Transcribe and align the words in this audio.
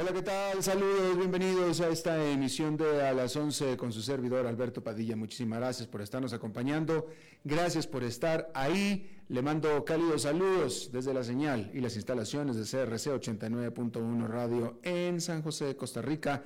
Hola, 0.00 0.12
¿qué 0.12 0.22
tal? 0.22 0.62
Saludos, 0.62 1.16
bienvenidos 1.16 1.80
a 1.80 1.88
esta 1.88 2.24
emisión 2.24 2.76
de 2.76 3.02
A 3.04 3.12
las 3.12 3.34
11 3.34 3.76
con 3.76 3.90
su 3.90 4.00
servidor 4.00 4.46
Alberto 4.46 4.80
Padilla. 4.80 5.16
Muchísimas 5.16 5.58
gracias 5.58 5.88
por 5.88 6.02
estarnos 6.02 6.32
acompañando. 6.32 7.08
Gracias 7.42 7.88
por 7.88 8.04
estar 8.04 8.48
ahí. 8.54 9.18
Le 9.28 9.42
mando 9.42 9.84
cálidos 9.84 10.22
saludos 10.22 10.90
desde 10.92 11.12
la 11.12 11.24
señal 11.24 11.72
y 11.74 11.80
las 11.80 11.96
instalaciones 11.96 12.54
de 12.54 12.62
CRC 12.62 13.10
89.1 13.10 14.28
Radio 14.28 14.78
en 14.84 15.20
San 15.20 15.42
José 15.42 15.64
de 15.64 15.74
Costa 15.74 16.00
Rica. 16.00 16.44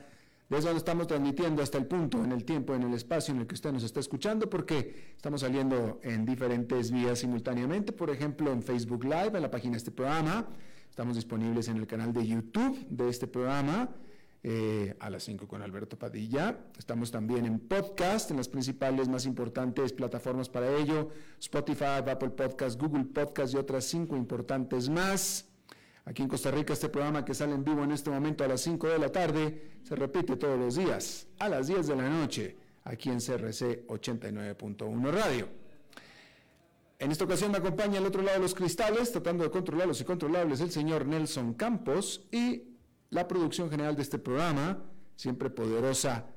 Desde 0.49 0.65
donde 0.65 0.79
estamos 0.79 1.07
transmitiendo 1.07 1.63
hasta 1.63 1.77
el 1.77 1.85
punto, 1.85 2.25
en 2.25 2.33
el 2.33 2.45
tiempo, 2.45 2.75
en 2.75 2.85
el 2.85 2.95
espacio 2.95 3.35
en 3.35 3.41
el 3.43 3.47
que 3.47 3.55
usted 3.55 3.71
nos 3.71 3.83
está 3.83 4.01
escuchando, 4.01 4.49
porque 4.49 5.13
estamos 5.15 5.43
saliendo 5.43 6.01
en 6.03 6.25
diferentes 6.25 6.91
vías 6.91 7.19
simultáneamente. 7.19 7.93
Por 7.93 8.09
ejemplo, 8.09 8.51
en 8.51 8.63
Facebook 8.63 9.05
Live, 9.05 9.33
en 9.35 9.43
la 9.43 9.51
página 9.51 9.73
de 9.73 9.79
este 9.79 9.91
programa 9.91 10.49
Estamos 10.93 11.17
disponibles 11.17 11.69
en 11.69 11.79
el 11.79 11.87
canal 11.87 12.13
de 12.13 12.27
YouTube 12.27 12.87
de 12.91 13.09
este 13.09 13.27
programa. 13.27 13.89
Eh, 14.43 14.95
a 15.01 15.09
las 15.09 15.23
5 15.23 15.49
con 15.49 15.63
Alberto 15.63 15.99
Padilla. 15.99 16.67
Estamos 16.77 17.11
también 17.11 17.47
en 17.47 17.61
podcast, 17.61 18.31
en 18.31 18.37
las 18.37 18.47
principales 18.47 19.09
más 19.09 19.25
importantes 19.25 19.91
plataformas 19.95 20.51
para 20.51 20.71
ello, 20.77 21.09
Spotify, 21.41 22.03
Apple 22.07 22.29
Podcast, 22.29 22.79
Google 22.79 23.07
Podcast 23.07 23.55
y 23.55 23.57
otras 23.57 23.87
cinco 23.87 24.19
importantes 24.19 24.91
más. 24.91 25.49
Aquí 26.05 26.21
en 26.21 26.29
Costa 26.29 26.51
Rica 26.51 26.75
este 26.75 26.91
programa 26.91 27.25
que 27.25 27.33
sale 27.33 27.55
en 27.55 27.65
vivo 27.65 27.83
en 27.85 27.93
este 27.93 28.11
momento 28.11 28.45
a 28.45 28.49
las 28.49 28.61
5 28.61 28.89
de 28.89 28.99
la 28.99 29.09
tarde 29.09 29.71
se 29.85 29.97
repite 29.97 30.37
todos 30.37 30.59
los 30.59 30.77
días 30.77 31.27
a 31.39 31.49
las 31.49 31.69
10 31.69 31.87
de 31.87 31.97
la 31.97 32.11
noche 32.11 32.57
aquí 32.85 33.09
en 33.09 33.19
CRC 33.19 33.87
89.1 33.87 35.11
Radio. 35.11 35.62
En 37.03 37.11
esta 37.11 37.25
ocasión 37.25 37.51
me 37.51 37.59
acompaña 37.59 37.99
al 37.99 38.07
otro 38.07 38.23
lado 38.23 38.37
de 38.37 38.43
los 38.45 38.55
cristales, 38.55 39.11
tratando 39.11 39.43
de 39.43 39.51
controlar 39.51 39.89
los 39.89 40.01
incontrolables, 40.01 40.61
el 40.61 40.71
señor 40.71 41.05
Nelson 41.05 41.55
Campos 41.55 42.29
y 42.31 42.77
la 43.11 43.27
producción 43.27 43.69
general 43.69 43.97
de 43.97 44.03
este 44.03 44.21
programa, 44.21 44.85
siempre 45.17 45.51
poderosa, 45.51 46.29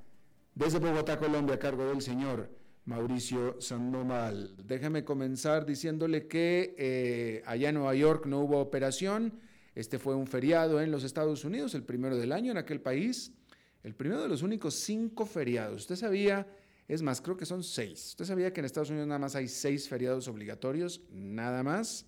desde 0.55 0.79
Bogotá, 0.79 1.19
Colombia, 1.19 1.53
a 1.53 1.59
cargo 1.59 1.85
del 1.85 2.01
señor 2.01 2.49
Mauricio 2.85 3.61
Sandoval. 3.61 4.55
Déjame 4.57 5.03
comenzar 5.03 5.67
diciéndole 5.67 6.25
que 6.25 6.73
eh, 6.79 7.43
allá 7.45 7.69
en 7.69 7.75
Nueva 7.75 7.93
York 7.93 8.25
no 8.25 8.39
hubo 8.39 8.59
operación. 8.59 9.39
Este 9.75 9.99
fue 9.99 10.15
un 10.15 10.25
feriado 10.25 10.81
en 10.81 10.89
los 10.89 11.03
Estados 11.03 11.45
Unidos, 11.45 11.75
el 11.75 11.83
primero 11.83 12.17
del 12.17 12.31
año 12.31 12.49
en 12.49 12.57
aquel 12.57 12.81
país, 12.81 13.35
el 13.83 13.93
primero 13.93 14.23
de 14.23 14.29
los 14.29 14.41
únicos 14.41 14.73
cinco 14.73 15.27
feriados. 15.27 15.81
Usted 15.81 15.95
sabía 15.95 16.47
es 16.87 17.01
más, 17.01 17.21
creo 17.21 17.35
que 17.35 17.45
son 17.45 17.63
seis. 17.63 18.09
¿Usted 18.09 18.25
sabía 18.25 18.53
que 18.53 18.59
en 18.59 18.65
Estados 18.65 18.89
Unidos 18.89 19.07
nada 19.07 19.19
más 19.19 19.35
hay 19.35 19.47
seis 19.47 19.89
feriados 19.89 20.27
obligatorios? 20.27 21.01
Nada 21.11 21.63
más. 21.63 22.05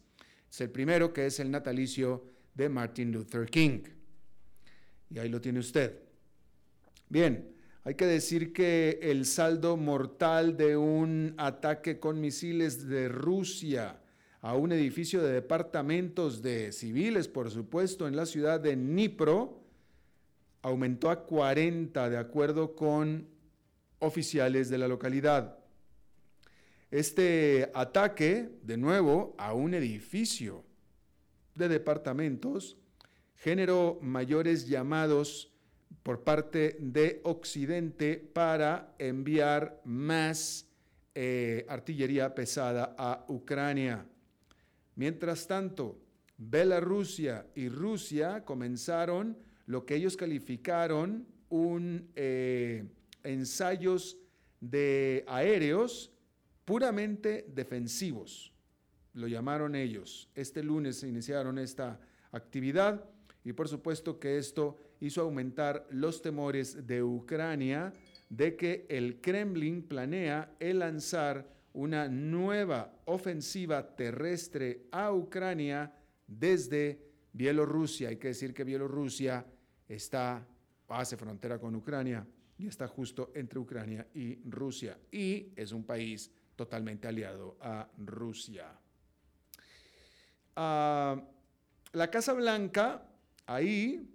Es 0.49 0.61
el 0.61 0.69
primero, 0.69 1.13
que 1.13 1.25
es 1.25 1.39
el 1.39 1.49
natalicio 1.49 2.25
de 2.53 2.69
Martin 2.69 3.11
Luther 3.11 3.47
King. 3.49 3.81
Y 5.09 5.19
ahí 5.19 5.29
lo 5.29 5.41
tiene 5.41 5.59
usted. 5.59 5.99
Bien, 7.09 7.55
hay 7.83 7.95
que 7.95 8.05
decir 8.05 8.53
que 8.53 8.99
el 9.01 9.25
saldo 9.25 9.77
mortal 9.77 10.57
de 10.57 10.77
un 10.77 11.33
ataque 11.37 11.99
con 11.99 12.19
misiles 12.19 12.87
de 12.87 13.07
Rusia 13.07 14.01
a 14.41 14.55
un 14.55 14.71
edificio 14.71 15.23
de 15.23 15.31
departamentos 15.31 16.41
de 16.41 16.71
civiles, 16.71 17.27
por 17.27 17.49
supuesto, 17.49 18.07
en 18.07 18.15
la 18.15 18.25
ciudad 18.25 18.59
de 18.59 18.75
Dnipro, 18.75 19.63
aumentó 20.61 21.09
a 21.09 21.25
40 21.25 22.09
de 22.09 22.17
acuerdo 22.17 22.75
con 22.75 23.27
oficiales 23.99 24.69
de 24.69 24.77
la 24.77 24.87
localidad. 24.87 25.57
Este 26.89 27.69
ataque, 27.73 28.49
de 28.63 28.77
nuevo, 28.77 29.35
a 29.37 29.53
un 29.53 29.73
edificio 29.73 30.63
de 31.55 31.67
departamentos, 31.67 32.77
generó 33.35 33.99
mayores 34.01 34.67
llamados 34.67 35.51
por 36.03 36.23
parte 36.23 36.77
de 36.79 37.19
Occidente 37.23 38.15
para 38.17 38.95
enviar 38.97 39.81
más 39.83 40.65
eh, 41.13 41.65
artillería 41.67 42.33
pesada 42.33 42.95
a 42.97 43.25
Ucrania. 43.27 44.05
Mientras 44.95 45.47
tanto, 45.47 45.99
Bielorrusia 46.37 47.47
y 47.55 47.67
Rusia 47.67 48.45
comenzaron 48.45 49.37
lo 49.65 49.85
que 49.85 49.95
ellos 49.95 50.15
calificaron 50.15 51.27
un 51.49 52.09
eh, 52.15 52.85
ensayos 53.27 54.17
de 54.59 55.23
aéreos 55.27 56.11
puramente 56.65 57.45
defensivos, 57.53 58.53
lo 59.13 59.27
llamaron 59.27 59.75
ellos. 59.75 60.29
Este 60.35 60.63
lunes 60.63 61.03
iniciaron 61.03 61.57
esta 61.59 61.99
actividad 62.31 63.03
y 63.43 63.53
por 63.53 63.67
supuesto 63.67 64.19
que 64.19 64.37
esto 64.37 64.77
hizo 64.99 65.21
aumentar 65.21 65.87
los 65.91 66.21
temores 66.21 66.85
de 66.87 67.03
Ucrania 67.03 67.93
de 68.29 68.55
que 68.55 68.85
el 68.89 69.21
Kremlin 69.21 69.83
planea 69.83 70.55
el 70.59 70.79
lanzar 70.79 71.47
una 71.73 72.07
nueva 72.09 72.93
ofensiva 73.05 73.95
terrestre 73.95 74.87
a 74.91 75.13
Ucrania 75.13 75.93
desde 76.25 76.99
Bielorrusia. 77.31 78.09
Hay 78.09 78.17
que 78.17 78.29
decir 78.29 78.53
que 78.53 78.63
Bielorrusia 78.63 79.45
está, 79.87 80.45
hace 80.89 81.15
frontera 81.15 81.59
con 81.59 81.75
Ucrania 81.75 82.25
y 82.57 82.67
está 82.67 82.87
justo 82.87 83.31
entre 83.35 83.59
Ucrania 83.59 84.07
y 84.13 84.39
Rusia 84.49 84.97
y 85.11 85.53
es 85.55 85.71
un 85.71 85.83
país 85.83 86.31
totalmente 86.55 87.07
aliado 87.07 87.57
a 87.61 87.87
Rusia. 87.97 88.71
Ah, 90.55 91.21
la 91.93 92.09
Casa 92.09 92.33
Blanca, 92.33 93.07
ahí, 93.45 94.09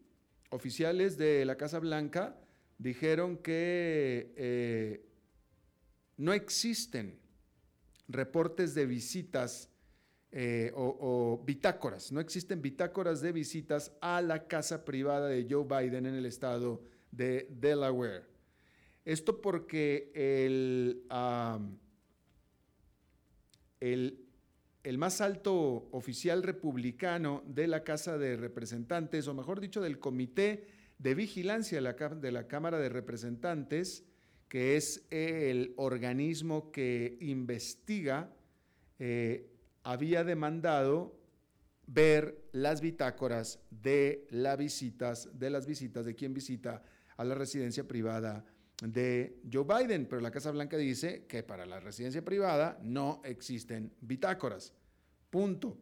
oficiales 0.50 1.16
de 1.16 1.44
la 1.44 1.56
Casa 1.56 1.78
Blanca 1.78 2.36
dijeron 2.78 3.38
que 3.38 4.34
eh, 4.36 5.06
no 6.16 6.32
existen 6.32 7.18
reportes 8.08 8.74
de 8.74 8.86
visitas 8.86 9.70
eh, 10.32 10.72
o, 10.74 10.96
o, 11.00 11.44
bitácoras, 11.44 12.10
no 12.10 12.20
existen 12.20 12.60
bitácoras 12.60 13.20
de 13.20 13.32
visitas 13.32 13.92
a 14.00 14.20
la 14.20 14.48
casa 14.48 14.84
privada 14.84 15.28
de 15.28 15.46
Joe 15.48 15.64
Biden 15.64 16.06
en 16.06 16.14
el 16.14 16.26
estado 16.26 16.82
de 17.10 17.46
Delaware. 17.50 18.31
Esto 19.04 19.40
porque 19.40 20.12
el, 20.14 21.02
el, 23.80 24.98
más 24.98 25.20
alto 25.20 25.88
oficial 25.90 26.42
republicano 26.42 27.42
de 27.46 27.66
la 27.66 27.82
Casa 27.82 28.16
de 28.16 28.36
Representantes, 28.36 29.26
o 29.26 29.34
mejor 29.34 29.60
dicho, 29.60 29.80
del 29.80 29.98
Comité 29.98 30.66
de 30.98 31.14
Vigilancia 31.16 31.80
de 31.80 32.32
la, 32.32 32.46
Cámara 32.46 32.78
de 32.78 32.88
Representantes, 32.88 34.04
que 34.48 34.76
es 34.76 35.04
el 35.10 35.74
organismo 35.76 36.70
que 36.70 37.18
investiga, 37.20 38.32
eh, 39.00 39.50
había 39.82 40.22
demandado 40.22 41.18
ver 41.88 42.44
las 42.52 42.80
bitácoras 42.80 43.58
de 43.70 44.28
las 44.30 44.56
visitas, 44.56 45.28
de 45.36 45.50
las 45.50 45.66
visitas 45.66 46.06
de 46.06 46.14
quien 46.14 46.32
visita 46.32 46.84
a 47.16 47.24
la 47.24 47.34
residencia 47.34 47.88
privada 47.88 48.44
de 48.88 49.40
Joe 49.50 49.64
Biden, 49.64 50.06
pero 50.06 50.20
la 50.20 50.32
Casa 50.32 50.50
Blanca 50.50 50.76
dice 50.76 51.24
que 51.28 51.44
para 51.44 51.64
la 51.66 51.78
residencia 51.78 52.24
privada 52.24 52.78
no 52.82 53.20
existen 53.24 53.92
bitácoras. 54.00 54.72
Punto. 55.30 55.78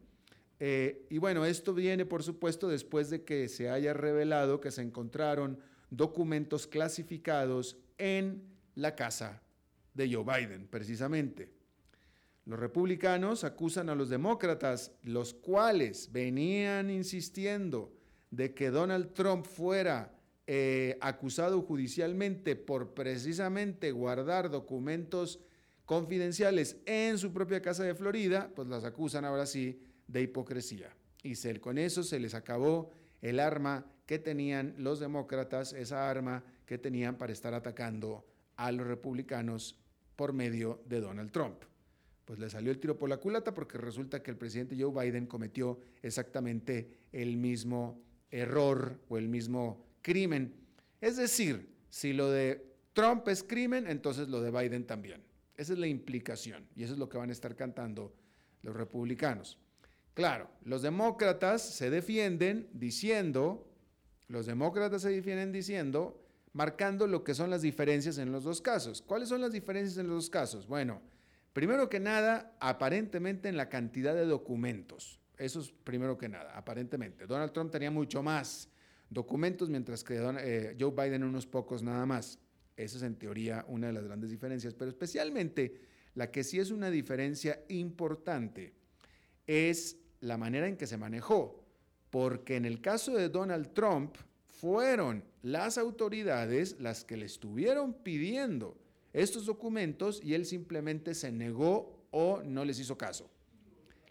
Eh, 0.59 1.07
y 1.09 1.17
bueno, 1.17 1.43
esto 1.43 1.73
viene, 1.73 2.05
por 2.05 2.21
supuesto, 2.21 2.67
después 2.67 3.09
de 3.09 3.23
que 3.23 3.47
se 3.47 3.69
haya 3.69 3.93
revelado 3.93 4.61
que 4.61 4.69
se 4.69 4.83
encontraron 4.83 5.59
documentos 5.89 6.67
clasificados 6.67 7.77
en 7.97 8.43
la 8.75 8.95
casa 8.95 9.41
de 9.95 10.13
Joe 10.13 10.23
Biden, 10.23 10.67
precisamente. 10.67 11.49
Los 12.45 12.59
republicanos 12.59 13.43
acusan 13.43 13.89
a 13.89 13.95
los 13.95 14.09
demócratas, 14.09 14.91
los 15.01 15.33
cuales 15.33 16.11
venían 16.11 16.91
insistiendo 16.91 17.91
de 18.29 18.53
que 18.53 18.69
Donald 18.69 19.13
Trump 19.13 19.45
fuera 19.45 20.20
eh, 20.53 20.97
acusado 20.99 21.61
judicialmente 21.61 22.57
por 22.57 22.93
precisamente 22.93 23.93
guardar 23.93 24.49
documentos 24.49 25.39
confidenciales 25.85 26.75
en 26.85 27.17
su 27.17 27.31
propia 27.31 27.61
casa 27.61 27.85
de 27.85 27.95
Florida, 27.95 28.51
pues 28.53 28.67
las 28.67 28.83
acusan 28.83 29.23
ahora 29.23 29.45
sí 29.45 29.81
de 30.07 30.23
hipocresía. 30.23 30.93
Y 31.23 31.35
con 31.61 31.77
eso 31.77 32.03
se 32.03 32.19
les 32.19 32.33
acabó 32.33 32.91
el 33.21 33.39
arma 33.39 33.85
que 34.05 34.19
tenían 34.19 34.75
los 34.77 34.99
demócratas, 34.99 35.71
esa 35.71 36.09
arma 36.09 36.43
que 36.65 36.77
tenían 36.77 37.17
para 37.17 37.31
estar 37.31 37.53
atacando 37.53 38.25
a 38.57 38.73
los 38.73 38.85
republicanos 38.85 39.79
por 40.17 40.33
medio 40.33 40.83
de 40.85 40.99
Donald 40.99 41.31
Trump. 41.31 41.63
Pues 42.25 42.39
le 42.39 42.49
salió 42.49 42.71
el 42.71 42.79
tiro 42.79 42.99
por 42.99 43.07
la 43.07 43.21
culata 43.21 43.53
porque 43.53 43.77
resulta 43.77 44.21
que 44.21 44.31
el 44.31 44.37
presidente 44.37 44.75
Joe 44.77 44.91
Biden 44.91 45.27
cometió 45.27 45.79
exactamente 46.01 47.05
el 47.13 47.37
mismo 47.37 48.03
error 48.29 48.99
o 49.07 49.17
el 49.17 49.29
mismo 49.29 49.90
crimen. 50.01 50.53
Es 50.99 51.17
decir, 51.17 51.69
si 51.89 52.13
lo 52.13 52.29
de 52.29 52.71
Trump 52.93 53.27
es 53.27 53.43
crimen, 53.43 53.87
entonces 53.87 54.27
lo 54.27 54.41
de 54.41 54.51
Biden 54.51 54.85
también. 54.85 55.23
Esa 55.55 55.73
es 55.73 55.79
la 55.79 55.87
implicación 55.87 56.67
y 56.75 56.83
eso 56.83 56.93
es 56.93 56.99
lo 56.99 57.09
que 57.09 57.17
van 57.17 57.29
a 57.29 57.33
estar 57.33 57.55
cantando 57.55 58.13
los 58.61 58.75
republicanos. 58.75 59.57
Claro, 60.13 60.49
los 60.63 60.81
demócratas 60.81 61.61
se 61.61 61.89
defienden 61.89 62.69
diciendo, 62.73 63.71
los 64.27 64.45
demócratas 64.45 65.03
se 65.03 65.09
defienden 65.09 65.51
diciendo, 65.51 66.21
marcando 66.53 67.07
lo 67.07 67.23
que 67.23 67.33
son 67.33 67.49
las 67.49 67.61
diferencias 67.61 68.17
en 68.17 68.31
los 68.31 68.43
dos 68.43 68.61
casos. 68.61 69.01
¿Cuáles 69.01 69.29
son 69.29 69.41
las 69.41 69.53
diferencias 69.53 69.97
en 69.97 70.07
los 70.07 70.15
dos 70.15 70.29
casos? 70.29 70.67
Bueno, 70.67 71.01
primero 71.53 71.89
que 71.89 71.99
nada, 71.99 72.55
aparentemente 72.59 73.47
en 73.47 73.55
la 73.55 73.69
cantidad 73.69 74.13
de 74.13 74.25
documentos. 74.25 75.19
Eso 75.37 75.61
es 75.61 75.71
primero 75.71 76.17
que 76.17 76.29
nada, 76.29 76.57
aparentemente. 76.57 77.25
Donald 77.25 77.53
Trump 77.53 77.71
tenía 77.71 77.89
mucho 77.89 78.21
más 78.21 78.69
documentos, 79.11 79.69
mientras 79.69 80.03
que 80.03 80.15
eh, 80.15 80.75
Joe 80.79 80.91
Biden 80.91 81.23
unos 81.23 81.45
pocos 81.45 81.83
nada 81.83 82.05
más. 82.07 82.39
Esa 82.75 82.97
es 82.97 83.03
en 83.03 83.15
teoría 83.15 83.63
una 83.67 83.87
de 83.87 83.93
las 83.93 84.05
grandes 84.05 84.31
diferencias, 84.31 84.73
pero 84.73 84.89
especialmente 84.89 85.75
la 86.15 86.31
que 86.31 86.43
sí 86.43 86.57
es 86.57 86.71
una 86.71 86.89
diferencia 86.89 87.63
importante 87.67 88.73
es 89.45 89.97
la 90.21 90.37
manera 90.37 90.67
en 90.67 90.77
que 90.77 90.87
se 90.87 90.97
manejó, 90.97 91.63
porque 92.09 92.55
en 92.55 92.65
el 92.65 92.81
caso 92.81 93.13
de 93.13 93.29
Donald 93.29 93.73
Trump 93.73 94.15
fueron 94.47 95.23
las 95.41 95.77
autoridades 95.77 96.77
las 96.79 97.03
que 97.03 97.17
le 97.17 97.25
estuvieron 97.25 97.93
pidiendo 97.93 98.77
estos 99.11 99.45
documentos 99.45 100.21
y 100.23 100.35
él 100.35 100.45
simplemente 100.45 101.13
se 101.15 101.31
negó 101.31 102.07
o 102.11 102.41
no 102.43 102.63
les 102.63 102.79
hizo 102.79 102.97
caso. 102.97 103.29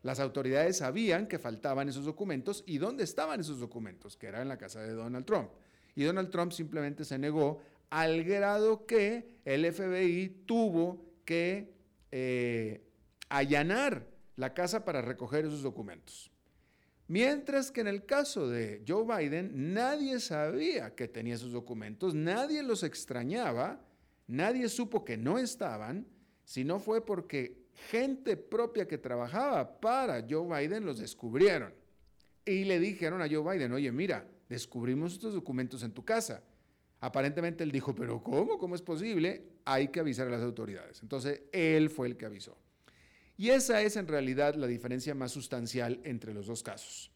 Las 0.03 0.21
autoridades 0.21 0.79
sabían 0.79 1.27
que 1.27 1.39
faltaban 1.39 1.89
esos 1.89 2.05
documentos 2.05 2.65
y 2.67 2.79
dónde 2.79 3.05
estaban 3.05 3.41
esos 3.41 3.61
documentos, 3.61 4.17
que 4.17 4.29
era 4.29 4.41
en 4.41 4.49
la 4.49 4.57
casa 4.57 4.81
de 4.81 4.93
Donald 4.93 5.27
Trump. 5.27 5.51
Y 5.95 6.05
Donald 6.05 6.31
Trump 6.31 6.53
simplemente 6.53 7.05
se 7.05 7.19
negó 7.19 7.61
al 7.91 8.25
grado 8.25 8.87
que 8.87 9.41
el 9.45 9.71
FBI 9.71 10.45
tuvo 10.47 11.05
que 11.25 11.75
eh, 12.11 12.83
allanar 13.29 14.07
la 14.37 14.55
casa 14.55 14.85
para 14.85 15.03
recoger 15.03 15.45
esos 15.45 15.63
documentos. 15.63 16.31
Mientras 17.09 17.73
que 17.73 17.81
en 17.81 17.89
el 17.89 18.07
caso 18.07 18.49
de 18.49 18.85
Joe 18.87 19.05
Biden, 19.05 19.75
nadie 19.75 20.21
sabía 20.21 20.95
que 20.95 21.09
tenía 21.09 21.35
esos 21.35 21.51
documentos, 21.51 22.15
nadie 22.15 22.63
los 22.63 22.85
extrañaba, 22.85 23.85
nadie 24.29 24.69
supo 24.69 25.05
que 25.05 25.17
no 25.17 25.39
estaban, 25.39 26.07
si 26.45 26.65
no 26.65 26.79
fue 26.79 27.05
porque 27.05 27.60
gente 27.91 28.37
propia 28.37 28.87
que 28.87 28.99
trabajaba 28.99 29.81
para 29.81 30.25
Joe 30.29 30.47
Biden 30.47 30.85
los 30.85 30.99
descubrieron. 30.99 31.73
Y 32.45 32.65
le 32.65 32.79
dijeron 32.79 33.23
a 33.23 33.29
Joe 33.29 33.53
Biden, 33.53 33.73
oye, 33.73 33.93
mira, 33.93 34.27
descubrimos 34.49 35.13
estos 35.13 35.35
documentos 35.35 35.83
en 35.83 35.93
tu 35.93 36.05
casa. 36.05 36.43
Aparentemente 37.01 37.65
él 37.65 37.73
dijo, 37.73 37.95
pero 37.95 38.23
¿cómo? 38.23 38.59
¿Cómo 38.59 38.75
es 38.75 38.83
posible? 38.83 39.45
Hay 39.65 39.89
que 39.89 40.01
avisar 40.01 40.27
a 40.27 40.31
las 40.31 40.43
autoridades. 40.43 41.03
Entonces, 41.03 41.43
él 41.53 41.89
fue 41.89 42.09
el 42.09 42.17
que 42.17 42.27
avisó. 42.27 42.57
Y 43.37 43.51
esa 43.51 43.81
es 43.81 43.97
en 43.97 44.07
realidad 44.07 44.55
la 44.55 44.67
diferencia 44.67 45.15
más 45.15 45.33
sustancial 45.33 46.01
entre 46.05 46.35
los 46.35 46.47
dos 46.47 46.63
casos. 46.63 47.11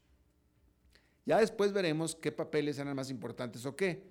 Ya 1.25 1.39
después 1.39 1.71
veremos 1.71 2.15
qué 2.15 2.31
papeles 2.31 2.79
eran 2.79 2.95
más 2.95 3.11
importantes 3.11 3.65
o 3.65 3.75
qué. 3.75 4.03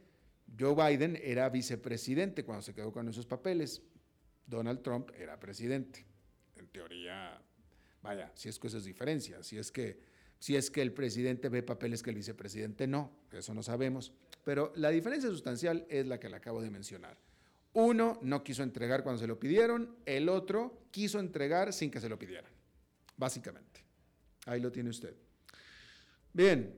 Joe 0.58 0.74
Biden 0.74 1.18
era 1.22 1.48
vicepresidente 1.48 2.44
cuando 2.44 2.62
se 2.62 2.74
quedó 2.74 2.92
con 2.92 3.08
esos 3.08 3.26
papeles. 3.26 3.82
Donald 4.46 4.82
Trump 4.82 5.10
era 5.18 5.40
presidente. 5.40 6.06
En 6.64 6.70
teoría, 6.70 7.38
vaya, 8.02 8.32
si 8.34 8.48
es 8.48 8.58
que 8.58 8.68
esas 8.68 8.84
diferencias, 8.84 9.46
si 9.46 9.58
es 9.58 9.70
que 9.70 10.00
si 10.38 10.56
es 10.56 10.70
que 10.70 10.80
el 10.80 10.92
presidente 10.92 11.50
ve 11.50 11.62
papeles 11.62 12.02
que 12.02 12.10
el 12.10 12.16
vicepresidente 12.16 12.86
no, 12.86 13.10
eso 13.32 13.52
no 13.52 13.62
sabemos, 13.62 14.12
pero 14.44 14.72
la 14.76 14.90
diferencia 14.90 15.28
sustancial 15.28 15.86
es 15.88 16.06
la 16.06 16.18
que 16.18 16.28
le 16.28 16.36
acabo 16.36 16.62
de 16.62 16.70
mencionar. 16.70 17.18
Uno 17.74 18.18
no 18.22 18.42
quiso 18.42 18.62
entregar 18.62 19.02
cuando 19.02 19.20
se 19.20 19.26
lo 19.26 19.38
pidieron, 19.38 19.96
el 20.06 20.28
otro 20.28 20.86
quiso 20.90 21.18
entregar 21.18 21.72
sin 21.72 21.90
que 21.90 22.00
se 22.00 22.08
lo 22.08 22.18
pidieran, 22.18 22.50
básicamente. 23.16 23.84
Ahí 24.46 24.60
lo 24.60 24.72
tiene 24.72 24.90
usted. 24.90 25.14
Bien, 26.32 26.74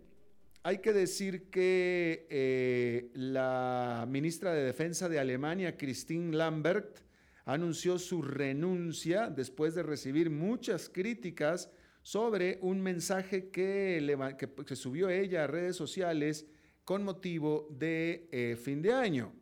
hay 0.64 0.78
que 0.78 0.92
decir 0.92 1.48
que 1.48 2.26
eh, 2.28 3.10
la 3.14 4.04
ministra 4.08 4.52
de 4.52 4.64
Defensa 4.64 5.08
de 5.08 5.20
Alemania, 5.20 5.76
Christine 5.76 6.36
Lambert, 6.36 7.00
anunció 7.46 7.98
su 7.98 8.22
renuncia 8.22 9.30
después 9.30 9.74
de 9.74 9.84
recibir 9.84 10.30
muchas 10.30 10.88
críticas 10.88 11.70
sobre 12.02 12.58
un 12.60 12.80
mensaje 12.80 13.50
que, 13.50 14.36
que, 14.66 14.76
subió 14.76 15.08
ella 15.08 15.44
a 15.44 15.46
redes 15.46 15.76
sociales 15.76 16.46
con 16.84 17.04
motivo 17.04 17.68
de 17.70 18.28
eh, 18.32 18.56
fin 18.56 18.82
de 18.82 18.92
año. 18.92 19.32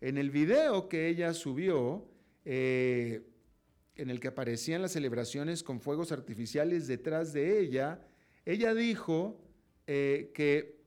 En 0.00 0.18
el 0.18 0.30
video 0.30 0.88
que 0.88 1.08
ella 1.08 1.34
subió, 1.34 2.08
eh, 2.44 3.22
en 3.96 4.08
el 4.08 4.20
que 4.20 4.28
aparecían 4.28 4.80
las 4.80 4.92
celebraciones 4.92 5.64
con 5.64 5.80
fuegos 5.80 6.12
artificiales 6.12 6.86
detrás 6.86 7.32
de 7.32 7.58
ella, 7.58 8.06
ella 8.44 8.72
dijo 8.72 9.40
eh, 9.88 10.30
que, 10.32 10.80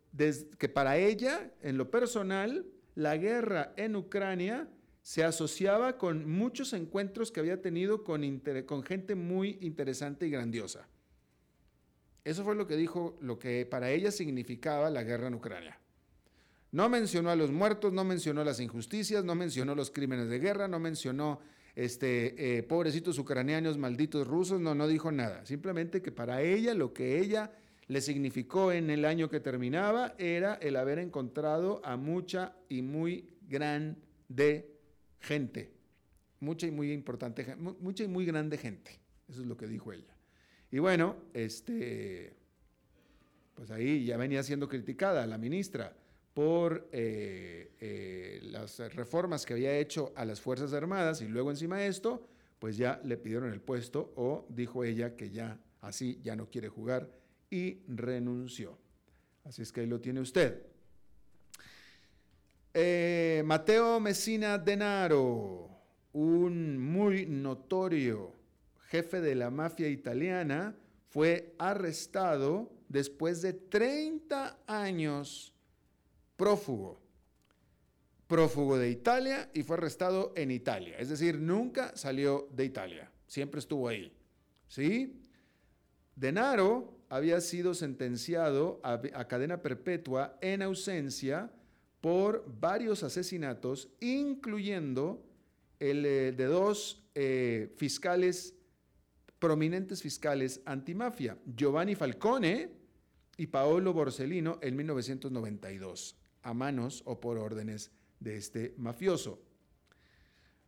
que 0.58 0.70
para 0.70 0.98
ella, 0.98 1.52
en 1.62 1.78
lo 1.78 1.92
personal, 1.92 2.66
la 2.96 3.18
guerra 3.18 3.74
en 3.76 3.98
Ucrania 3.98 4.70
se 5.06 5.24
asociaba 5.24 6.00
con 6.00 6.28
muchos 6.28 6.74
encuentros 6.74 7.32
que 7.32 7.40
había 7.40 7.62
tenido 7.62 8.04
con, 8.04 8.24
gente 8.84 9.14
muy 9.14 9.60
interesante 9.62 10.26
y 10.26 10.32
grandiosa. 10.32 10.88
Eso 12.24 12.44
fue 12.44 12.56
lo 12.56 12.66
que 12.66 12.76
dijo, 12.76 13.16
lo 13.22 13.38
que 13.38 13.68
para 13.68 13.92
ella 13.92 14.10
significaba 14.10 14.90
la 14.90 15.04
guerra 15.04 15.28
en 15.28 15.36
Ucrania. 15.36 15.80
No 16.72 16.90
mencionó 16.90 17.30
a 17.30 17.36
los 17.36 17.52
muertos, 17.52 17.94
no 17.94 18.04
mencionó 18.04 18.44
las 18.44 18.60
injusticias, 18.60 19.24
no 19.24 19.36
mencionó 19.36 19.76
los 19.76 19.92
crímenes 19.92 20.28
de 20.28 20.40
guerra, 20.40 20.68
no 20.68 20.80
mencionó 20.80 21.40
este, 21.76 22.58
eh, 22.58 22.64
pobrecitos 22.64 23.20
ucranianos, 23.20 23.78
malditos 23.78 24.26
rusos, 24.26 24.60
no, 24.60 24.74
no 24.74 24.88
dijo 24.88 25.12
nada. 25.12 25.46
Simplemente 25.46 26.02
que 26.02 26.12
para 26.12 26.42
ella 26.42 26.74
lo 26.74 26.94
que 26.96 27.20
ella 27.20 27.52
le 27.86 28.02
significó 28.02 28.72
en 28.72 28.90
el 28.90 29.06
año 29.06 29.30
que 29.30 29.40
terminaba 29.40 30.16
era 30.18 30.56
el 30.56 30.76
haber 30.76 30.98
encontrado 30.98 31.80
a 31.86 31.96
mucha 31.96 32.56
y 32.70 32.82
muy 32.82 33.30
grande 33.48 34.75
gente. 35.26 35.74
Mucha 36.40 36.68
y 36.68 36.72
muy 36.72 36.92
importante, 36.92 37.56
mucha 37.56 38.04
y 38.04 38.08
muy 38.08 38.26
grande 38.26 38.58
gente. 38.58 39.00
Eso 39.28 39.42
es 39.42 39.48
lo 39.48 39.58
que 39.58 39.68
dijo 39.68 39.92
ella. 39.92 40.16
Y 40.72 40.80
bueno, 40.80 41.16
este, 41.34 42.36
pues 43.54 43.72
ahí 43.72 44.06
ya 44.06 44.18
venía 44.18 44.44
siendo 44.44 44.68
criticada 44.68 45.26
la 45.26 45.38
ministra 45.38 45.96
por 46.34 46.90
eh, 46.92 47.72
eh, 47.80 48.40
las 48.44 48.80
reformas 48.94 49.46
que 49.46 49.54
había 49.54 49.78
hecho 49.78 50.12
a 50.16 50.26
las 50.26 50.42
Fuerzas 50.42 50.74
Armadas 50.74 51.22
y 51.22 51.28
luego 51.28 51.50
encima 51.50 51.78
de 51.78 51.88
esto, 51.88 52.28
pues 52.60 52.78
ya 52.78 53.00
le 53.04 53.18
pidieron 53.18 53.52
el 53.52 53.62
puesto 53.62 54.14
o 54.16 54.46
dijo 54.50 54.84
ella 54.84 55.16
que 55.16 55.30
ya 55.30 55.58
así 55.82 56.20
ya 56.24 56.36
no 56.36 56.50
quiere 56.50 56.68
jugar 56.68 57.10
y 57.50 57.80
renunció. 57.88 58.78
Así 59.46 59.62
es 59.62 59.72
que 59.72 59.82
ahí 59.82 59.88
lo 59.88 60.02
tiene 60.02 60.20
usted. 60.20 60.75
Eh, 62.78 63.42
Mateo 63.46 64.02
Messina 64.02 64.58
Denaro, 64.58 65.70
un 66.12 66.78
muy 66.78 67.26
notorio 67.26 68.34
jefe 68.90 69.22
de 69.22 69.34
la 69.34 69.50
mafia 69.50 69.88
italiana, 69.88 70.76
fue 71.08 71.56
arrestado 71.58 72.70
después 72.90 73.42
de 73.42 73.54
30 73.54 74.60
años 74.68 75.54
prófugo, 76.36 77.00
prófugo 78.28 78.78
de 78.78 78.90
Italia 78.90 79.50
y 79.54 79.64
fue 79.64 79.78
arrestado 79.78 80.34
en 80.36 80.52
Italia. 80.52 80.98
Es 81.00 81.08
decir, 81.08 81.40
nunca 81.40 81.96
salió 81.96 82.50
de 82.52 82.66
Italia, 82.66 83.10
siempre 83.26 83.60
estuvo 83.62 83.88
ahí. 83.88 84.12
¿Sí? 84.68 85.22
Denaro 86.14 87.00
había 87.08 87.40
sido 87.40 87.74
sentenciado 87.74 88.82
a, 88.84 89.00
cadena 89.30 89.62
perpetua 89.62 90.38
en 90.42 90.62
ausencia 90.62 91.50
por 92.06 92.46
varios 92.60 93.02
asesinatos, 93.02 93.90
incluyendo 94.00 95.26
el 95.80 96.06
eh, 96.06 96.34
de 96.34 96.46
dos 96.46 97.04
eh, 97.16 97.74
fiscales, 97.78 98.54
prominentes 99.40 100.04
fiscales 100.04 100.62
antimafia, 100.66 101.36
Giovanni 101.48 101.96
Falcone 101.96 102.70
y 103.38 103.48
Paolo 103.48 103.92
Borsellino, 103.92 104.60
en 104.62 104.76
1992 104.76 106.16
a 106.44 106.54
manos 106.54 107.02
o 107.08 107.20
por 107.20 107.40
órdenes 107.40 107.90
de 108.20 108.38
este 108.38 108.76
mafioso. 108.78 109.42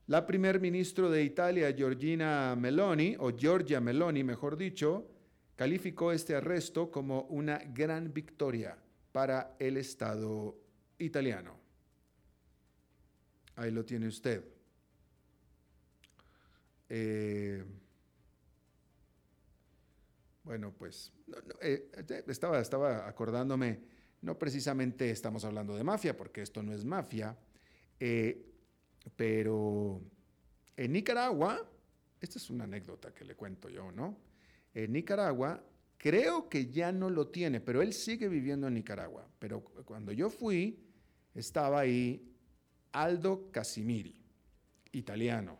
La 0.08 0.25
primer 0.25 0.60
ministro 0.60 1.12
de 1.12 1.22
Italia, 1.22 1.70
Giorgina 1.70 2.56
Meloni, 2.56 3.15
o 3.20 3.29
Giorgia 3.38 3.79
Meloni, 3.79 4.24
mejor 4.24 4.58
dicho, 4.58 5.08
calificó 5.56 6.12
este 6.12 6.34
arresto 6.34 6.89
como 6.89 7.27
una 7.29 7.60
gran 7.60 8.12
victoria 8.12 8.75
para 9.12 9.56
el 9.60 9.77
Estado 9.77 10.66
italiano. 10.99 11.55
Ahí 13.55 13.71
lo 13.71 13.83
tiene 13.83 14.07
usted. 14.07 14.43
Eh, 16.89 17.63
bueno, 20.43 20.73
pues 20.77 21.11
eh, 21.61 21.91
estaba, 22.27 22.59
estaba 22.59 23.07
acordándome, 23.07 23.79
no 24.21 24.37
precisamente 24.37 25.09
estamos 25.09 25.43
hablando 25.43 25.75
de 25.75 25.83
mafia, 25.83 26.15
porque 26.15 26.41
esto 26.41 26.63
no 26.63 26.73
es 26.73 26.85
mafia, 26.85 27.37
eh, 27.99 28.45
pero 29.15 30.01
en 30.75 30.91
Nicaragua, 30.91 31.67
esta 32.21 32.39
es 32.39 32.49
una 32.49 32.63
anécdota 32.63 33.13
que 33.13 33.25
le 33.25 33.35
cuento 33.35 33.69
yo, 33.69 33.91
¿no? 33.91 34.17
En 34.73 34.93
Nicaragua, 34.93 35.63
creo 35.97 36.47
que 36.47 36.67
ya 36.67 36.91
no 36.91 37.09
lo 37.09 37.27
tiene, 37.27 37.59
pero 37.59 37.81
él 37.81 37.93
sigue 37.93 38.29
viviendo 38.29 38.67
en 38.67 38.75
Nicaragua. 38.75 39.27
Pero 39.39 39.61
cuando 39.63 40.11
yo 40.11 40.29
fui, 40.29 40.87
estaba 41.38 41.79
ahí 41.82 42.34
Aldo 42.91 43.51
Casimiri, 43.51 44.20
italiano. 44.91 45.60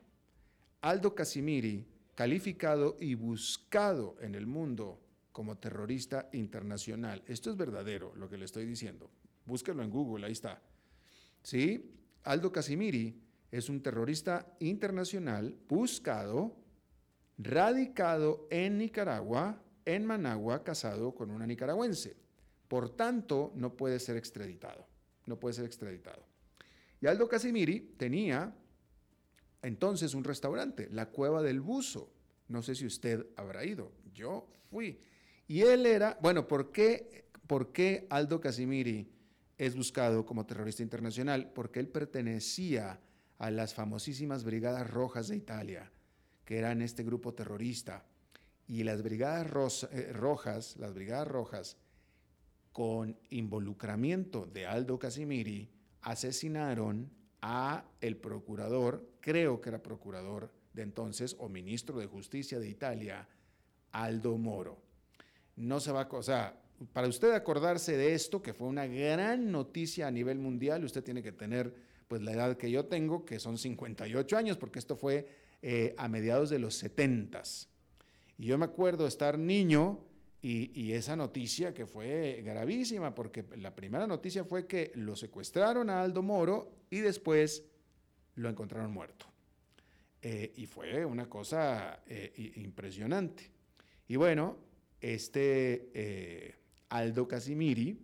Aldo 0.82 1.14
Casimiri, 1.14 1.86
calificado 2.16 2.98
y 3.00 3.14
buscado 3.14 4.16
en 4.22 4.34
el 4.34 4.48
mundo 4.48 5.00
como 5.32 5.58
terrorista 5.58 6.30
internacional. 6.34 7.22
Esto 7.28 7.52
es 7.52 7.58
verdadero, 7.58 8.16
lo 8.16 8.28
que 8.28 8.38
le 8.38 8.46
estoy 8.46 8.66
diciendo. 8.66 9.12
Búsquelo 9.46 9.84
en 9.84 9.92
Google, 9.92 10.26
ahí 10.26 10.32
está. 10.32 10.60
¿Sí? 11.44 11.94
Aldo 12.24 12.52
Casimiri 12.52 13.22
es 13.52 13.70
un 13.70 13.82
terrorista 13.84 14.56
internacional 14.60 15.56
buscado, 15.70 16.58
radicado 17.38 18.48
en 18.50 18.80
Nicaragua, 18.80 19.62
en 19.86 20.08
Managua, 20.08 20.64
casado 20.64 21.14
con 21.14 21.30
una 21.30 21.46
nicaragüense. 21.46 22.18
Por 22.68 22.90
tanto, 22.90 23.54
no 23.56 23.78
puede 23.78 24.00
ser 24.00 24.18
extraditado. 24.18 24.87
No 25.28 25.40
puede 25.40 25.54
ser 25.54 25.66
extraditado. 25.66 26.26
Y 27.00 27.06
Aldo 27.06 27.28
Casimiri 27.28 27.94
tenía 27.98 28.56
entonces 29.62 30.14
un 30.14 30.24
restaurante, 30.24 30.90
la 30.92 31.10
Cueva 31.10 31.44
del 31.44 31.62
Buzo. 31.62 32.12
No 32.48 32.64
sé 32.64 32.74
si 32.74 32.86
usted 32.86 33.28
habrá 33.36 33.66
ido. 33.66 33.92
Yo 34.14 34.48
fui. 34.70 35.00
Y 35.48 35.62
él 35.62 35.86
era, 35.86 36.18
bueno, 36.22 36.48
¿por 36.48 36.72
qué, 36.72 37.26
por 37.46 37.72
qué 37.72 38.08
Aldo 38.10 38.42
Casimiri 38.42 39.12
es 39.58 39.76
buscado 39.76 40.26
como 40.26 40.46
terrorista 40.46 40.84
internacional? 40.84 41.52
Porque 41.54 41.80
él 41.80 41.88
pertenecía 41.88 43.00
a 43.38 43.52
las 43.52 43.74
famosísimas 43.74 44.44
Brigadas 44.44 44.90
Rojas 44.90 45.28
de 45.28 45.36
Italia, 45.36 45.92
que 46.46 46.58
eran 46.58 46.82
este 46.82 47.04
grupo 47.04 47.34
terrorista. 47.34 48.06
Y 48.68 48.84
las 48.84 49.02
Brigadas 49.02 49.88
eh, 49.92 50.12
Rojas, 50.14 50.76
las 50.78 50.94
Brigadas 50.94 51.28
Rojas, 51.28 51.78
con 52.78 53.18
involucramiento 53.32 54.46
de 54.46 54.68
Aldo 54.68 55.00
Casimiri, 55.00 55.68
asesinaron 56.04 57.10
a 57.42 57.84
el 58.02 58.18
procurador, 58.18 59.04
creo 59.20 59.60
que 59.60 59.70
era 59.70 59.82
procurador 59.82 60.52
de 60.74 60.84
entonces, 60.84 61.36
o 61.40 61.50
ministro 61.50 61.98
de 61.98 62.06
Justicia 62.06 62.60
de 62.60 62.70
Italia, 62.70 63.28
Aldo 63.94 64.38
Moro. 64.38 64.78
No 65.56 65.80
se 65.80 65.92
va 65.92 66.04
a, 66.04 66.08
o 66.08 66.22
sea, 66.22 66.62
para 66.94 67.08
usted 67.08 67.32
acordarse 67.32 67.98
de 67.98 68.14
esto, 68.14 68.44
que 68.44 68.54
fue 68.54 68.68
una 68.68 68.86
gran 68.86 69.52
noticia 69.52 70.06
a 70.06 70.12
nivel 70.12 70.38
mundial, 70.38 70.86
usted 70.86 71.04
tiene 71.04 71.24
que 71.24 71.32
tener 71.32 71.74
pues 72.08 72.22
la 72.22 72.34
edad 72.34 72.58
que 72.58 72.70
yo 72.70 72.86
tengo, 72.86 73.26
que 73.26 73.40
son 73.40 73.58
58 73.58 74.38
años, 74.38 74.56
porque 74.56 74.78
esto 74.78 74.96
fue 74.96 75.28
eh, 75.64 75.96
a 75.98 76.08
mediados 76.08 76.52
de 76.52 76.60
los 76.60 76.76
70. 76.76 77.42
Y 78.38 78.46
yo 78.46 78.60
me 78.60 78.66
acuerdo 78.66 79.08
estar 79.08 79.40
niño 79.40 80.06
y, 80.42 80.94
esa 80.94 81.16
noticia 81.16 81.74
que 81.74 81.86
fue 81.86 82.42
gravísima, 82.44 83.14
porque 83.14 83.44
la 83.58 83.76
primera 83.76 84.08
noticia 84.08 84.44
fue 84.44 84.66
que 84.66 84.92
lo 84.96 85.16
secuestraron 85.16 85.90
a 85.90 86.02
Aldo 86.02 86.22
Moro 86.22 86.72
y 86.90 87.00
después 87.00 87.66
lo 88.36 88.48
encontraron 88.48 88.92
muerto. 88.92 89.26
Eh, 90.22 90.54
y 90.56 90.66
fue 90.66 91.06
una 91.06 91.28
cosa 91.28 92.02
eh, 92.08 92.54
impresionante. 92.56 93.52
Y 94.08 94.16
bueno, 94.16 94.58
este 95.02 96.56
Aldo 96.90 97.28
Casimiri 97.28 98.00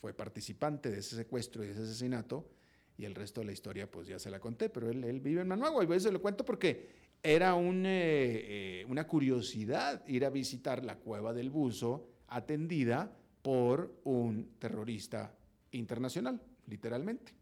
fue 0.00 0.14
participante 0.14 0.90
de 0.90 0.98
ese 0.98 1.16
secuestro 1.16 1.62
y 1.62 1.66
de 1.66 1.72
ese 1.74 1.82
asesinato 1.82 2.48
y 2.96 3.04
el 3.04 3.14
resto 3.14 3.40
de 3.40 3.46
la 3.46 3.52
historia 3.52 3.90
pues 3.90 4.06
ya 4.06 4.18
se 4.18 4.30
la 4.30 4.40
conté, 4.40 4.68
pero 4.68 4.90
él, 4.90 5.20
vive 5.20 5.40
en 5.40 5.48
Managua 5.48 5.82
y 5.82 5.86
veces 5.86 6.12
lo 6.12 6.20
cuento 6.20 6.44
porque 6.44 7.01
era 7.22 7.56
eh, 7.56 7.82
eh, 7.84 8.84
una 8.88 9.06
curiosidad 9.06 10.02
ir 10.08 10.24
a 10.24 10.30
visitar 10.30 10.84
la 10.84 10.96
cueva 10.96 11.32
del 11.32 11.50
buzo 11.50 12.08
atendida 12.28 13.16
por 13.42 14.00
un 14.04 14.54
terrorista 14.58 15.32
internacional, 15.70 16.40
literalmente. 16.66 17.32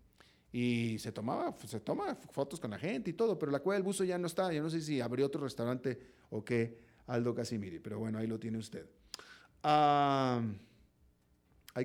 Y 0.52 0.98
se 0.98 1.12
tomaba, 1.12 1.56
se 1.64 1.80
toma 1.80 2.14
fotos 2.14 2.60
con 2.60 2.72
la 2.72 2.78
gente 2.78 3.10
y 3.10 3.14
todo, 3.14 3.38
pero 3.38 3.52
la 3.52 3.60
cueva 3.60 3.76
del 3.76 3.84
buzo 3.84 4.04
ya 4.04 4.18
no 4.18 4.26
está, 4.26 4.52
yo 4.52 4.62
no 4.62 4.68
sé 4.68 4.82
si 4.82 5.00
abrió 5.00 5.26
otro 5.26 5.42
restaurante 5.42 5.98
o 6.30 6.44
qué, 6.44 6.78
Aldo 7.06 7.34
Casimiri, 7.34 7.78
pero 7.78 7.98
bueno, 7.98 8.18
ahí 8.18 8.26
lo 8.26 8.38
tiene 8.38 8.58
usted. 8.58 8.86
hay 9.62 10.56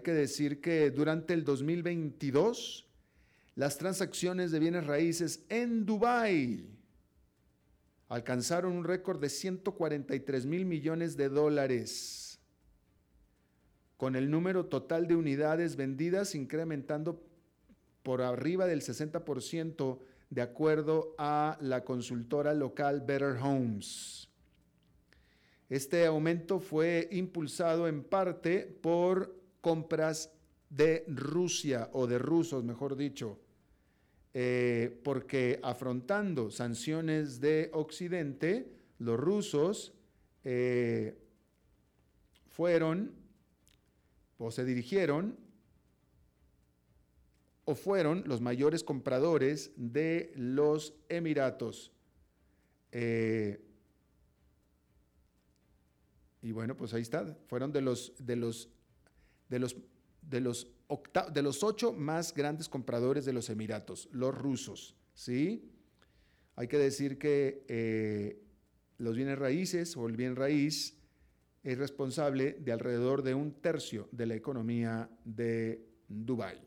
que 0.04 0.14
decir 0.14 0.60
que 0.60 0.92
durante 0.92 1.34
el 1.34 1.44
2022 1.44 2.88
las 3.56 3.78
transacciones 3.78 4.52
de 4.52 4.60
bienes 4.60 4.86
raíces 4.86 5.46
en 5.50 5.86
Dubái 5.86 6.75
alcanzaron 8.07 8.74
un 8.74 8.83
récord 8.83 9.19
de 9.19 9.29
143 9.29 10.45
mil 10.45 10.65
millones 10.65 11.17
de 11.17 11.29
dólares, 11.29 12.39
con 13.97 14.15
el 14.15 14.29
número 14.29 14.65
total 14.65 15.07
de 15.07 15.15
unidades 15.15 15.75
vendidas 15.75 16.35
incrementando 16.35 17.24
por 18.03 18.21
arriba 18.21 18.67
del 18.67 18.81
60% 18.81 20.00
de 20.29 20.41
acuerdo 20.41 21.15
a 21.17 21.57
la 21.62 21.83
consultora 21.83 22.53
local 22.53 23.01
Better 23.01 23.38
Homes. 23.41 24.29
Este 25.69 26.05
aumento 26.05 26.59
fue 26.59 27.07
impulsado 27.12 27.88
en 27.88 28.03
parte 28.03 28.62
por 28.81 29.35
compras 29.62 30.31
de 30.69 31.05
Rusia 31.07 31.89
o 31.93 32.05
de 32.05 32.19
rusos, 32.19 32.63
mejor 32.63 32.95
dicho, 32.95 33.39
eh, 34.38 35.00
porque 35.06 35.62
afrontando 35.63 36.51
sanciones 36.51 37.39
de 37.39 37.70
Occidente, 37.72 38.70
los 39.00 39.18
rusos 39.18 39.94
eh, 40.44 41.18
fueron 42.50 43.13
o 44.38 44.51
se 44.51 44.65
dirigieron 44.65 45.38
o 47.63 47.75
fueron 47.75 48.24
los 48.25 48.42
mayores 48.42 48.84
compradores 48.84 49.72
de 49.77 50.34
los 50.36 50.94
Emiratos. 51.08 51.94
Eh, 52.92 53.63
y 56.42 56.51
bueno, 56.51 56.75
pues 56.75 56.94
ahí 56.94 57.04
está. 57.04 57.38
Fueron 57.48 57.72
de 57.72 57.80
los, 57.80 58.13
de 58.20 58.36
los, 58.36 58.70
de 59.48 59.60
los, 59.60 59.77
de 60.22 60.42
los 60.42 60.75
de 61.34 61.42
los 61.42 61.63
ocho 61.63 61.94
más 61.94 62.34
grandes 62.34 62.70
compradores 62.70 63.25
de 63.25 63.34
los 63.34 63.50
Emiratos, 63.50 64.08
los 64.12 64.36
rusos, 64.36 64.96
¿sí? 65.13 65.72
Hay 66.56 66.68
que 66.68 66.77
decir 66.77 67.18
que 67.18 67.65
eh, 67.68 68.42
los 68.98 69.15
bienes 69.15 69.38
raíces 69.38 69.98
o 69.98 70.08
el 70.08 70.15
bien 70.15 70.36
raíz 70.36 70.98
es 71.63 71.77
responsable 71.77 72.54
de 72.54 72.72
alrededor 72.72 73.24
de 73.24 73.34
un 73.34 73.54
tercio 73.54 74.08
de 74.12 74.27
la 74.27 74.36
economía 74.36 75.10
de 75.25 75.84
Dubái. 76.08 76.62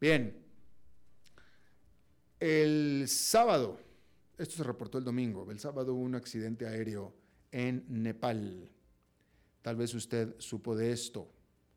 Bien, 0.00 0.44
el 2.40 3.04
sábado, 3.06 3.78
esto 4.38 4.56
se 4.56 4.64
reportó 4.64 4.98
el 4.98 5.04
domingo, 5.04 5.48
el 5.50 5.60
sábado 5.60 5.94
hubo 5.94 6.02
un 6.02 6.16
accidente 6.16 6.66
aéreo 6.66 7.14
en 7.52 7.84
Nepal. 7.88 8.68
Tal 9.62 9.76
vez 9.76 9.94
usted 9.94 10.34
supo 10.38 10.74
de 10.74 10.90
esto 10.92 11.30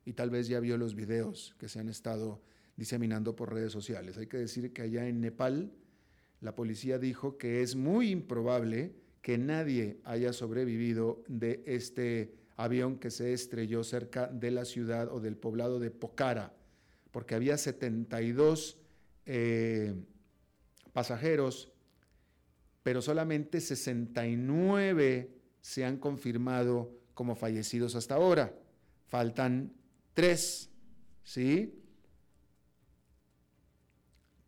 y 0.05 0.13
tal 0.13 0.29
vez 0.29 0.47
ya 0.47 0.59
vio 0.59 0.77
los 0.77 0.95
videos 0.95 1.55
que 1.59 1.69
se 1.69 1.79
han 1.79 1.89
estado 1.89 2.41
diseminando 2.75 3.35
por 3.35 3.53
redes 3.53 3.71
sociales. 3.71 4.17
Hay 4.17 4.27
que 4.27 4.37
decir 4.37 4.73
que 4.73 4.81
allá 4.81 5.07
en 5.07 5.21
Nepal 5.21 5.71
la 6.41 6.55
policía 6.55 6.99
dijo 6.99 7.37
que 7.37 7.61
es 7.61 7.75
muy 7.75 8.09
improbable 8.09 8.95
que 9.21 9.37
nadie 9.37 9.99
haya 10.03 10.33
sobrevivido 10.33 11.23
de 11.27 11.63
este 11.65 12.35
avión 12.57 12.97
que 12.97 13.09
se 13.09 13.33
estrelló 13.33 13.83
cerca 13.83 14.27
de 14.27 14.51
la 14.51 14.65
ciudad 14.65 15.07
o 15.09 15.19
del 15.21 15.37
poblado 15.37 15.79
de 15.79 15.91
Pokhara, 15.91 16.53
porque 17.11 17.35
había 17.35 17.57
72 17.57 18.77
eh, 19.25 19.93
pasajeros, 20.91 21.71
pero 22.83 23.01
solamente 23.01 23.61
69 23.61 25.29
se 25.61 25.85
han 25.85 25.97
confirmado 25.97 26.91
como 27.13 27.35
fallecidos 27.35 27.95
hasta 27.95 28.15
ahora. 28.15 28.53
Faltan 29.07 29.71
Tres, 30.13 30.69
¿sí? 31.23 31.79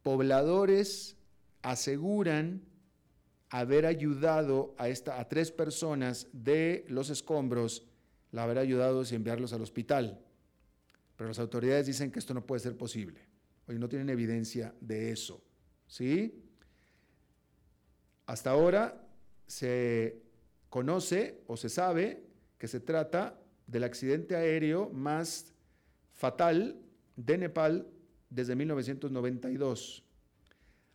Pobladores 0.03 1.17
aseguran 1.62 2.62
haber 3.50 3.86
ayudado 3.86 4.75
a, 4.77 4.89
esta, 4.89 5.19
a 5.19 5.27
tres 5.27 5.51
personas 5.51 6.27
de 6.34 6.86
los 6.89 7.10
escombros, 7.10 7.88
la 8.31 8.43
haber 8.43 8.60
ayudado 8.60 9.01
a 9.01 9.15
enviarlos 9.15 9.53
al 9.53 9.62
hospital. 9.62 10.19
Pero 11.15 11.29
las 11.29 11.39
autoridades 11.39 11.88
dicen 11.88 12.12
que 12.12 12.19
esto 12.19 12.34
no 12.34 12.45
puede 12.45 12.60
ser 12.60 12.77
posible. 12.77 13.22
Hoy 13.67 13.79
no 13.79 13.89
tienen 13.89 14.10
evidencia 14.10 14.75
de 14.81 15.12
eso. 15.12 15.41
¿Sí? 15.88 16.43
Hasta 18.25 18.51
ahora 18.51 19.07
se 19.48 20.22
conoce 20.69 21.41
o 21.48 21.57
se 21.57 21.69
sabe 21.69 22.24
que 22.57 22.67
se 22.67 22.79
trata 22.79 23.39
del 23.67 23.84
accidente 23.84 24.36
aéreo 24.36 24.89
más 24.89 25.54
fatal 26.15 26.77
de 27.15 27.38
Nepal 27.38 27.88
desde 28.29 28.55
1992. 28.55 30.03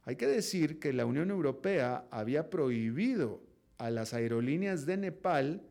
Hay 0.02 0.16
que 0.16 0.26
decir 0.26 0.80
que 0.80 0.92
la 0.92 1.06
Unión 1.06 1.30
Europea 1.30 2.06
había 2.10 2.50
prohibido 2.50 3.42
a 3.78 3.90
las 3.90 4.14
aerolíneas 4.14 4.86
de 4.86 4.96
Nepal 4.96 5.62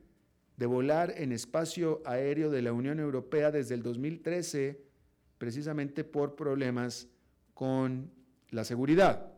de 0.56 0.66
volar 0.66 1.14
en 1.18 1.32
espacio 1.32 2.02
aéreo 2.06 2.50
de 2.50 2.62
la 2.62 2.74
Unión 2.74 3.00
Europea 3.00 3.52
desde 3.52 3.76
el 3.76 3.82
2013, 3.82 4.82
precisamente 5.38 6.04
por 6.04 6.36
problemas 6.36 7.08
con 7.54 8.12
la 8.52 8.64
seguridad. 8.64 9.34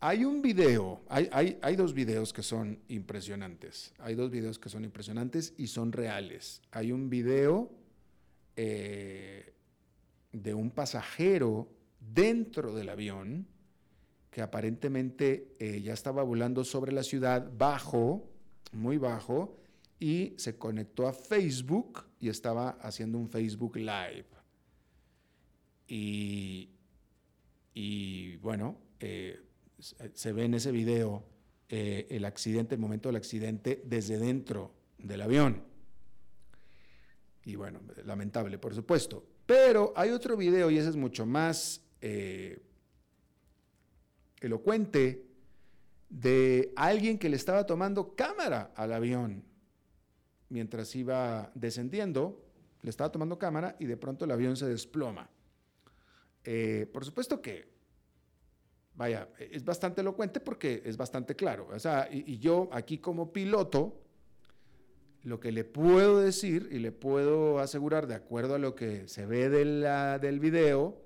Hay 0.00 0.24
un 0.24 0.42
video, 0.42 1.00
hay, 1.08 1.28
hay, 1.62 1.76
dos 1.76 1.94
videos 1.94 2.32
que 2.32 2.42
son 2.42 2.80
impresionantes. 2.88 3.94
Hay 3.98 4.16
dos 4.16 4.32
videos 4.32 4.58
que 4.58 4.68
son 4.68 4.84
impresionantes 4.84 5.54
y 5.56 5.68
son 5.68 5.92
reales. 5.92 6.60
Hay 6.72 6.90
un 6.90 7.08
video 7.08 7.70
eh, 8.56 9.54
de 10.32 10.54
un 10.54 10.70
pasajero 10.70 11.68
dentro 12.00 12.74
del 12.74 12.88
avión 12.88 13.46
que 14.30 14.42
aparentemente 14.42 15.54
eh, 15.58 15.82
ya 15.82 15.92
estaba 15.92 16.22
volando 16.22 16.64
sobre 16.64 16.92
la 16.92 17.02
ciudad 17.02 17.50
bajo, 17.56 18.30
muy 18.72 18.96
bajo, 18.96 19.58
y 19.98 20.34
se 20.36 20.56
conectó 20.56 21.06
a 21.06 21.12
Facebook 21.12 22.04
y 22.18 22.28
estaba 22.28 22.70
haciendo 22.80 23.18
un 23.18 23.28
Facebook 23.28 23.76
Live. 23.76 24.26
Y, 25.86 26.70
y 27.74 28.36
bueno, 28.36 28.78
eh, 29.00 29.40
se 29.78 30.32
ve 30.32 30.44
en 30.44 30.54
ese 30.54 30.72
video 30.72 31.24
el 31.68 32.26
accidente, 32.26 32.74
el 32.74 32.80
momento 32.82 33.08
del 33.08 33.16
accidente 33.16 33.82
desde 33.86 34.18
dentro 34.18 34.74
del 34.98 35.22
avión. 35.22 35.71
Y 37.44 37.56
bueno, 37.56 37.80
lamentable, 38.04 38.58
por 38.58 38.74
supuesto. 38.74 39.24
Pero 39.46 39.92
hay 39.96 40.10
otro 40.10 40.36
video 40.36 40.70
y 40.70 40.78
ese 40.78 40.90
es 40.90 40.96
mucho 40.96 41.26
más 41.26 41.82
eh, 42.00 42.62
elocuente 44.40 45.26
de 46.08 46.72
alguien 46.76 47.18
que 47.18 47.28
le 47.28 47.36
estaba 47.36 47.66
tomando 47.66 48.14
cámara 48.14 48.72
al 48.76 48.92
avión 48.92 49.44
mientras 50.50 50.94
iba 50.94 51.50
descendiendo, 51.54 52.44
le 52.82 52.90
estaba 52.90 53.10
tomando 53.10 53.38
cámara 53.38 53.74
y 53.78 53.86
de 53.86 53.96
pronto 53.96 54.26
el 54.26 54.30
avión 54.30 54.56
se 54.56 54.66
desploma. 54.66 55.30
Eh, 56.44 56.86
por 56.92 57.04
supuesto 57.04 57.40
que 57.40 57.72
vaya, 58.94 59.28
es 59.38 59.64
bastante 59.64 60.02
elocuente 60.02 60.40
porque 60.40 60.82
es 60.84 60.96
bastante 60.96 61.34
claro. 61.34 61.68
O 61.72 61.78
sea, 61.78 62.08
y, 62.10 62.38
yo 62.38 62.68
aquí 62.72 62.98
como 62.98 63.32
piloto, 63.32 64.01
lo 65.24 65.38
que 65.38 65.52
le 65.52 65.64
puedo 65.64 66.20
decir 66.20 66.68
y 66.72 66.78
le 66.78 66.92
puedo 66.92 67.60
asegurar 67.60 68.06
de 68.06 68.14
acuerdo 68.14 68.54
a 68.54 68.58
lo 68.58 68.74
que 68.74 69.06
se 69.08 69.26
ve 69.26 69.48
del 69.48 70.40
video, 70.40 71.00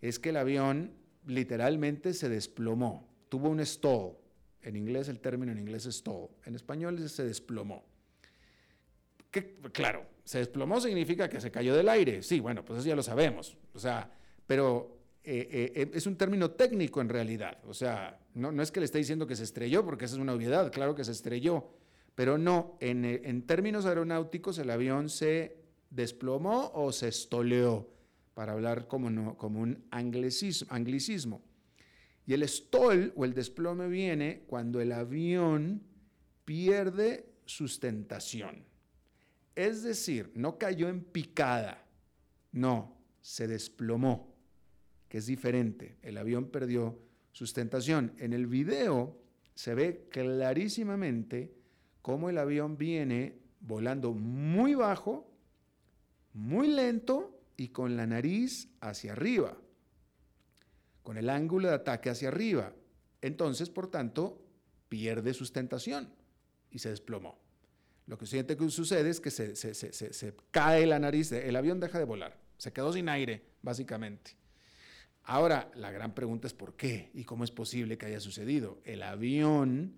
es 0.00 0.18
que 0.18 0.28
el 0.28 0.36
avión 0.36 0.92
literalmente 1.26 2.14
se 2.14 2.28
desplomó, 2.28 3.08
tuvo 3.28 3.48
un 3.48 3.64
stall. 3.64 4.12
En 4.62 4.76
inglés 4.76 5.08
el 5.08 5.20
término 5.20 5.52
en 5.52 5.58
inglés 5.58 5.86
es 5.86 5.96
stall, 5.96 6.28
en 6.44 6.54
español 6.54 7.08
se 7.08 7.24
desplomó. 7.24 7.84
Que, 9.30 9.56
claro, 9.72 10.06
se 10.24 10.38
desplomó 10.38 10.80
significa 10.80 11.28
que 11.28 11.40
se 11.40 11.50
cayó 11.50 11.74
del 11.74 11.88
aire. 11.88 12.22
Sí, 12.22 12.40
bueno, 12.40 12.64
pues 12.64 12.80
eso 12.80 12.88
ya 12.88 12.96
lo 12.96 13.02
sabemos. 13.02 13.56
O 13.74 13.78
sea, 13.78 14.10
pero 14.46 14.98
eh, 15.24 15.72
eh, 15.74 15.90
es 15.92 16.06
un 16.06 16.16
término 16.16 16.52
técnico 16.52 17.00
en 17.00 17.08
realidad. 17.08 17.58
O 17.66 17.74
sea, 17.74 18.18
no, 18.34 18.50
no, 18.50 18.62
es 18.62 18.70
que 18.70 18.80
le 18.80 18.86
esté 18.86 18.98
diciendo 18.98 19.26
que 19.26 19.36
se 19.36 19.44
estrelló, 19.44 19.84
porque 19.84 20.06
esa 20.06 20.14
es 20.14 20.20
una 20.20 20.32
obviedad, 20.32 20.72
claro 20.72 20.94
que 20.94 21.04
se 21.04 21.12
estrelló, 21.12 21.68
pero 22.18 22.36
no, 22.36 22.76
en, 22.80 23.04
en 23.04 23.42
términos 23.42 23.86
aeronáuticos 23.86 24.58
el 24.58 24.70
avión 24.70 25.08
se 25.08 25.56
desplomó 25.88 26.72
o 26.74 26.90
se 26.90 27.06
estoleó, 27.06 27.88
para 28.34 28.54
hablar 28.54 28.88
como, 28.88 29.08
no, 29.08 29.36
como 29.36 29.60
un 29.60 29.86
anglicismo, 29.92 30.66
anglicismo. 30.72 31.44
Y 32.26 32.34
el 32.34 32.42
stall 32.48 33.12
o 33.14 33.24
el 33.24 33.34
desplome 33.34 33.86
viene 33.86 34.42
cuando 34.48 34.80
el 34.80 34.90
avión 34.90 35.80
pierde 36.44 37.34
sustentación. 37.44 38.64
Es 39.54 39.84
decir, 39.84 40.32
no 40.34 40.58
cayó 40.58 40.88
en 40.88 41.04
picada, 41.04 41.86
no, 42.50 42.98
se 43.20 43.46
desplomó 43.46 44.34
que 45.08 45.18
es 45.18 45.26
diferente. 45.26 45.98
El 46.02 46.18
avión 46.18 46.50
perdió 46.50 46.98
sustentación. 47.30 48.12
En 48.18 48.32
el 48.32 48.48
video 48.48 49.22
se 49.54 49.76
ve 49.76 50.08
clarísimamente 50.10 51.57
cómo 52.02 52.30
el 52.30 52.38
avión 52.38 52.76
viene 52.76 53.38
volando 53.60 54.12
muy 54.12 54.74
bajo, 54.74 55.30
muy 56.32 56.68
lento 56.68 57.38
y 57.56 57.68
con 57.68 57.96
la 57.96 58.06
nariz 58.06 58.68
hacia 58.80 59.12
arriba, 59.12 59.56
con 61.02 61.16
el 61.16 61.28
ángulo 61.28 61.68
de 61.68 61.74
ataque 61.74 62.10
hacia 62.10 62.28
arriba. 62.28 62.72
Entonces, 63.20 63.70
por 63.70 63.90
tanto, 63.90 64.40
pierde 64.88 65.34
sustentación 65.34 66.12
y 66.70 66.78
se 66.78 66.90
desplomó. 66.90 67.38
Lo 68.06 68.16
que 68.16 68.26
sucede 68.26 69.10
es 69.10 69.20
que 69.20 69.30
se, 69.30 69.54
se 69.54 70.36
cae 70.50 70.86
la 70.86 70.98
nariz, 70.98 71.30
el 71.32 71.56
avión 71.56 71.78
deja 71.80 71.98
de 71.98 72.04
volar, 72.04 72.38
se 72.56 72.72
quedó 72.72 72.92
sin 72.92 73.08
aire, 73.08 73.42
básicamente. 73.60 74.38
Ahora, 75.24 75.70
la 75.74 75.90
gran 75.90 76.14
pregunta 76.14 76.46
es 76.46 76.54
por 76.54 76.74
qué 76.74 77.10
y 77.12 77.24
cómo 77.24 77.44
es 77.44 77.50
posible 77.50 77.98
que 77.98 78.06
haya 78.06 78.18
sucedido. 78.18 78.80
El 78.84 79.02
avión, 79.02 79.92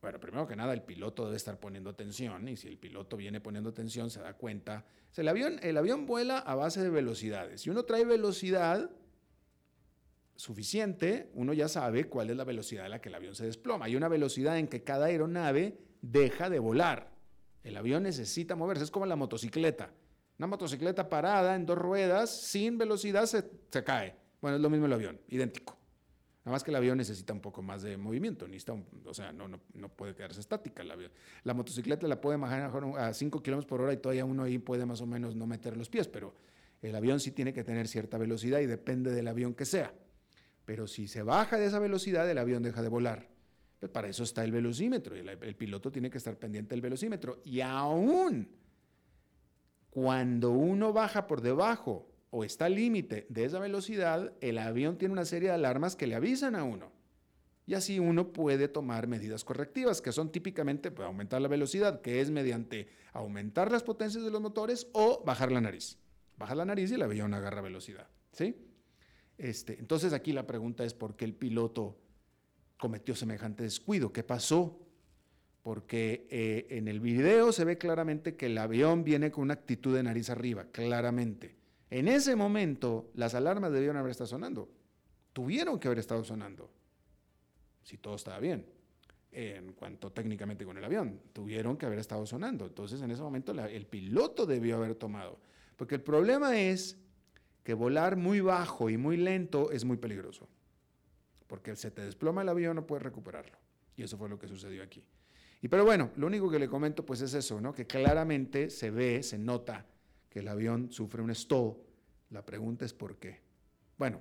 bueno, 0.00 0.20
primero 0.20 0.46
que 0.46 0.54
nada, 0.54 0.72
el 0.72 0.82
piloto 0.82 1.24
debe 1.24 1.36
estar 1.36 1.58
poniendo 1.58 1.90
atención 1.90 2.48
y 2.48 2.56
si 2.56 2.68
el 2.68 2.78
piloto 2.78 3.16
viene 3.16 3.40
poniendo 3.40 3.70
atención 3.70 4.10
se 4.10 4.20
da 4.20 4.34
cuenta. 4.34 4.84
el, 5.16 5.28
avión, 5.28 5.58
el 5.62 5.76
avión 5.76 6.06
vuela 6.06 6.38
a 6.38 6.54
base 6.54 6.82
de 6.82 6.90
velocidades. 6.90 7.62
Si 7.62 7.70
uno 7.70 7.84
trae 7.84 8.04
velocidad 8.04 8.90
suficiente, 10.36 11.30
uno 11.34 11.52
ya 11.52 11.66
sabe 11.66 12.08
cuál 12.08 12.30
es 12.30 12.36
la 12.36 12.44
velocidad 12.44 12.86
a 12.86 12.88
la 12.88 13.00
que 13.00 13.08
el 13.08 13.16
avión 13.16 13.34
se 13.34 13.44
desploma. 13.44 13.86
Hay 13.86 13.96
una 13.96 14.08
velocidad 14.08 14.56
en 14.58 14.68
que 14.68 14.84
cada 14.84 15.06
aeronave 15.06 15.80
deja 16.00 16.48
de 16.48 16.60
volar. 16.60 17.10
El 17.64 17.76
avión 17.76 18.04
necesita 18.04 18.54
moverse, 18.54 18.84
es 18.84 18.92
como 18.92 19.04
la 19.04 19.16
motocicleta. 19.16 19.90
Una 20.38 20.46
motocicleta 20.46 21.08
parada 21.08 21.56
en 21.56 21.66
dos 21.66 21.76
ruedas, 21.76 22.30
sin 22.30 22.78
velocidad, 22.78 23.26
se, 23.26 23.50
se 23.68 23.82
cae. 23.82 24.14
Bueno, 24.40 24.56
es 24.56 24.62
lo 24.62 24.70
mismo 24.70 24.86
el 24.86 24.92
avión, 24.92 25.20
idéntico. 25.26 25.77
Nada 26.48 26.54
más 26.54 26.64
que 26.64 26.70
el 26.70 26.76
avión 26.76 26.96
necesita 26.96 27.34
un 27.34 27.40
poco 27.40 27.60
más 27.60 27.82
de 27.82 27.98
movimiento, 27.98 28.48
necesita 28.48 28.74
o 29.04 29.12
sea, 29.12 29.32
no, 29.32 29.48
no, 29.48 29.60
no, 29.74 29.90
puede 29.90 30.14
quedarse 30.14 30.40
estática 30.40 30.82
avión. 30.82 31.12
La 31.44 31.52
motocicleta 31.52 32.08
la 32.08 32.22
puede 32.22 32.38
manejar 32.38 32.82
a 32.96 33.12
5 33.12 33.42
kilómetros 33.42 33.68
por 33.68 33.82
hora 33.82 33.92
y 33.92 33.98
todavía 33.98 34.24
uno 34.24 34.44
ahí 34.44 34.56
puede 34.56 34.86
más 34.86 35.02
o 35.02 35.06
menos 35.06 35.36
no 35.36 35.46
meter 35.46 35.76
los 35.76 35.90
pies, 35.90 36.08
pero 36.08 36.34
el 36.80 36.96
avión 36.96 37.20
sí 37.20 37.32
tiene 37.32 37.52
que 37.52 37.64
tener 37.64 37.86
cierta 37.86 38.16
velocidad 38.16 38.60
y 38.60 38.66
depende 38.66 39.10
del 39.10 39.28
avión 39.28 39.52
que 39.52 39.66
sea. 39.66 39.92
Pero 40.64 40.86
si 40.86 41.06
se 41.06 41.22
baja 41.22 41.58
de 41.58 41.66
esa 41.66 41.80
velocidad, 41.80 42.30
el 42.30 42.38
avión 42.38 42.62
deja 42.62 42.80
de 42.80 42.88
volar. 42.88 43.28
Pues 43.78 43.92
para 43.92 44.08
eso 44.08 44.22
está 44.22 44.42
el 44.42 44.50
velocímetro 44.50 45.18
y 45.18 45.28
el 45.28 45.54
piloto 45.54 45.92
tiene 45.92 46.08
que 46.08 46.16
estar 46.16 46.38
pendiente 46.38 46.70
del 46.70 46.80
velocímetro. 46.80 47.42
Y 47.44 47.60
aún 47.60 48.48
cuando 49.90 50.52
uno 50.52 50.94
baja 50.94 51.26
por 51.26 51.42
debajo 51.42 52.08
o 52.30 52.44
está 52.44 52.66
al 52.66 52.74
límite 52.74 53.26
de 53.28 53.44
esa 53.44 53.58
velocidad, 53.58 54.32
el 54.40 54.58
avión 54.58 54.98
tiene 54.98 55.12
una 55.12 55.24
serie 55.24 55.48
de 55.48 55.54
alarmas 55.54 55.96
que 55.96 56.06
le 56.06 56.14
avisan 56.14 56.54
a 56.54 56.64
uno. 56.64 56.92
Y 57.66 57.74
así 57.74 57.98
uno 57.98 58.32
puede 58.32 58.66
tomar 58.66 59.06
medidas 59.06 59.44
correctivas, 59.44 60.00
que 60.00 60.12
son 60.12 60.32
típicamente 60.32 60.90
pues, 60.90 61.06
aumentar 61.06 61.42
la 61.42 61.48
velocidad, 61.48 62.00
que 62.00 62.20
es 62.20 62.30
mediante 62.30 62.88
aumentar 63.12 63.70
las 63.70 63.82
potencias 63.82 64.24
de 64.24 64.30
los 64.30 64.40
motores 64.40 64.88
o 64.92 65.22
bajar 65.24 65.52
la 65.52 65.60
nariz. 65.60 65.98
Baja 66.38 66.54
la 66.54 66.64
nariz 66.64 66.90
y 66.90 66.94
el 66.94 67.02
avión 67.02 67.34
agarra 67.34 67.60
velocidad. 67.60 68.08
¿sí? 68.32 68.56
Este, 69.36 69.78
entonces 69.78 70.12
aquí 70.12 70.32
la 70.32 70.46
pregunta 70.46 70.84
es 70.84 70.94
por 70.94 71.14
qué 71.14 71.24
el 71.24 71.34
piloto 71.34 71.98
cometió 72.78 73.14
semejante 73.14 73.64
descuido. 73.64 74.12
¿Qué 74.12 74.22
pasó? 74.22 74.80
Porque 75.62 76.26
eh, 76.30 76.66
en 76.70 76.88
el 76.88 77.00
video 77.00 77.52
se 77.52 77.64
ve 77.66 77.76
claramente 77.76 78.36
que 78.36 78.46
el 78.46 78.56
avión 78.56 79.04
viene 79.04 79.30
con 79.30 79.42
una 79.42 79.54
actitud 79.54 79.94
de 79.94 80.04
nariz 80.04 80.30
arriba, 80.30 80.66
claramente. 80.72 81.57
En 81.90 82.08
ese 82.08 82.36
momento, 82.36 83.10
las 83.14 83.34
alarmas 83.34 83.72
debieron 83.72 83.96
haber 83.96 84.10
estado 84.10 84.28
sonando. 84.28 84.68
Tuvieron 85.32 85.78
que 85.78 85.88
haber 85.88 85.98
estado 85.98 86.22
sonando. 86.24 86.70
Si 87.82 87.96
todo 87.98 88.16
estaba 88.16 88.38
bien. 88.38 88.66
En 89.30 89.72
cuanto 89.72 90.10
técnicamente 90.10 90.64
con 90.64 90.76
el 90.78 90.84
avión, 90.84 91.20
tuvieron 91.32 91.76
que 91.76 91.86
haber 91.86 91.98
estado 91.98 92.26
sonando. 92.26 92.66
Entonces, 92.66 93.00
en 93.02 93.10
ese 93.10 93.22
momento, 93.22 93.52
el 93.52 93.86
piloto 93.86 94.46
debió 94.46 94.76
haber 94.76 94.94
tomado. 94.94 95.38
Porque 95.76 95.94
el 95.94 96.02
problema 96.02 96.58
es 96.58 96.98
que 97.62 97.74
volar 97.74 98.16
muy 98.16 98.40
bajo 98.40 98.90
y 98.90 98.96
muy 98.96 99.16
lento 99.16 99.70
es 99.70 99.84
muy 99.84 99.96
peligroso. 99.96 100.48
porque 101.48 101.74
se 101.74 101.90
te 101.90 102.02
desploma 102.04 102.42
el 102.42 102.48
avión 102.50 102.76
no 102.76 102.86
puedes 102.86 103.02
recuperarlo. 103.02 103.58
Y 103.96 104.02
eso 104.04 104.16
fue 104.16 104.28
lo 104.28 104.38
que 104.38 104.46
sucedió 104.46 104.82
aquí. 104.82 105.02
Y 105.60 105.68
pero 105.68 105.84
bueno, 105.84 106.10
lo 106.16 106.28
único 106.28 106.48
que 106.48 106.58
le 106.58 106.68
comento 106.68 107.04
pues 107.04 107.20
es 107.20 107.34
eso, 107.34 107.60
¿no? 107.60 107.72
Que 107.72 107.86
claramente 107.86 108.70
se 108.70 108.90
ve, 108.90 109.22
se 109.24 109.38
nota 109.38 109.84
que 110.28 110.40
el 110.40 110.48
avión 110.48 110.90
sufre 110.92 111.22
un 111.22 111.34
stall. 111.34 111.76
La 112.30 112.44
pregunta 112.44 112.84
es 112.84 112.92
por 112.92 113.16
qué. 113.18 113.40
Bueno, 113.96 114.20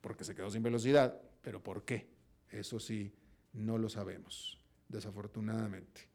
porque 0.00 0.24
se 0.24 0.34
quedó 0.34 0.50
sin 0.50 0.62
velocidad, 0.62 1.20
pero 1.40 1.62
¿por 1.62 1.84
qué? 1.84 2.08
Eso 2.50 2.78
sí, 2.78 3.12
no 3.52 3.78
lo 3.78 3.88
sabemos, 3.88 4.60
desafortunadamente. 4.88 6.08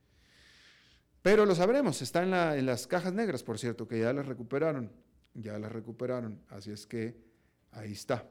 Pero 1.21 1.45
lo 1.45 1.53
sabremos, 1.53 2.01
está 2.01 2.23
en, 2.23 2.33
en 2.33 2.65
las 2.65 2.87
cajas 2.87 3.13
negras, 3.13 3.43
por 3.43 3.59
cierto, 3.59 3.87
que 3.87 3.99
ya 3.99 4.13
las 4.13 4.25
recuperaron, 4.25 4.91
ya 5.33 5.59
las 5.59 5.71
recuperaron, 5.71 6.41
así 6.49 6.71
es 6.71 6.85
que 6.87 7.15
ahí 7.71 7.91
está. 7.91 8.27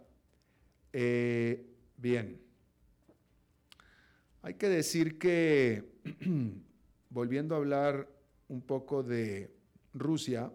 Eh, 0.92 1.66
bien, 1.96 2.40
hay 4.42 4.54
que 4.54 4.68
decir 4.68 5.18
que, 5.18 5.84
volviendo 7.10 7.54
a 7.54 7.58
hablar 7.58 8.08
un 8.48 8.62
poco 8.62 9.02
de 9.02 9.54
Rusia, 9.92 10.50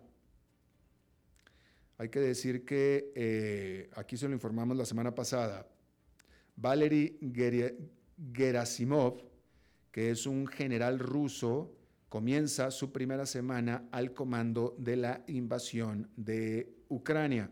hay 1.97 2.09
que 2.09 2.19
decir 2.19 2.65
que, 2.65 3.11
eh, 3.15 3.89
aquí 3.95 4.17
se 4.17 4.27
lo 4.27 4.33
informamos 4.33 4.77
la 4.77 4.85
semana 4.85 5.13
pasada, 5.13 5.67
Valery 6.55 7.19
Gerasimov, 8.33 9.23
que 9.91 10.11
es 10.11 10.25
un 10.25 10.47
general 10.47 10.99
ruso, 10.99 11.75
comienza 12.09 12.71
su 12.71 12.91
primera 12.91 13.25
semana 13.25 13.87
al 13.91 14.13
comando 14.13 14.75
de 14.77 14.95
la 14.95 15.23
invasión 15.27 16.09
de 16.15 16.83
Ucrania. 16.89 17.49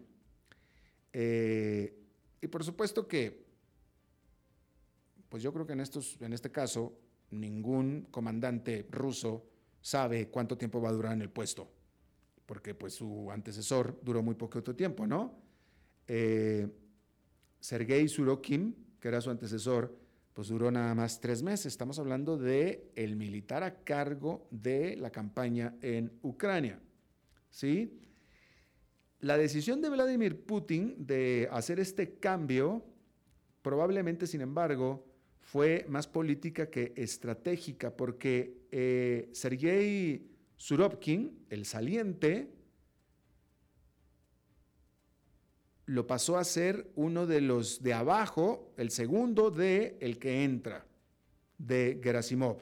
Eh, 1.14 1.98
y 2.42 2.48
por 2.48 2.64
supuesto 2.64 3.08
que, 3.08 3.46
pues 5.30 5.42
yo 5.44 5.54
creo 5.54 5.66
que 5.66 5.74
en, 5.74 5.82
estos, 5.82 6.20
en 6.22 6.34
este 6.34 6.52
caso, 6.52 6.98
ningún 7.32 8.08
comandante 8.12 8.88
ruso 8.92 9.48
sabe 9.82 10.30
cuánto 10.30 10.58
tiempo 10.58 10.82
va 10.82 10.90
a 10.90 10.94
durar 10.94 11.14
en 11.14 11.22
el 11.22 11.30
puesto, 11.30 11.72
porque 12.52 12.76
pues 12.76 12.96
su 12.96 13.32
antecesor 13.32 13.98
duró 14.04 14.22
muy 14.22 14.36
poco 14.36 14.62
tiempo, 14.62 15.08
¿no? 15.08 15.42
Eh, 16.06 16.68
Sergei 17.62 18.10
Surokin, 18.10 18.76
que 19.00 19.08
era 19.08 19.22
su 19.22 19.30
antecesor, 19.30 19.98
pues 20.34 20.50
duró 20.50 20.70
nada 20.70 20.94
más 20.94 21.22
tres 21.22 21.42
meses. 21.42 21.68
Estamos 21.68 21.98
hablando 21.98 22.38
de 22.38 22.92
el 22.98 23.16
militar 23.16 23.64
a 23.64 23.86
cargo 23.86 24.50
de 24.52 24.98
la 24.98 25.12
campaña 25.12 25.78
en 25.82 26.12
Ucrania, 26.24 26.82
¿sí? 27.50 28.02
La 29.22 29.38
decisión 29.38 29.82
de 29.82 29.90
Vladimir 29.90 30.44
Putin 30.44 30.96
de 30.98 31.48
hacer 31.54 31.80
este 31.80 32.16
cambio 32.16 32.84
probablemente, 33.62 34.28
sin 34.28 34.42
embargo, 34.42 35.08
fue 35.40 35.86
más 35.88 36.06
política 36.06 36.70
que 36.70 36.92
estratégica, 36.98 37.96
porque 37.96 38.68
eh, 38.72 39.30
Sergei 39.32 40.31
Surovkin, 40.62 41.48
el 41.50 41.66
saliente, 41.66 42.54
lo 45.88 46.06
pasó 46.06 46.38
a 46.38 46.44
ser 46.44 46.92
uno 46.94 47.26
de 47.26 47.42
los 47.42 47.82
de 47.82 47.96
abajo, 47.96 48.72
el 48.78 48.92
segundo 48.92 49.50
de 49.50 49.98
el 50.02 50.20
que 50.20 50.44
entra, 50.44 50.86
de 51.58 52.00
Gerasimov. 52.04 52.60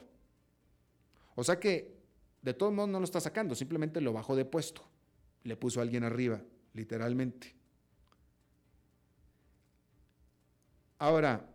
O 1.35 1.43
sea 1.43 1.59
que, 1.59 1.99
de 2.41 2.53
todos 2.53 2.71
modos, 2.71 2.89
no 2.89 2.99
lo 2.99 3.03
está 3.03 3.19
sacando, 3.19 3.53
simplemente 3.53 3.99
lo 3.99 4.13
bajó 4.13 4.33
de 4.33 4.45
puesto 4.45 4.87
le 5.43 5.57
puso 5.57 5.81
a 5.81 5.83
alguien 5.83 6.05
arriba, 6.05 6.41
literalmente. 6.73 7.53
Ahora, 10.99 11.45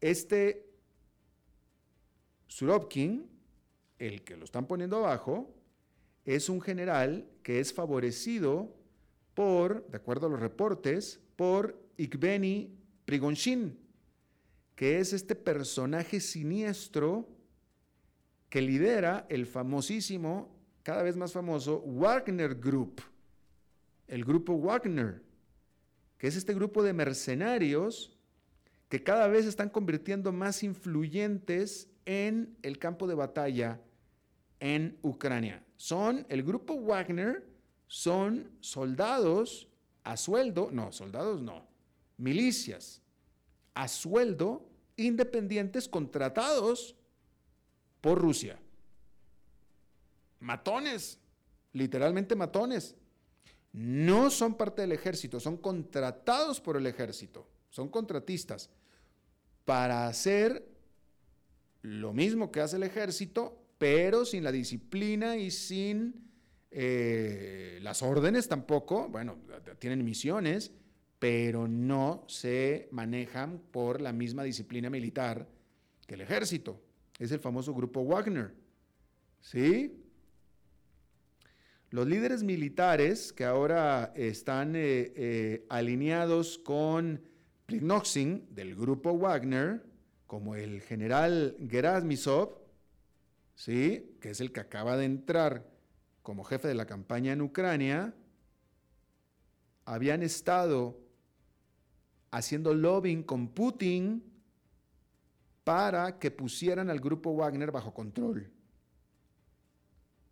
este 0.00 0.67
Surovkin, 2.48 3.28
el 3.98 4.22
que 4.22 4.36
lo 4.36 4.44
están 4.44 4.66
poniendo 4.66 4.96
abajo, 4.96 5.54
es 6.24 6.48
un 6.48 6.60
general 6.60 7.28
que 7.42 7.60
es 7.60 7.72
favorecido 7.72 8.74
por, 9.34 9.86
de 9.88 9.96
acuerdo 9.96 10.26
a 10.26 10.30
los 10.30 10.40
reportes, 10.40 11.20
por 11.36 11.80
Ikbeni 11.96 12.76
Prigonshin, 13.04 13.78
que 14.74 14.98
es 14.98 15.12
este 15.12 15.34
personaje 15.34 16.20
siniestro 16.20 17.28
que 18.48 18.62
lidera 18.62 19.26
el 19.28 19.46
famosísimo 19.46 20.54
cada 20.82 21.02
vez 21.02 21.16
más 21.16 21.32
famoso 21.32 21.82
Wagner 21.82 22.54
Group, 22.54 23.02
el 24.06 24.24
grupo 24.24 24.58
Wagner, 24.58 25.22
que 26.16 26.26
es 26.26 26.36
este 26.36 26.54
grupo 26.54 26.82
de 26.82 26.92
mercenarios 26.92 28.16
que 28.88 29.02
cada 29.02 29.28
vez 29.28 29.46
están 29.46 29.68
convirtiendo 29.68 30.32
más 30.32 30.62
influyentes 30.62 31.87
en 32.08 32.56
el 32.62 32.78
campo 32.78 33.06
de 33.06 33.14
batalla 33.14 33.80
en 34.58 34.98
Ucrania. 35.02 35.62
Son, 35.76 36.26
el 36.28 36.42
grupo 36.42 36.80
Wagner 36.80 37.46
son 37.86 38.50
soldados 38.60 39.68
a 40.02 40.16
sueldo, 40.16 40.70
no, 40.72 40.90
soldados 40.90 41.40
no, 41.40 41.68
milicias 42.16 43.02
a 43.74 43.86
sueldo 43.86 44.68
independientes 44.96 45.88
contratados 45.88 46.96
por 48.00 48.18
Rusia 48.18 48.58
matones, 50.40 51.18
literalmente 51.72 52.34
matones. 52.34 52.96
No 53.72 54.30
son 54.30 54.54
parte 54.54 54.82
del 54.82 54.92
ejército, 54.92 55.40
son 55.40 55.56
contratados 55.56 56.60
por 56.60 56.76
el 56.76 56.86
ejército, 56.86 57.46
son 57.68 57.88
contratistas 57.88 58.70
para 59.64 60.08
hacer 60.08 60.67
lo 61.82 62.12
mismo 62.12 62.50
que 62.50 62.60
hace 62.60 62.76
el 62.76 62.82
ejército, 62.82 63.64
pero 63.78 64.24
sin 64.24 64.44
la 64.44 64.52
disciplina 64.52 65.36
y 65.36 65.50
sin 65.50 66.28
eh, 66.70 67.78
las 67.82 68.02
órdenes 68.02 68.48
tampoco. 68.48 69.08
Bueno, 69.08 69.38
tienen 69.78 70.04
misiones, 70.04 70.72
pero 71.18 71.68
no 71.68 72.24
se 72.28 72.88
manejan 72.92 73.60
por 73.70 74.00
la 74.00 74.12
misma 74.12 74.42
disciplina 74.42 74.90
militar 74.90 75.48
que 76.06 76.14
el 76.14 76.20
ejército. 76.22 76.80
Es 77.18 77.32
el 77.32 77.40
famoso 77.40 77.74
grupo 77.74 78.04
Wagner. 78.04 78.54
¿Sí? 79.40 80.04
Los 81.90 82.06
líderes 82.06 82.42
militares 82.42 83.32
que 83.32 83.44
ahora 83.44 84.12
están 84.14 84.76
eh, 84.76 85.12
eh, 85.16 85.66
alineados 85.70 86.58
con 86.58 87.22
Prignoxin 87.64 88.46
del 88.50 88.74
grupo 88.74 89.16
Wagner, 89.16 89.87
como 90.28 90.54
el 90.54 90.82
general 90.82 91.56
Gerasimov, 91.68 92.58
¿sí? 93.56 94.14
que 94.20 94.30
es 94.30 94.40
el 94.40 94.52
que 94.52 94.60
acaba 94.60 94.96
de 94.98 95.06
entrar 95.06 95.66
como 96.22 96.44
jefe 96.44 96.68
de 96.68 96.74
la 96.74 96.84
campaña 96.84 97.32
en 97.32 97.40
Ucrania, 97.40 98.14
habían 99.86 100.22
estado 100.22 101.00
haciendo 102.30 102.74
lobbying 102.74 103.22
con 103.22 103.48
Putin 103.48 104.22
para 105.64 106.18
que 106.18 106.30
pusieran 106.30 106.90
al 106.90 107.00
grupo 107.00 107.34
Wagner 107.34 107.72
bajo 107.72 107.94
control. 107.94 108.52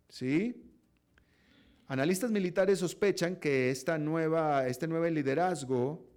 ¿Sí? 0.09 0.63
Analistas 1.87 2.29
militares 2.29 2.77
sospechan 2.79 3.35
que 3.37 3.71
esta 3.71 3.97
nueva, 3.97 4.67
este 4.67 4.87
nuevo 4.87 5.07
liderazgo 5.07 6.07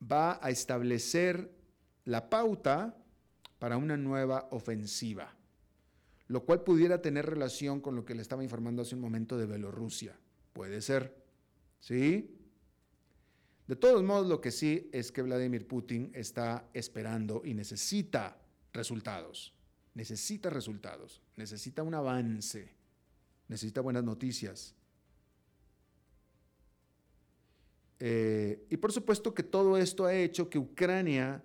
va 0.00 0.38
a 0.42 0.48
establecer 0.48 1.61
la 2.04 2.28
pauta 2.28 2.96
para 3.58 3.76
una 3.76 3.96
nueva 3.96 4.48
ofensiva, 4.50 5.34
lo 6.28 6.44
cual 6.44 6.62
pudiera 6.62 7.00
tener 7.00 7.26
relación 7.26 7.80
con 7.80 7.94
lo 7.94 8.04
que 8.04 8.14
le 8.14 8.22
estaba 8.22 8.42
informando 8.42 8.82
hace 8.82 8.94
un 8.94 9.00
momento 9.00 9.36
de 9.38 9.46
Bielorrusia. 9.46 10.18
Puede 10.52 10.80
ser, 10.80 11.16
¿sí? 11.80 12.36
De 13.66 13.76
todos 13.76 14.02
modos, 14.02 14.26
lo 14.26 14.40
que 14.40 14.50
sí 14.50 14.90
es 14.92 15.12
que 15.12 15.22
Vladimir 15.22 15.66
Putin 15.66 16.10
está 16.14 16.68
esperando 16.74 17.42
y 17.44 17.54
necesita 17.54 18.36
resultados, 18.72 19.54
necesita 19.94 20.50
resultados, 20.50 21.22
necesita 21.36 21.82
un 21.82 21.94
avance 21.94 22.82
necesita 23.52 23.82
buenas 23.82 24.02
noticias. 24.02 24.74
Eh, 28.00 28.66
y 28.70 28.76
por 28.78 28.92
supuesto 28.92 29.34
que 29.34 29.42
todo 29.42 29.76
esto 29.76 30.06
ha 30.06 30.14
hecho 30.14 30.48
que 30.48 30.58
Ucrania 30.58 31.42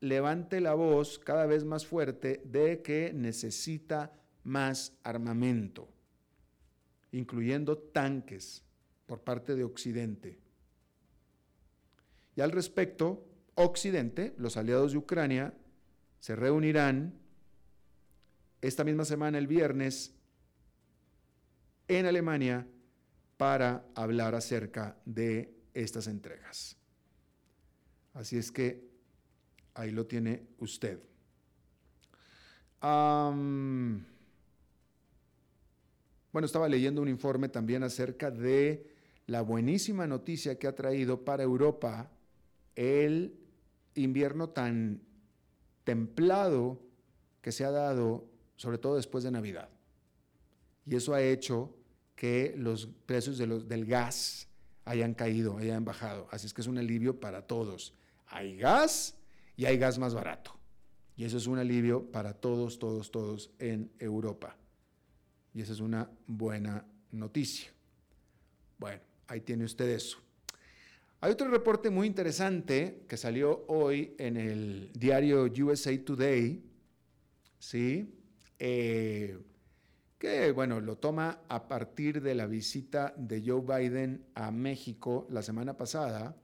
levante 0.00 0.60
la 0.60 0.74
voz 0.74 1.18
cada 1.18 1.46
vez 1.46 1.64
más 1.64 1.86
fuerte 1.86 2.42
de 2.44 2.82
que 2.82 3.12
necesita 3.12 4.12
más 4.44 4.94
armamento, 5.02 5.88
incluyendo 7.12 7.76
tanques 7.78 8.64
por 9.06 9.20
parte 9.20 9.54
de 9.54 9.64
Occidente. 9.64 10.38
Y 12.36 12.40
al 12.40 12.52
respecto, 12.52 13.26
Occidente, 13.54 14.34
los 14.38 14.56
aliados 14.56 14.92
de 14.92 14.98
Ucrania, 14.98 15.54
se 16.20 16.36
reunirán 16.36 17.18
esta 18.60 18.84
misma 18.84 19.04
semana, 19.04 19.38
el 19.38 19.46
viernes, 19.46 20.14
en 21.88 22.06
Alemania 22.06 22.66
para 23.36 23.84
hablar 23.94 24.34
acerca 24.34 24.96
de 25.04 25.54
estas 25.74 26.06
entregas. 26.06 26.76
Así 28.12 28.36
es 28.36 28.52
que 28.52 28.89
ahí 29.74 29.90
lo 29.90 30.06
tiene 30.06 30.42
usted. 30.58 31.00
bueno, 32.80 34.06
estaba 36.32 36.68
leyendo 36.68 37.02
un 37.02 37.08
informe 37.08 37.48
también 37.48 37.82
acerca 37.82 38.30
de 38.30 38.90
la 39.26 39.42
buenísima 39.42 40.06
noticia 40.06 40.58
que 40.58 40.66
ha 40.66 40.74
traído 40.74 41.24
para 41.24 41.42
Europa 41.42 42.10
el 42.74 43.38
invierno 43.94 44.48
tan 44.48 45.02
templado 45.84 46.80
que 47.42 47.52
se 47.52 47.64
ha 47.64 47.70
dado, 47.70 48.26
sobre 48.56 48.78
todo 48.78 48.96
después 48.96 49.24
de 49.24 49.30
Navidad. 49.30 49.68
Y 50.86 50.96
eso 50.96 51.14
ha 51.14 51.22
hecho 51.22 51.76
que 52.16 52.54
los 52.56 52.86
precios 53.06 53.38
del 53.38 53.86
gas 53.86 54.48
hayan 54.84 55.14
caído, 55.14 55.58
hayan 55.58 55.84
bajado. 55.84 56.28
Así 56.30 56.46
es 56.46 56.54
que 56.54 56.60
es 56.60 56.66
un 56.66 56.78
alivio 56.78 57.20
para 57.20 57.46
todos. 57.46 57.94
Hay 58.26 58.56
gas 58.56 59.19
y 59.60 59.66
hay 59.66 59.76
gas 59.76 59.98
más 59.98 60.14
barato. 60.14 60.56
Y 61.16 61.26
eso 61.26 61.36
es 61.36 61.46
un 61.46 61.58
alivio 61.58 62.10
para 62.10 62.32
todos, 62.32 62.78
todos, 62.78 63.10
todos 63.10 63.50
en 63.58 63.92
Europa. 63.98 64.56
Y 65.52 65.60
esa 65.60 65.74
es 65.74 65.80
una 65.80 66.08
buena 66.26 66.86
noticia. 67.12 67.70
Bueno, 68.78 69.02
ahí 69.26 69.42
tiene 69.42 69.64
usted 69.64 69.86
eso. 69.90 70.16
Hay 71.20 71.32
otro 71.32 71.50
reporte 71.50 71.90
muy 71.90 72.06
interesante 72.06 73.04
que 73.06 73.18
salió 73.18 73.66
hoy 73.68 74.14
en 74.16 74.38
el 74.38 74.92
diario 74.94 75.44
USA 75.44 75.92
Today, 76.02 76.64
¿sí? 77.58 78.14
Eh, 78.58 79.38
que 80.18 80.52
bueno, 80.52 80.80
lo 80.80 80.96
toma 80.96 81.42
a 81.50 81.68
partir 81.68 82.22
de 82.22 82.34
la 82.34 82.46
visita 82.46 83.12
de 83.18 83.42
Joe 83.44 83.60
Biden 83.60 84.24
a 84.34 84.50
México 84.52 85.26
la 85.28 85.42
semana 85.42 85.76
pasada, 85.76 86.34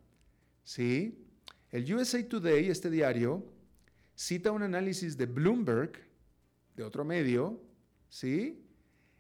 ¿sí? 0.65 1.26
El 1.71 1.95
USA 1.95 2.27
Today, 2.27 2.69
este 2.69 2.91
diario, 2.91 3.45
cita 4.15 4.53
un 4.53 4.63
análisis 4.63 5.17
de 5.17 5.25
Bloomberg, 5.27 5.93
de 6.77 6.85
otro 6.85 7.05
medio, 7.05 7.61
¿sí? 8.09 8.63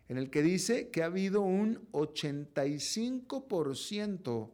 En 0.09 0.19
el 0.19 0.31
que 0.31 0.43
dice 0.43 0.91
que 0.91 1.03
ha 1.03 1.07
habido 1.07 1.41
un 1.43 1.91
85% 1.91 4.53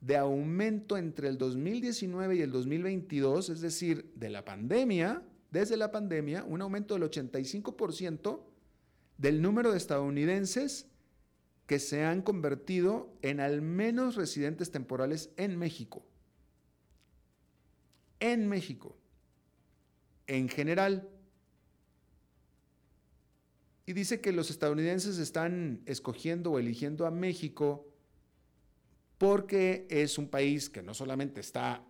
de 0.00 0.16
aumento 0.16 0.96
entre 0.96 1.28
el 1.28 1.38
2019 1.38 2.36
y 2.36 2.42
el 2.42 2.52
2022, 2.52 3.50
es 3.50 3.60
decir, 3.60 4.12
de 4.14 4.30
la 4.30 4.44
pandemia, 4.44 5.22
desde 5.50 5.76
la 5.76 5.90
pandemia, 5.90 6.44
un 6.44 6.62
aumento 6.62 6.94
del 6.94 7.02
85% 7.04 8.40
del 9.16 9.42
número 9.42 9.72
de 9.72 9.78
estadounidenses 9.78 10.86
que 11.66 11.78
se 11.78 12.04
han 12.04 12.22
convertido 12.22 13.12
en 13.22 13.40
al 13.40 13.62
menos 13.62 14.16
residentes 14.16 14.70
temporales 14.70 15.30
en 15.36 15.58
México. 15.58 16.07
En 18.20 18.48
México. 18.48 18.96
En 20.26 20.48
general. 20.48 21.08
Y 23.86 23.92
dice 23.94 24.20
que 24.20 24.32
los 24.32 24.50
estadounidenses 24.50 25.18
están 25.18 25.82
escogiendo 25.86 26.52
o 26.52 26.58
eligiendo 26.58 27.06
a 27.06 27.10
México 27.10 27.86
porque 29.16 29.86
es 29.90 30.18
un 30.18 30.28
país 30.28 30.70
que 30.70 30.82
no 30.82 30.94
solamente 30.94 31.40
está 31.40 31.84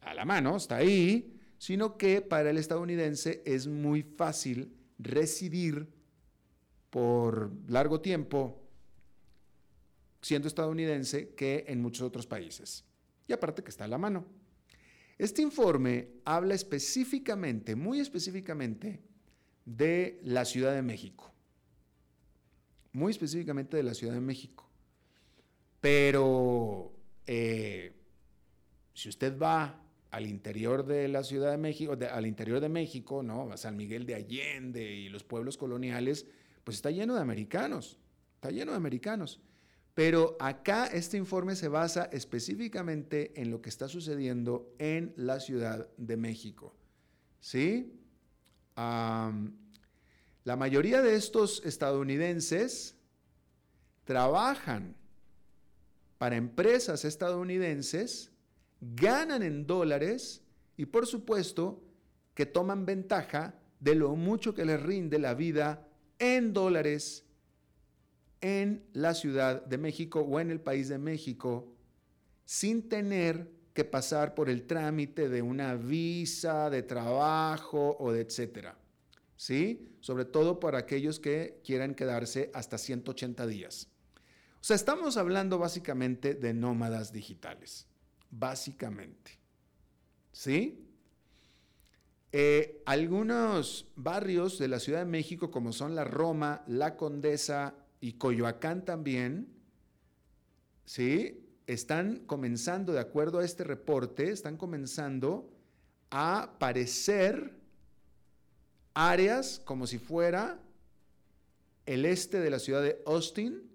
a 0.00 0.14
la 0.14 0.24
mano, 0.24 0.56
está 0.56 0.76
ahí, 0.76 1.38
sino 1.58 1.98
que 1.98 2.20
para 2.20 2.50
el 2.50 2.58
estadounidense 2.58 3.42
es 3.44 3.66
muy 3.66 4.02
fácil 4.02 4.72
residir 4.98 5.88
por 6.90 7.50
largo 7.68 8.00
tiempo 8.00 8.62
siendo 10.20 10.48
estadounidense 10.48 11.30
que 11.34 11.64
en 11.68 11.80
muchos 11.80 12.02
otros 12.02 12.26
países. 12.26 12.84
Y 13.26 13.32
aparte 13.32 13.62
que 13.62 13.70
está 13.70 13.84
a 13.84 13.88
la 13.88 13.98
mano. 13.98 14.26
Este 15.18 15.42
informe 15.42 16.08
habla 16.24 16.54
específicamente, 16.54 17.74
muy 17.74 17.98
específicamente, 17.98 19.00
de 19.64 20.20
la 20.22 20.44
Ciudad 20.44 20.72
de 20.72 20.82
México. 20.82 21.32
Muy 22.92 23.10
específicamente 23.10 23.76
de 23.76 23.82
la 23.82 23.94
Ciudad 23.94 24.14
de 24.14 24.20
México. 24.20 24.70
Pero 25.80 26.92
eh, 27.26 27.92
si 28.94 29.08
usted 29.08 29.36
va 29.36 29.82
al 30.10 30.26
interior 30.26 30.86
de 30.86 31.08
la 31.08 31.24
Ciudad 31.24 31.50
de 31.50 31.58
México, 31.58 31.96
al 32.10 32.26
interior 32.26 32.60
de 32.60 32.68
México, 32.68 33.22
¿no? 33.22 33.52
A 33.52 33.56
San 33.56 33.76
Miguel 33.76 34.06
de 34.06 34.14
Allende 34.14 34.84
y 34.90 35.08
los 35.08 35.24
pueblos 35.24 35.58
coloniales, 35.58 36.26
pues 36.62 36.76
está 36.76 36.90
lleno 36.90 37.14
de 37.14 37.20
americanos, 37.20 37.98
está 38.36 38.50
lleno 38.50 38.70
de 38.70 38.76
americanos. 38.76 39.40
Pero 39.98 40.36
acá 40.38 40.86
este 40.86 41.16
informe 41.16 41.56
se 41.56 41.66
basa 41.66 42.04
específicamente 42.12 43.32
en 43.34 43.50
lo 43.50 43.60
que 43.60 43.68
está 43.68 43.88
sucediendo 43.88 44.72
en 44.78 45.12
la 45.16 45.40
Ciudad 45.40 45.88
de 45.96 46.16
México. 46.16 46.72
¿Sí? 47.40 47.94
la 48.76 49.32
mayoría 50.56 51.02
de 51.02 51.16
estos 51.16 51.64
estadounidenses 51.64 52.94
trabajan 54.04 54.94
para 56.16 56.36
empresas 56.36 57.04
estadounidenses, 57.04 58.30
ganan 58.80 59.42
en 59.42 59.66
dólares 59.66 60.44
y 60.76 60.86
por 60.86 61.08
supuesto 61.08 61.82
que 62.34 62.46
toman 62.46 62.86
ventaja 62.86 63.56
de 63.80 63.96
lo 63.96 64.14
mucho 64.14 64.54
que 64.54 64.64
les 64.64 64.80
rinde 64.80 65.18
la 65.18 65.34
vida 65.34 65.88
en 66.20 66.52
dólares 66.52 67.24
en 68.40 68.84
la 68.92 69.14
Ciudad 69.14 69.64
de 69.64 69.78
México 69.78 70.20
o 70.20 70.40
en 70.40 70.50
el 70.50 70.60
país 70.60 70.88
de 70.88 70.98
México 70.98 71.74
sin 72.44 72.88
tener 72.88 73.50
que 73.74 73.84
pasar 73.84 74.34
por 74.34 74.48
el 74.48 74.66
trámite 74.66 75.28
de 75.28 75.42
una 75.42 75.74
visa 75.74 76.70
de 76.70 76.82
trabajo 76.82 77.96
o 78.00 78.12
de 78.12 78.22
etcétera. 78.22 78.76
¿Sí? 79.36 79.96
Sobre 80.00 80.24
todo 80.24 80.58
para 80.58 80.78
aquellos 80.78 81.20
que 81.20 81.60
quieran 81.64 81.94
quedarse 81.94 82.50
hasta 82.54 82.76
180 82.76 83.46
días. 83.46 83.88
O 84.60 84.64
sea, 84.64 84.74
estamos 84.74 85.16
hablando 85.16 85.58
básicamente 85.58 86.34
de 86.34 86.54
nómadas 86.54 87.12
digitales. 87.12 87.86
Básicamente. 88.30 89.38
¿Sí? 90.32 90.84
Eh, 92.32 92.82
algunos 92.84 93.86
barrios 93.94 94.58
de 94.58 94.68
la 94.68 94.80
Ciudad 94.80 95.00
de 95.00 95.04
México, 95.04 95.50
como 95.50 95.72
son 95.72 95.94
la 95.94 96.04
Roma, 96.04 96.64
la 96.66 96.96
Condesa 96.96 97.74
y 98.00 98.14
Coyoacán 98.14 98.84
también, 98.84 99.48
¿sí? 100.84 101.44
están 101.68 102.20
comenzando, 102.20 102.94
de 102.94 103.00
acuerdo 103.00 103.40
a 103.40 103.44
este 103.44 103.62
reporte, 103.62 104.30
están 104.30 104.56
comenzando 104.56 105.52
a 106.10 106.56
parecer 106.58 107.54
áreas 108.94 109.60
como 109.64 109.86
si 109.86 109.98
fuera 109.98 110.58
el 111.84 112.06
este 112.06 112.40
de 112.40 112.50
la 112.50 112.58
ciudad 112.58 112.82
de 112.82 113.02
Austin, 113.06 113.70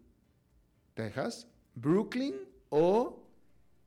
Texas, 0.96 1.48
Brooklyn 1.76 2.36
o 2.70 3.24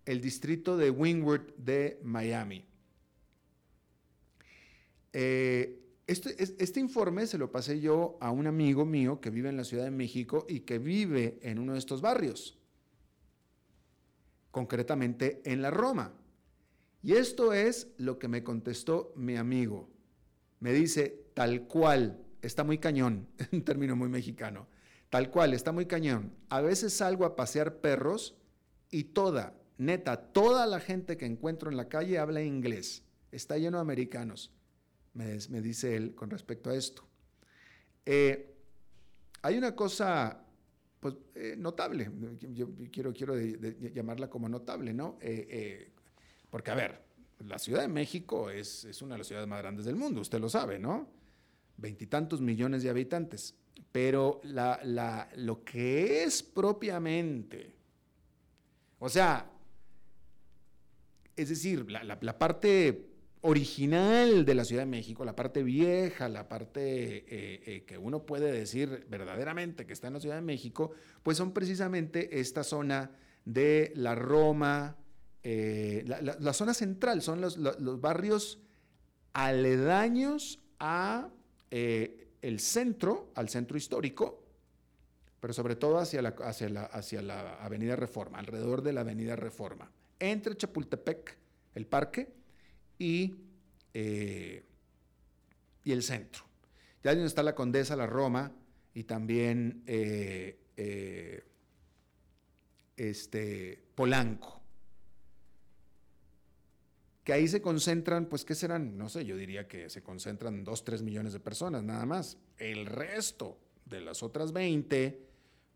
el 0.04 0.20
distrito 0.20 0.76
de 0.76 0.90
Windward 0.90 1.54
de 1.56 2.00
Miami. 2.04 2.64
Eh, 5.12 5.85
este, 6.06 6.36
este, 6.40 6.78
informe 6.78 7.26
se 7.26 7.36
lo 7.36 7.50
pasé 7.50 7.80
yo 7.80 8.16
a 8.20 8.30
un 8.30 8.46
amigo 8.46 8.84
mío 8.84 9.20
que 9.20 9.30
vive 9.30 9.48
en 9.48 9.56
la 9.56 9.64
Ciudad 9.64 9.84
de 9.84 9.90
México 9.90 10.46
y 10.48 10.60
que 10.60 10.78
vive 10.78 11.38
en 11.42 11.58
uno 11.58 11.72
de 11.72 11.80
estos 11.80 12.00
barrios, 12.00 12.56
concretamente 14.52 15.42
en 15.44 15.62
la 15.62 15.72
Roma. 15.72 16.12
Y 17.02 17.14
esto 17.14 17.52
es 17.52 17.88
lo 17.96 18.20
que 18.20 18.28
me 18.28 18.44
contestó 18.44 19.12
mi 19.16 19.36
amigo. 19.36 19.90
Me 20.60 20.72
dice, 20.72 21.26
tal 21.34 21.66
cual, 21.66 22.24
está 22.40 22.62
muy 22.62 22.78
cañón, 22.78 23.26
un 23.52 23.64
término 23.64 23.96
muy 23.96 24.08
mexicano, 24.08 24.68
tal 25.10 25.30
cual, 25.30 25.54
está 25.54 25.72
muy 25.72 25.86
cañón. 25.86 26.32
A 26.50 26.60
veces 26.60 26.92
salgo 26.92 27.24
a 27.24 27.34
pasear 27.34 27.80
perros 27.80 28.36
y 28.92 29.04
toda, 29.04 29.58
neta, 29.76 30.32
toda 30.32 30.66
la 30.66 30.78
gente 30.78 31.16
que 31.16 31.26
encuentro 31.26 31.68
en 31.68 31.76
la 31.76 31.88
calle 31.88 32.20
habla 32.20 32.42
inglés. 32.42 33.02
Está 33.32 33.58
lleno 33.58 33.78
de 33.78 33.82
americanos 33.82 34.52
me, 35.16 35.60
dice 35.60 35.96
él 35.96 36.14
con 36.14 36.30
respecto 36.30 36.70
a 36.70 36.74
esto. 36.74 37.02
Eh, 38.04 38.54
hay 39.42 39.56
una 39.56 39.74
cosa 39.74 40.44
pues, 41.00 41.14
eh, 41.34 41.54
notable, 41.56 42.10
yo 42.52 42.68
quiero, 42.92 43.12
llamarla 43.12 44.28
como 44.28 44.48
notable, 44.48 44.92
¿no? 44.92 45.18
Eh, 45.20 45.90
porque, 46.50 46.70
a 46.70 46.74
ver, 46.74 47.02
la 47.40 47.58
Ciudad 47.58 47.80
de 47.80 47.88
México 47.88 48.50
es, 48.50 48.84
es, 48.84 49.02
una 49.02 49.14
de 49.14 49.18
las 49.18 49.26
ciudades 49.26 49.48
más 49.48 49.60
grandes 49.60 49.86
del 49.86 49.96
mundo, 49.96 50.20
usted 50.20 50.38
lo 50.38 50.48
sabe, 50.48 50.78
¿no? 50.78 51.08
Veintitantos 51.76 52.40
millones 52.40 52.82
de 52.82 52.90
habitantes. 52.90 53.54
Pero 53.92 54.40
la, 54.44 54.80
la, 54.84 55.28
lo 55.36 55.64
que 55.64 56.24
es 56.24 56.42
propiamente, 56.42 57.74
o 58.98 59.08
sea, 59.08 59.50
es 61.34 61.48
decir, 61.48 61.90
la, 61.90 62.02
la 62.04 62.38
parte 62.38 63.15
original 63.46 64.44
de 64.44 64.54
la 64.56 64.64
Ciudad 64.64 64.82
de 64.82 64.90
México, 64.90 65.24
la 65.24 65.36
parte 65.36 65.62
vieja, 65.62 66.28
la 66.28 66.48
parte 66.48 67.18
eh, 67.18 67.62
eh, 67.64 67.84
que 67.86 67.96
uno 67.96 68.26
puede 68.26 68.50
decir 68.50 69.06
verdaderamente 69.08 69.86
que 69.86 69.92
está 69.92 70.08
en 70.08 70.14
la 70.14 70.20
Ciudad 70.20 70.34
de 70.34 70.42
México, 70.42 70.90
pues 71.22 71.36
son 71.36 71.52
precisamente 71.52 72.40
esta 72.40 72.64
zona 72.64 73.12
de 73.44 73.92
la 73.94 74.16
Roma, 74.16 74.96
eh, 75.44 76.02
la, 76.06 76.52
zona 76.52 76.74
central, 76.74 77.22
son 77.22 77.40
los, 77.40 77.56
barrios 78.00 78.58
aledaños 79.32 80.58
a 80.80 81.28
el 81.70 82.58
centro, 82.58 83.30
al 83.36 83.48
centro 83.48 83.76
histórico, 83.76 84.42
pero 85.38 85.52
sobre 85.52 85.76
todo 85.76 85.98
hacia 85.98 86.20
la, 86.20 86.30
hacia, 86.30 86.68
la, 86.68 86.82
hacia 86.86 87.22
la 87.22 87.62
Avenida 87.62 87.94
Reforma, 87.94 88.40
alrededor 88.40 88.82
de 88.82 88.92
la 88.92 89.02
Avenida 89.02 89.36
Reforma, 89.36 89.92
entre 90.18 90.56
Chapultepec, 90.56 91.36
el 91.76 91.86
parque, 91.86 92.35
y, 92.98 93.34
eh, 93.94 94.64
y 95.84 95.92
el 95.92 96.02
centro. 96.02 96.44
Ya 97.02 97.12
donde 97.12 97.26
está 97.26 97.42
la 97.42 97.54
Condesa, 97.54 97.96
la 97.96 98.06
Roma, 98.06 98.52
y 98.94 99.04
también 99.04 99.82
este, 102.96 103.82
Polanco 103.94 104.56
que 107.26 107.32
ahí 107.32 107.48
se 107.48 107.60
concentran, 107.60 108.26
pues, 108.26 108.44
¿qué 108.44 108.54
serán? 108.54 108.96
No 108.96 109.08
sé, 109.08 109.24
yo 109.24 109.36
diría 109.36 109.66
que 109.66 109.90
se 109.90 110.00
concentran 110.00 110.62
2, 110.62 110.84
3 110.84 111.02
millones 111.02 111.32
de 111.32 111.40
personas, 111.40 111.82
nada 111.82 112.06
más. 112.06 112.38
El 112.56 112.86
resto 112.86 113.58
de 113.84 114.00
las 114.00 114.22
otras 114.22 114.52
20, 114.52 115.26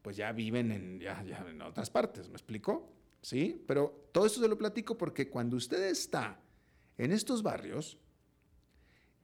pues 0.01 0.17
ya 0.17 0.31
viven 0.31 0.71
en, 0.71 1.01
ya, 1.01 1.21
en 1.51 1.61
otras 1.61 1.91
partes, 1.91 2.29
¿me 2.29 2.35
explico? 2.35 2.93
¿Sí? 3.21 3.65
Pero 3.67 4.11
todo 4.13 4.27
esto 4.27 4.41
se 4.41 4.47
lo 4.47 4.57
platico 4.57 4.97
porque 4.97 5.29
cuando 5.29 5.57
usted 5.57 5.83
está 5.89 6.41
en 7.05 7.13
estos 7.13 7.43
barrios, 7.43 7.99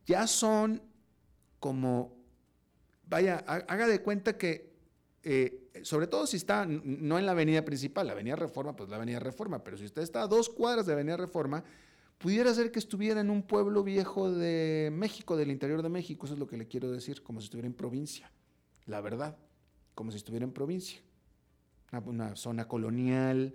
ya 0.06 0.26
son 0.26 0.82
como, 1.60 2.16
vaya, 3.06 3.36
haga 3.36 3.86
de 3.86 4.02
cuenta 4.02 4.38
que, 4.38 4.74
eh, 5.22 5.70
sobre 5.82 6.06
todo 6.06 6.26
si 6.26 6.36
está 6.36 6.64
no 6.66 7.18
en 7.18 7.26
la 7.26 7.32
avenida 7.32 7.64
principal, 7.64 8.06
la 8.06 8.12
avenida 8.12 8.36
Reforma, 8.36 8.74
pues 8.74 8.88
la 8.88 8.96
avenida 8.96 9.18
Reforma, 9.18 9.62
pero 9.62 9.76
si 9.76 9.84
usted 9.84 10.02
está 10.02 10.22
a 10.22 10.26
dos 10.26 10.48
cuadras 10.48 10.86
de 10.86 10.94
avenida 10.94 11.16
Reforma, 11.16 11.64
pudiera 12.18 12.54
ser 12.54 12.70
que 12.70 12.78
estuviera 12.78 13.20
en 13.20 13.28
un 13.28 13.42
pueblo 13.42 13.82
viejo 13.82 14.30
de 14.30 14.90
México, 14.92 15.36
del 15.36 15.50
interior 15.50 15.82
de 15.82 15.88
México, 15.88 16.24
eso 16.26 16.34
es 16.34 16.40
lo 16.40 16.46
que 16.46 16.56
le 16.56 16.66
quiero 16.66 16.90
decir, 16.90 17.22
como 17.22 17.40
si 17.40 17.44
estuviera 17.44 17.66
en 17.66 17.74
provincia, 17.74 18.32
la 18.86 19.00
verdad, 19.00 19.36
como 19.94 20.10
si 20.10 20.16
estuviera 20.16 20.44
en 20.44 20.52
provincia. 20.52 21.00
Una, 22.04 22.36
zona 22.36 22.66
colonial 22.66 23.54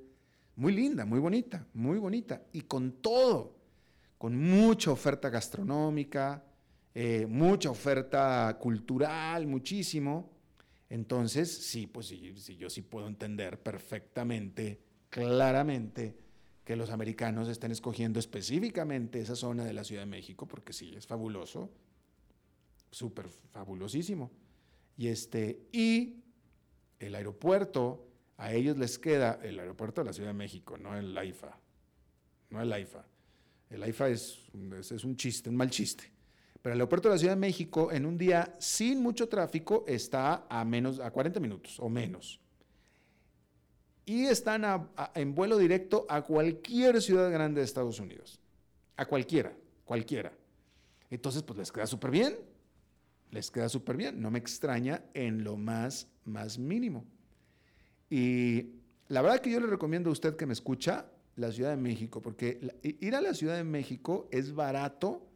muy 0.56 0.74
linda, 0.74 1.06
muy 1.06 1.20
bonita, 1.20 1.68
muy 1.74 1.98
bonita, 1.98 2.44
y 2.54 2.62
con 2.62 2.92
todo, 2.94 3.61
con 4.22 4.38
mucha 4.38 4.92
oferta 4.92 5.32
gastronómica, 5.32 6.44
eh, 6.94 7.26
mucha 7.28 7.72
oferta 7.72 8.56
cultural, 8.60 9.48
muchísimo. 9.48 10.30
Entonces, 10.90 11.52
sí, 11.52 11.88
pues 11.88 12.06
sí, 12.06 12.32
sí, 12.38 12.56
yo 12.56 12.70
sí 12.70 12.84
puedo 12.84 13.08
entender 13.08 13.64
perfectamente, 13.64 14.80
claramente, 15.10 16.16
que 16.64 16.76
los 16.76 16.92
americanos 16.92 17.50
estén 17.50 17.72
escogiendo 17.72 18.20
específicamente 18.20 19.20
esa 19.20 19.36
zona 19.36 19.66
de 19.66 19.74
la 19.74 19.84
Ciudad 19.84 20.04
de 20.04 20.12
México, 20.12 20.48
porque 20.48 20.72
sí, 20.72 20.94
es 20.96 21.08
fabuloso, 21.08 21.72
súper 22.92 23.28
fabulosísimo. 23.28 24.30
Y, 24.98 25.08
este, 25.08 25.68
y 25.72 26.22
el 27.00 27.16
aeropuerto, 27.16 28.08
a 28.38 28.54
ellos 28.54 28.78
les 28.78 29.00
queda 29.00 29.40
el 29.42 29.58
aeropuerto 29.58 30.02
de 30.02 30.06
la 30.06 30.14
Ciudad 30.14 30.30
de 30.30 30.38
México, 30.38 30.78
no 30.78 30.96
el 30.96 31.18
AIFA, 31.18 31.58
no 32.52 32.62
el 32.62 32.72
AIFA. 32.72 33.08
El 33.72 33.82
AIFA 33.84 34.10
es, 34.10 34.38
es, 34.92 35.04
un 35.04 35.16
chiste, 35.16 35.50
un 35.50 35.56
mal 35.56 35.72
chiste. 35.72 36.04
Pero 36.62 36.74
el 36.74 36.82
aeropuerto 36.82 37.10
de 37.10 37.16
la 37.16 37.20
Ciudad 37.20 37.34
de 37.34 37.40
México, 37.40 37.92
en 37.92 38.06
un 38.06 38.18
día 38.18 38.56
sin 38.60 39.02
mucho 39.02 39.28
tráfico, 39.28 39.84
está 39.88 40.46
a 40.48 40.64
menos, 40.64 41.00
a 41.00 41.10
40 41.10 41.40
minutos 41.40 41.80
o 41.80 41.90
menos 41.90 42.42
y 44.06 44.26
están 44.26 44.90
en 45.16 45.36
vuelo 45.36 45.58
directo 45.58 46.06
a 46.10 46.22
cualquier 46.22 47.02
ciudad 47.02 47.32
grande 47.32 47.62
de 47.62 47.66
Estados 47.66 48.00
Unidos. 48.00 48.42
A 48.98 49.06
cualquiera, 49.06 49.54
cualquiera. 49.86 50.34
Entonces, 51.10 51.44
pues 51.44 51.60
les 51.60 51.72
queda 51.72 51.88
súper 51.88 52.12
bien. 52.12 52.38
Les 53.30 53.50
queda 53.50 53.70
súper 53.70 53.96
bien. 53.96 54.22
No 54.22 54.32
me 54.32 54.40
extraña 54.40 55.04
en 55.14 55.44
lo 55.44 55.56
más, 55.56 56.10
más 56.26 56.58
mínimo. 56.58 57.06
Y 58.10 58.72
la 59.08 59.22
verdad 59.22 59.40
que 59.40 59.52
yo 59.52 59.60
le 59.60 59.68
recomiendo 59.68 60.10
a 60.10 60.14
usted 60.14 60.36
que 60.36 60.46
me 60.46 60.54
escucha 60.54 61.06
la 61.41 61.51
Ciudad 61.51 61.71
de 61.71 61.77
México, 61.77 62.21
porque 62.21 62.60
ir 62.84 63.15
a 63.15 63.21
la 63.21 63.34
Ciudad 63.34 63.56
de 63.56 63.63
México 63.63 64.27
es 64.32 64.54
barato 64.54 65.27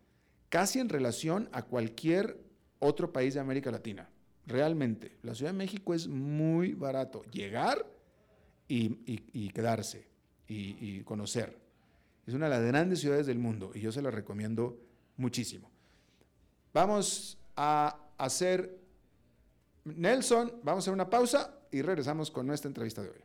casi 0.50 0.80
en 0.80 0.90
relación 0.90 1.50
a 1.52 1.64
cualquier 1.64 2.40
otro 2.80 3.12
país 3.12 3.34
de 3.34 3.40
América 3.40 3.72
Latina. 3.72 4.10
Realmente, 4.46 5.18
la 5.24 5.34
Ciudad 5.34 5.52
de 5.52 5.58
México 5.58 5.94
es 5.94 6.08
muy 6.08 6.74
barato. 6.74 7.24
Llegar 7.32 7.86
y, 8.68 9.50
quedarse 9.50 10.08
y, 10.48 11.02
conocer. 11.02 11.58
Es 12.26 12.34
una 12.34 12.46
de 12.46 12.56
las 12.56 12.64
grandes 12.66 13.00
ciudades 13.00 13.26
del 13.26 13.40
mundo 13.40 13.72
y 13.74 13.82
yo 13.82 13.92
se 13.92 14.02
la 14.02 14.12
recomiendo 14.12 14.80
muchísimo. 15.18 15.70
Vamos 16.74 17.38
a 17.56 18.00
hacer, 18.18 18.80
Nelson, 19.84 20.54
vamos 20.64 20.84
a 20.84 20.84
hacer 20.86 20.94
una 20.94 21.10
pausa 21.10 21.60
y 21.72 21.82
regresamos 21.82 22.32
con 22.32 22.48
nuestra 22.48 22.68
entrevista 22.68 23.02
de 23.02 23.10
hoy. 23.10 23.25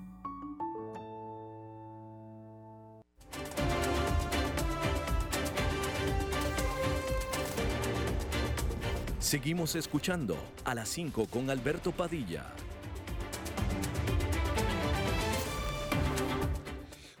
Seguimos 9.31 9.77
escuchando 9.77 10.35
a 10.65 10.75
las 10.75 10.89
5 10.89 11.27
con 11.27 11.49
Alberto 11.49 11.93
Padilla. 11.93 12.51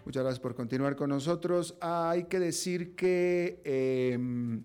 Muchas 0.03 0.21
gracias 0.21 0.41
por 0.41 0.53
continuar 0.53 0.97
con 0.97 1.09
nosotros. 1.09 1.77
hay 1.79 2.25
que 2.25 2.41
decir 2.41 2.97
que 2.97 3.61
em, 3.63 4.61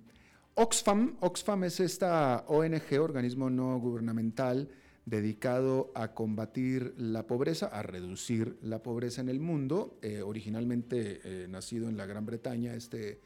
Oxfam, 0.54 1.18
Oxfam 1.20 1.62
es 1.62 1.78
esta 1.78 2.44
ONG, 2.48 2.98
organismo 3.00 3.48
no 3.48 3.78
gubernamental, 3.78 4.68
dedicado 5.04 5.92
a 5.94 6.14
combatir 6.14 6.94
la 6.98 7.28
pobreza, 7.28 7.66
a 7.66 7.84
reducir 7.84 8.58
la 8.60 8.82
pobreza 8.82 9.20
en 9.20 9.28
el 9.28 9.38
mundo, 9.38 10.00
eh, 10.02 10.20
originalmente 10.20 11.20
eh, 11.22 11.46
nacido 11.48 11.88
en 11.88 11.96
la 11.96 12.06
Gran 12.06 12.26
Bretaña, 12.26 12.74
este 12.74 13.20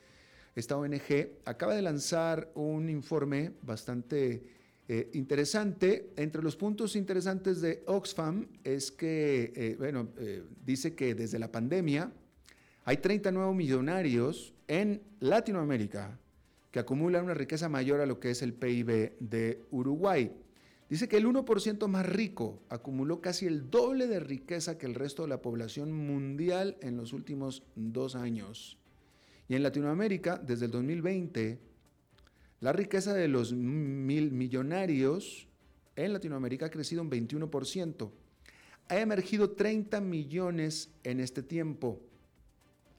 esta 0.54 0.76
ONG 0.76 1.40
acaba 1.44 1.74
de 1.74 1.82
lanzar 1.82 2.50
un 2.54 2.88
informe 2.88 3.52
bastante 3.62 4.42
eh, 4.88 5.08
interesante. 5.14 6.12
Entre 6.16 6.42
los 6.42 6.56
puntos 6.56 6.96
interesantes 6.96 7.60
de 7.60 7.84
Oxfam 7.86 8.48
es 8.64 8.90
que, 8.90 9.52
eh, 9.54 9.76
bueno, 9.78 10.08
eh, 10.18 10.42
dice 10.64 10.94
que 10.94 11.14
desde 11.14 11.38
la 11.38 11.52
pandemia 11.52 12.12
hay 12.84 12.96
30 12.96 13.30
nuevos 13.30 13.54
millonarios 13.54 14.52
en 14.66 15.00
Latinoamérica 15.20 16.18
que 16.72 16.80
acumulan 16.80 17.24
una 17.24 17.34
riqueza 17.34 17.68
mayor 17.68 18.00
a 18.00 18.06
lo 18.06 18.18
que 18.18 18.30
es 18.30 18.42
el 18.42 18.52
PIB 18.52 19.18
de 19.20 19.62
Uruguay. 19.70 20.32
Dice 20.88 21.08
que 21.08 21.18
el 21.18 21.26
1% 21.26 21.86
más 21.86 22.04
rico 22.04 22.64
acumuló 22.68 23.20
casi 23.20 23.46
el 23.46 23.70
doble 23.70 24.08
de 24.08 24.18
riqueza 24.18 24.76
que 24.76 24.86
el 24.86 24.96
resto 24.96 25.22
de 25.22 25.28
la 25.28 25.40
población 25.40 25.92
mundial 25.92 26.76
en 26.80 26.96
los 26.96 27.12
últimos 27.12 27.62
dos 27.76 28.16
años. 28.16 28.79
Y 29.50 29.56
en 29.56 29.64
Latinoamérica, 29.64 30.38
desde 30.38 30.66
el 30.66 30.70
2020, 30.70 31.58
la 32.60 32.72
riqueza 32.72 33.12
de 33.14 33.26
los 33.26 33.52
mil 33.52 34.30
millonarios 34.30 35.48
en 35.96 36.12
Latinoamérica 36.12 36.66
ha 36.66 36.70
crecido 36.70 37.02
un 37.02 37.10
21%. 37.10 38.12
Ha 38.86 39.00
emergido 39.00 39.50
30 39.50 40.00
millones 40.02 40.92
en 41.02 41.18
este 41.18 41.42
tiempo. 41.42 42.00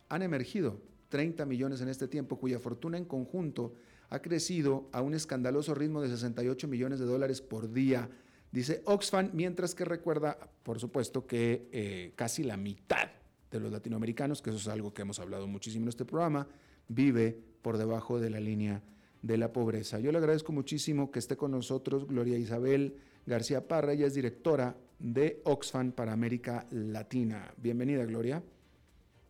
Han 0.09 0.23
emergido 0.23 0.81
30 1.07 1.45
millones 1.45 1.79
en 1.79 1.87
este 1.87 2.09
tiempo, 2.09 2.37
cuya 2.37 2.59
fortuna 2.59 2.97
en 2.97 3.05
conjunto 3.05 3.73
ha 4.09 4.21
crecido 4.21 4.89
a 4.91 5.01
un 5.01 5.13
escandaloso 5.13 5.73
ritmo 5.73 6.01
de 6.01 6.09
68 6.09 6.67
millones 6.67 6.99
de 6.99 7.05
dólares 7.05 7.39
por 7.39 7.71
día, 7.71 8.09
dice 8.51 8.81
Oxfam, 8.83 9.29
mientras 9.31 9.73
que 9.73 9.85
recuerda, 9.85 10.37
por 10.63 10.81
supuesto, 10.81 11.25
que 11.25 11.69
eh, 11.71 12.11
casi 12.17 12.43
la 12.43 12.57
mitad 12.57 13.09
de 13.51 13.59
los 13.59 13.71
latinoamericanos, 13.71 14.41
que 14.41 14.49
eso 14.49 14.59
es 14.59 14.67
algo 14.67 14.93
que 14.93 15.01
hemos 15.01 15.19
hablado 15.19 15.47
muchísimo 15.47 15.83
en 15.83 15.89
este 15.89 16.05
programa, 16.05 16.47
vive 16.87 17.37
por 17.61 17.77
debajo 17.77 18.19
de 18.19 18.29
la 18.29 18.39
línea 18.39 18.81
de 19.21 19.37
la 19.37 19.53
pobreza. 19.53 19.99
Yo 19.99 20.11
le 20.11 20.17
agradezco 20.17 20.51
muchísimo 20.51 21.11
que 21.11 21.19
esté 21.19 21.37
con 21.37 21.51
nosotros 21.51 22.07
Gloria 22.07 22.37
Isabel 22.37 22.97
García 23.25 23.67
Parra, 23.67 23.93
ella 23.93 24.07
es 24.07 24.15
directora 24.15 24.75
de 24.97 25.41
Oxfam 25.45 25.91
para 25.91 26.13
América 26.13 26.65
Latina. 26.71 27.53
Bienvenida, 27.57 28.05
Gloria. 28.05 28.41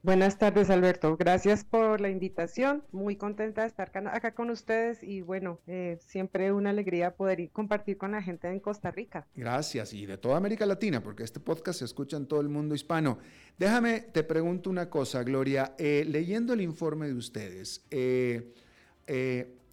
Buenas 0.04 0.40
tardes, 0.40 0.72
Alberto. 0.72 1.16
Gracias 1.16 1.64
por 1.64 2.02
la 2.02 2.10
invitación. 2.10 2.84
Muy 2.92 3.18
contenta 3.18 3.62
de 3.62 3.68
estar 3.68 3.92
acá 4.08 4.34
con 4.34 4.50
ustedes 4.50 5.04
y 5.04 5.22
bueno, 5.22 5.60
eh, 5.68 6.00
siempre 6.02 6.52
una 6.52 6.72
alegría 6.72 7.16
poder 7.16 7.52
compartir 7.52 8.00
con 8.00 8.14
la 8.14 8.24
gente 8.24 8.48
en 8.48 8.60
Costa 8.60 8.90
Rica. 8.90 9.28
Gracias 9.36 9.94
y 9.94 10.08
de 10.08 10.18
toda 10.18 10.38
América 10.38 10.66
Latina, 10.66 11.04
porque 11.04 11.22
este 11.22 11.40
podcast 11.40 11.80
se 11.80 11.86
escucha 11.86 12.18
en 12.18 12.26
todo 12.26 12.42
el 12.42 12.50
mundo 12.50 12.74
hispano. 12.74 13.20
Déjame, 13.60 14.00
te 14.00 14.24
pregunto 14.24 14.72
una 14.72 14.90
cosa, 14.90 15.22
Gloria. 15.22 15.76
Eh, 15.78 16.04
leyendo 16.08 16.54
el 16.54 16.62
informe 16.62 17.06
de 17.06 17.14
ustedes, 17.14 17.86
eh, 17.92 18.56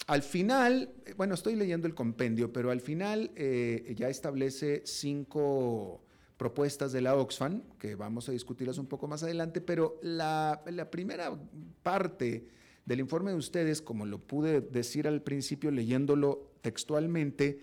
al 0.06 0.22
final, 0.22 0.90
bueno, 1.16 1.32
estoy 1.32 1.56
leyendo 1.56 1.86
el 1.86 1.94
compendio, 1.94 2.52
pero 2.52 2.70
al 2.70 2.82
final 2.82 3.30
ya 3.34 4.10
establece 4.10 4.82
cinco 4.84 6.02
propuestas 6.39 6.93
de 6.93 7.03
la 7.03 7.16
Oxfam, 7.16 7.62
que 7.78 7.97
vamos 7.97 8.28
a 8.28 8.32
discutirlas 8.32 8.78
un 8.78 8.86
poco 8.86 9.09
más 9.09 9.24
adelante, 9.24 9.61
pero 9.61 9.99
la, 10.03 10.62
primera 10.91 11.36
parte 11.82 12.47
del 12.86 13.01
informe 13.01 13.32
de 13.32 13.36
ustedes, 13.36 13.82
como 13.82 14.07
lo 14.07 14.20
pude 14.20 14.61
decir 14.61 15.09
al 15.09 15.20
principio 15.20 15.72
leyéndolo 15.72 16.53
textualmente, 16.62 17.61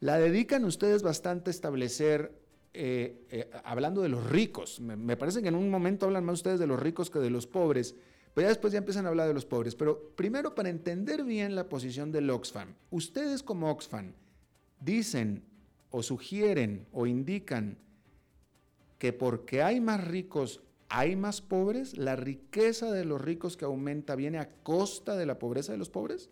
la 0.00 0.18
dedican 0.18 0.64
ustedes 0.66 1.02
bastante 1.02 1.48
a 1.48 1.52
establecer, 1.52 2.32
eh, 2.74 3.24
eh, 3.30 3.50
hablando 3.64 4.02
de 4.02 4.10
los 4.10 4.28
ricos, 4.28 4.78
me, 4.78 5.16
parece 5.16 5.40
que 5.40 5.48
en 5.48 5.56
un 5.56 5.70
momento 5.70 6.04
hablan 6.06 6.24
más 6.24 6.34
ustedes 6.34 6.60
de 6.60 6.66
los 6.66 6.78
ricos 6.78 7.10
que 7.10 7.18
de 7.18 7.30
los 7.30 7.46
pobres, 7.46 7.96
pero 8.34 8.44
ya 8.44 8.48
después 8.50 8.74
ya 8.74 8.78
empiezan 8.78 9.06
a 9.06 9.08
hablar 9.08 9.26
de 9.26 9.34
los 9.34 9.46
pobres, 9.46 9.74
pero 9.74 10.10
primero 10.14 10.54
para 10.54 10.68
entender 10.68 11.24
bien 11.24 11.56
la 11.56 11.66
posición 11.66 12.12
del 12.12 12.28
Oxfam, 12.28 12.74
ustedes 12.90 13.42
como 13.42 13.70
Oxfam 13.70 14.12
dicen 14.80 15.42
o 15.90 16.02
sugieren 16.02 16.86
o 16.92 17.06
indican 17.06 17.78
que 18.98 19.12
porque 19.12 19.62
hay 19.62 19.80
más 19.80 20.06
ricos 20.06 20.62
hay 20.88 21.16
más 21.16 21.40
pobres? 21.40 21.96
¿La 21.96 22.16
riqueza 22.16 22.90
de 22.90 23.04
los 23.04 23.20
ricos 23.20 23.56
que 23.56 23.64
aumenta 23.64 24.14
viene 24.16 24.38
a 24.38 24.48
costa 24.62 25.16
de 25.16 25.26
la 25.26 25.38
pobreza 25.38 25.72
de 25.72 25.78
los 25.78 25.90
pobres? 25.90 26.30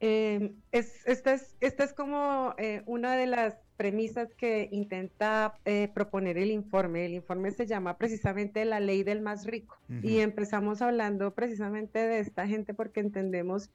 Eh, 0.00 0.52
esta, 0.72 1.34
es, 1.34 1.54
esta 1.60 1.84
es 1.84 1.92
como 1.92 2.54
eh, 2.58 2.82
una 2.86 3.14
de 3.16 3.26
las 3.26 3.54
premisas 3.76 4.34
que 4.34 4.68
intenta 4.72 5.58
eh, 5.64 5.90
proponer 5.94 6.38
el 6.38 6.50
informe. 6.50 7.06
El 7.06 7.14
informe 7.14 7.52
se 7.52 7.66
llama 7.66 7.98
precisamente 7.98 8.64
la 8.64 8.80
ley 8.80 9.04
del 9.04 9.20
más 9.20 9.46
rico. 9.46 9.78
Y 10.02 10.18
empezamos 10.20 10.82
hablando 10.82 11.34
precisamente 11.34 11.98
de 11.98 12.20
esta 12.20 12.46
gente 12.46 12.74
porque 12.74 13.00
entendemos 13.00 13.70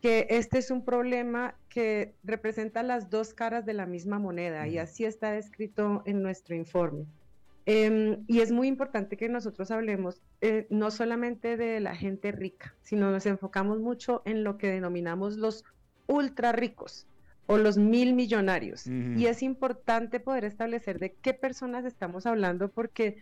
que 0.00 0.26
este 0.30 0.58
es 0.58 0.70
un 0.70 0.84
problema 0.84 1.54
que 1.68 2.14
representa 2.22 2.82
las 2.82 3.10
dos 3.10 3.34
caras 3.34 3.66
de 3.66 3.74
la 3.74 3.86
misma 3.86 4.18
moneda 4.18 4.68
y 4.68 4.78
así 4.78 5.04
está 5.04 5.32
descrito 5.32 6.02
en 6.06 6.22
nuestro 6.22 6.54
informe. 6.54 7.06
Em, 7.66 8.24
y 8.26 8.40
es 8.40 8.50
muy 8.50 8.66
importante 8.66 9.16
que 9.18 9.28
nosotros 9.28 9.70
hablemos 9.70 10.22
eh, 10.40 10.66
no 10.70 10.90
solamente 10.90 11.58
de 11.58 11.80
la 11.80 11.94
gente 11.94 12.32
rica, 12.32 12.74
sino 12.80 13.10
nos 13.10 13.26
enfocamos 13.26 13.78
mucho 13.80 14.22
en 14.24 14.42
lo 14.42 14.56
que 14.56 14.68
denominamos 14.68 15.36
los 15.36 15.64
ultra 16.06 16.52
ricos 16.52 17.06
o 17.46 17.58
los 17.58 17.76
mil 17.76 18.14
millonarios. 18.14 18.86
Y 18.86 19.26
es 19.26 19.42
importante 19.42 20.20
poder 20.20 20.44
establecer 20.44 20.98
de 20.98 21.14
qué 21.14 21.34
personas 21.34 21.84
estamos 21.84 22.26
hablando 22.26 22.70
porque 22.70 23.18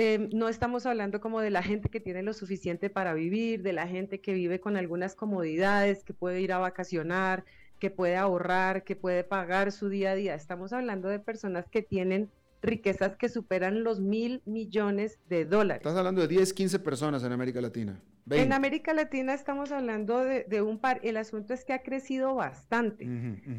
Em, 0.00 0.30
no 0.32 0.48
estamos 0.48 0.86
hablando 0.86 1.20
como 1.20 1.40
de 1.40 1.50
la 1.50 1.60
gente 1.60 1.88
que 1.88 1.98
tiene 1.98 2.22
lo 2.22 2.32
suficiente 2.32 2.88
para 2.88 3.14
vivir, 3.14 3.62
de 3.62 3.72
la 3.72 3.88
gente 3.88 4.20
que 4.20 4.32
vive 4.32 4.60
con 4.60 4.76
algunas 4.76 5.16
comodidades, 5.16 6.04
que 6.04 6.14
puede 6.14 6.40
ir 6.40 6.52
a 6.52 6.58
vacacionar, 6.58 7.44
que 7.80 7.90
puede 7.90 8.16
ahorrar, 8.16 8.84
que 8.84 8.94
puede 8.94 9.24
pagar 9.24 9.72
su 9.72 9.88
día 9.88 10.12
a 10.12 10.14
día. 10.14 10.36
Estamos 10.36 10.72
hablando 10.72 11.08
de 11.08 11.18
personas 11.18 11.68
que 11.68 11.82
tienen 11.82 12.30
riquezas 12.62 13.16
que 13.16 13.28
superan 13.28 13.82
los 13.82 13.98
mil 13.98 14.40
millones 14.44 15.18
de 15.28 15.44
dólares. 15.44 15.80
Estás 15.80 15.98
hablando 15.98 16.20
de 16.20 16.28
10, 16.28 16.52
15 16.52 16.78
personas 16.78 17.24
en 17.24 17.32
América 17.32 17.60
Latina. 17.60 18.00
En 18.30 18.52
América 18.52 18.92
Latina 18.94 19.34
estamos 19.34 19.72
hablando 19.72 20.24
de, 20.24 20.62
un 20.62 20.78
par, 20.78 21.00
el 21.02 21.16
asunto 21.16 21.54
es 21.54 21.64
que 21.64 21.72
ha 21.72 21.82
crecido 21.82 22.34
bastante 22.34 23.08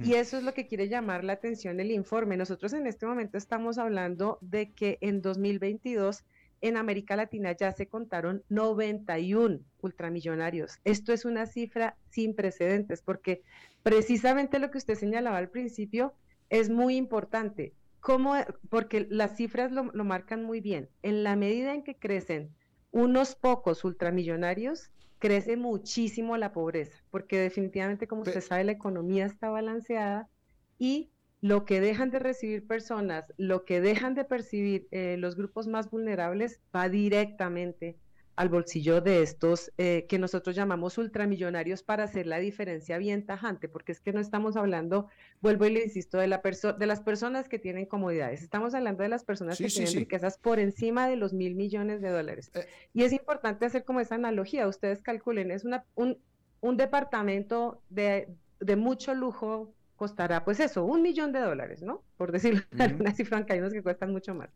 y 0.04 0.14
eso 0.14 0.38
es 0.38 0.44
lo 0.44 0.54
que 0.54 0.68
quiere 0.68 0.90
llamar 0.90 1.24
la 1.24 1.34
atención 1.34 1.80
el 1.80 1.92
informe. 1.92 2.38
Nosotros 2.38 2.74
en 2.74 2.88
este 2.88 3.06
momento 3.06 3.38
estamos 3.38 3.78
hablando 3.78 4.38
de 4.42 4.72
que 4.72 4.98
en 5.02 5.22
2022 5.22 6.26
en 6.62 6.78
América 6.78 7.16
Latina 7.16 7.54
ya 7.54 7.72
se 7.72 7.88
contaron 7.88 8.44
91 8.50 9.60
ultramillonarios. 9.82 10.80
Esto 10.84 11.14
es 11.14 11.26
una 11.26 11.46
cifra 11.46 11.96
sin 12.10 12.36
precedentes 12.36 13.02
porque 13.02 13.42
precisamente 13.84 14.60
lo 14.60 14.72
que 14.72 14.78
usted 14.78 14.96
señalaba 14.96 15.38
al 15.38 15.50
principio 15.50 16.14
es 16.50 16.70
muy 16.70 16.96
importante. 16.96 17.74
¿Cómo? 18.02 18.36
Porque 18.70 19.08
las 19.10 19.36
cifras 19.36 19.72
lo, 19.72 19.92
lo 19.94 20.04
marcan 20.04 20.44
muy 20.44 20.62
bien. 20.62 20.90
En 21.02 21.24
la 21.24 21.36
medida 21.36 21.74
en 21.74 21.84
que 21.84 21.96
crecen 21.96 22.56
unos 22.92 23.36
pocos 23.36 23.84
ultramillonarios, 23.84 24.92
crece 25.20 25.58
muchísimo 25.58 26.38
la 26.38 26.52
pobreza, 26.54 27.04
porque 27.12 27.38
definitivamente, 27.40 28.08
como 28.08 28.22
usted 28.22 28.42
sabe, 28.42 28.64
la 28.64 28.72
economía 28.72 29.26
está 29.26 29.50
balanceada 29.50 30.30
y 30.78 31.12
lo 31.42 31.66
que 31.66 31.82
dejan 31.82 32.10
de 32.10 32.20
recibir 32.20 32.68
personas, 32.68 33.26
lo 33.38 33.64
que 33.66 33.82
dejan 33.82 34.14
de 34.14 34.26
percibir 34.26 34.88
eh, 34.92 35.18
los 35.18 35.36
grupos 35.36 35.68
más 35.68 35.90
vulnerables 35.90 36.60
va 36.76 36.90
directamente 36.90 37.98
al 38.40 38.48
bolsillo 38.48 39.02
de 39.02 39.22
estos 39.22 39.70
eh, 39.78 40.06
que 40.08 40.18
nosotros 40.18 40.56
llamamos 40.56 40.98
ultramillonarios 40.98 41.84
para 41.84 42.06
hacer 42.06 42.26
la 42.26 42.40
diferencia 42.40 42.98
bien 42.98 43.26
tajante, 43.26 43.68
porque 43.68 43.92
es 43.92 44.00
que 44.00 44.14
no 44.14 44.22
estamos 44.22 44.56
hablando, 44.56 45.08
vuelvo 45.42 45.66
y 45.66 45.74
le 45.74 45.84
insisto, 45.84 46.18
de, 46.18 46.28
la 46.28 46.42
de 46.42 46.86
las 46.86 47.02
personas 47.02 47.50
que 47.50 47.60
tienen 47.60 47.86
comodidades, 47.86 48.42
estamos 48.42 48.74
hablando 48.74 49.04
de 49.04 49.10
las 49.10 49.26
personas 49.26 49.58
que 49.58 49.68
tienen 49.68 49.94
riquezas 49.94 50.38
por 50.38 50.58
encima 50.58 51.10
de 51.10 51.18
los 51.18 51.34
mil 51.34 51.54
millones 51.54 52.00
de 52.00 52.12
dólares. 52.12 52.50
Eh. 52.54 52.66
y 52.94 53.04
es 53.04 53.12
importante 53.12 53.66
hacer 53.66 53.84
como 53.84 54.00
esa 54.00 54.16
analogía, 54.16 54.70
ustedes 54.70 55.02
calculen, 55.02 55.52
es 55.52 55.66
una, 55.66 55.84
un, 55.96 56.18
un 56.62 56.78
departamento 56.78 57.82
de, 57.90 58.30
de 58.62 58.78
mucho 58.78 59.16
lujo 59.16 59.74
costará, 59.98 60.46
pues 60.46 60.62
eso, 60.62 60.86
un 60.86 61.02
millón 61.02 61.34
de 61.34 61.40
dólares, 61.40 61.82
¿no? 61.82 62.06
Por 62.16 62.32
decirlo, 62.32 62.62
una 62.72 63.12
cifra, 63.14 63.36
aunque 63.36 63.52
hay 63.52 63.60
unos 63.60 63.74
que 63.74 63.84
cuestan 63.84 64.14
mucho 64.14 64.34
más. 64.34 64.50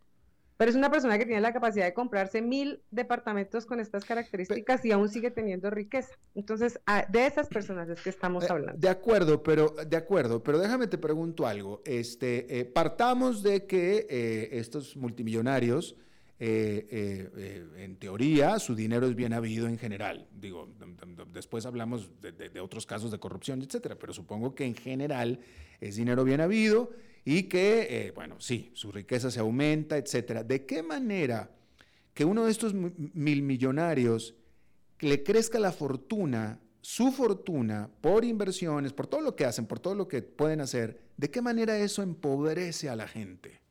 Pero 0.58 0.70
es 0.70 0.78
una 0.78 0.91
persona 0.91 1.18
que 1.18 1.26
tiene 1.26 1.41
la 1.41 1.51
capacidad 1.51 1.86
de 1.86 1.93
comprarse 1.93 2.41
mil 2.41 2.82
departamentos 2.91 3.66
con 3.66 3.80
estas 3.80 4.06
características 4.06 4.86
y 4.86 4.91
aún 4.91 5.10
sigue 5.10 5.32
teniendo 5.32 5.70
riqueza. 5.70 6.14
Entonces, 6.36 6.80
de 7.10 7.26
esas 7.26 7.47
personas 7.47 7.89
es 7.89 8.01
que 8.01 8.10
estamos 8.10 8.43
eh, 8.43 8.47
hablando. 8.49 8.80
De 8.80 8.89
acuerdo, 8.89 9.41
pero 9.41 9.70
de 9.70 9.97
acuerdo, 9.97 10.43
pero 10.43 10.60
déjame 10.60 10.88
te 10.88 10.97
pregunto 10.97 11.47
algo. 11.47 11.82
Este, 11.86 12.60
eh, 12.60 12.66
partamos 12.66 13.41
de 13.41 13.66
que 13.66 14.06
eh, 14.10 14.49
estos 14.54 14.95
multimillonarios, 14.95 15.95
en 16.39 17.95
teoría, 17.99 18.60
su 18.60 18.76
dinero 18.76 19.08
es 19.08 19.16
bien 19.16 19.32
habido 19.32 19.68
en 19.68 19.78
general. 19.78 20.28
Digo, 20.34 20.68
después 21.32 21.66
hablamos 21.66 22.12
de, 22.22 22.34
de 22.34 22.60
otros 22.60 22.86
casos 22.86 23.12
de 23.12 23.20
corrupción, 23.20 23.62
etcétera, 23.62 23.95
pero 23.97 24.12
supongo 24.12 24.54
que 24.54 24.66
en 24.66 24.76
general 24.76 25.39
es 25.80 25.95
dinero 25.95 26.26
bien 26.26 26.41
habido 26.41 26.91
y 27.26 27.43
que, 27.43 27.88
eh, 27.89 28.11
bueno, 28.11 28.36
sí, 28.39 28.71
su 28.74 28.91
riqueza 28.91 29.32
se 29.32 29.39
aumenta, 29.39 29.97
etcétera. 29.97 30.43
¿De 30.43 30.65
qué 30.65 30.84
manera 30.84 31.49
que 32.13 32.26
uno 32.26 32.45
de 32.45 32.51
estos 32.51 32.74
mil 32.74 33.41
millonarios 33.43 34.36
le 34.99 35.24
crezca 35.24 35.59
la 35.59 35.71
fortuna, 35.71 36.59
su 36.82 37.11
fortuna, 37.11 37.89
por 38.01 38.26
inversiones, 38.26 38.93
por 38.93 39.07
todo 39.07 39.21
lo 39.21 39.36
que 39.36 39.45
hacen, 39.45 39.65
por 39.65 39.80
todo 39.80 39.95
lo 39.95 40.07
que 40.07 40.21
pueden 40.21 40.61
hacer, 40.61 41.01
de 41.17 41.32
qué 41.32 41.41
manera 41.41 41.78
eso 41.78 42.01
empobrece 42.01 42.89
a 42.89 42.95
la 42.95 43.07
gente? 43.07 43.61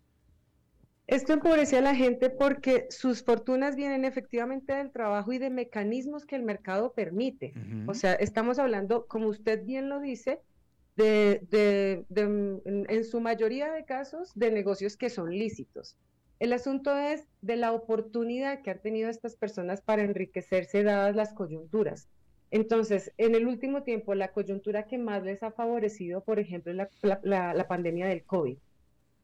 Esto 1.06 1.34
empobrece 1.34 1.76
a 1.76 1.82
la 1.82 1.94
gente 1.94 2.30
porque 2.30 2.86
sus 2.88 3.22
fortunas 3.22 3.76
vienen 3.76 4.04
efectivamente 4.04 4.72
del 4.72 4.90
trabajo 4.90 5.32
y 5.32 5.38
de 5.38 5.50
mecanismos 5.50 6.24
que 6.24 6.36
el 6.36 6.42
mercado 6.42 6.94
permite. 6.94 7.52
O 7.86 7.92
sea, 7.92 8.14
estamos 8.14 8.58
hablando, 8.58 9.06
como 9.06 9.28
usted 9.28 9.62
bien 9.64 9.90
lo 9.90 10.00
dice, 10.00 10.40
de, 10.96 12.04
en, 12.14 13.04
su 13.04 13.20
mayoría 13.20 13.72
de 13.72 13.84
casos, 13.84 14.32
de 14.34 14.50
negocios 14.50 14.96
que 14.96 15.10
son 15.10 15.30
lícitos. 15.30 15.96
El 16.38 16.52
asunto 16.52 16.96
es 16.96 17.26
de 17.40 17.56
la 17.56 17.72
oportunidad 17.72 18.62
que 18.62 18.70
han 18.70 18.82
tenido 18.82 19.08
estas 19.08 19.36
personas 19.36 19.80
para 19.80 20.02
enriquecerse 20.02 20.82
dadas 20.82 21.14
las 21.14 21.32
coyunturas. 21.32 22.08
Entonces, 22.50 23.12
en 23.16 23.34
el 23.34 23.46
último 23.46 23.82
tiempo, 23.82 24.14
la 24.14 24.32
coyuntura 24.32 24.86
que 24.86 24.98
más 24.98 25.22
les 25.22 25.42
ha 25.42 25.52
favorecido, 25.52 26.22
por 26.22 26.38
ejemplo, 26.38 26.72
es 26.72 26.88
la, 27.02 27.54
la 27.54 27.68
pandemia 27.68 28.06
del 28.06 28.24
COVID. 28.24 28.58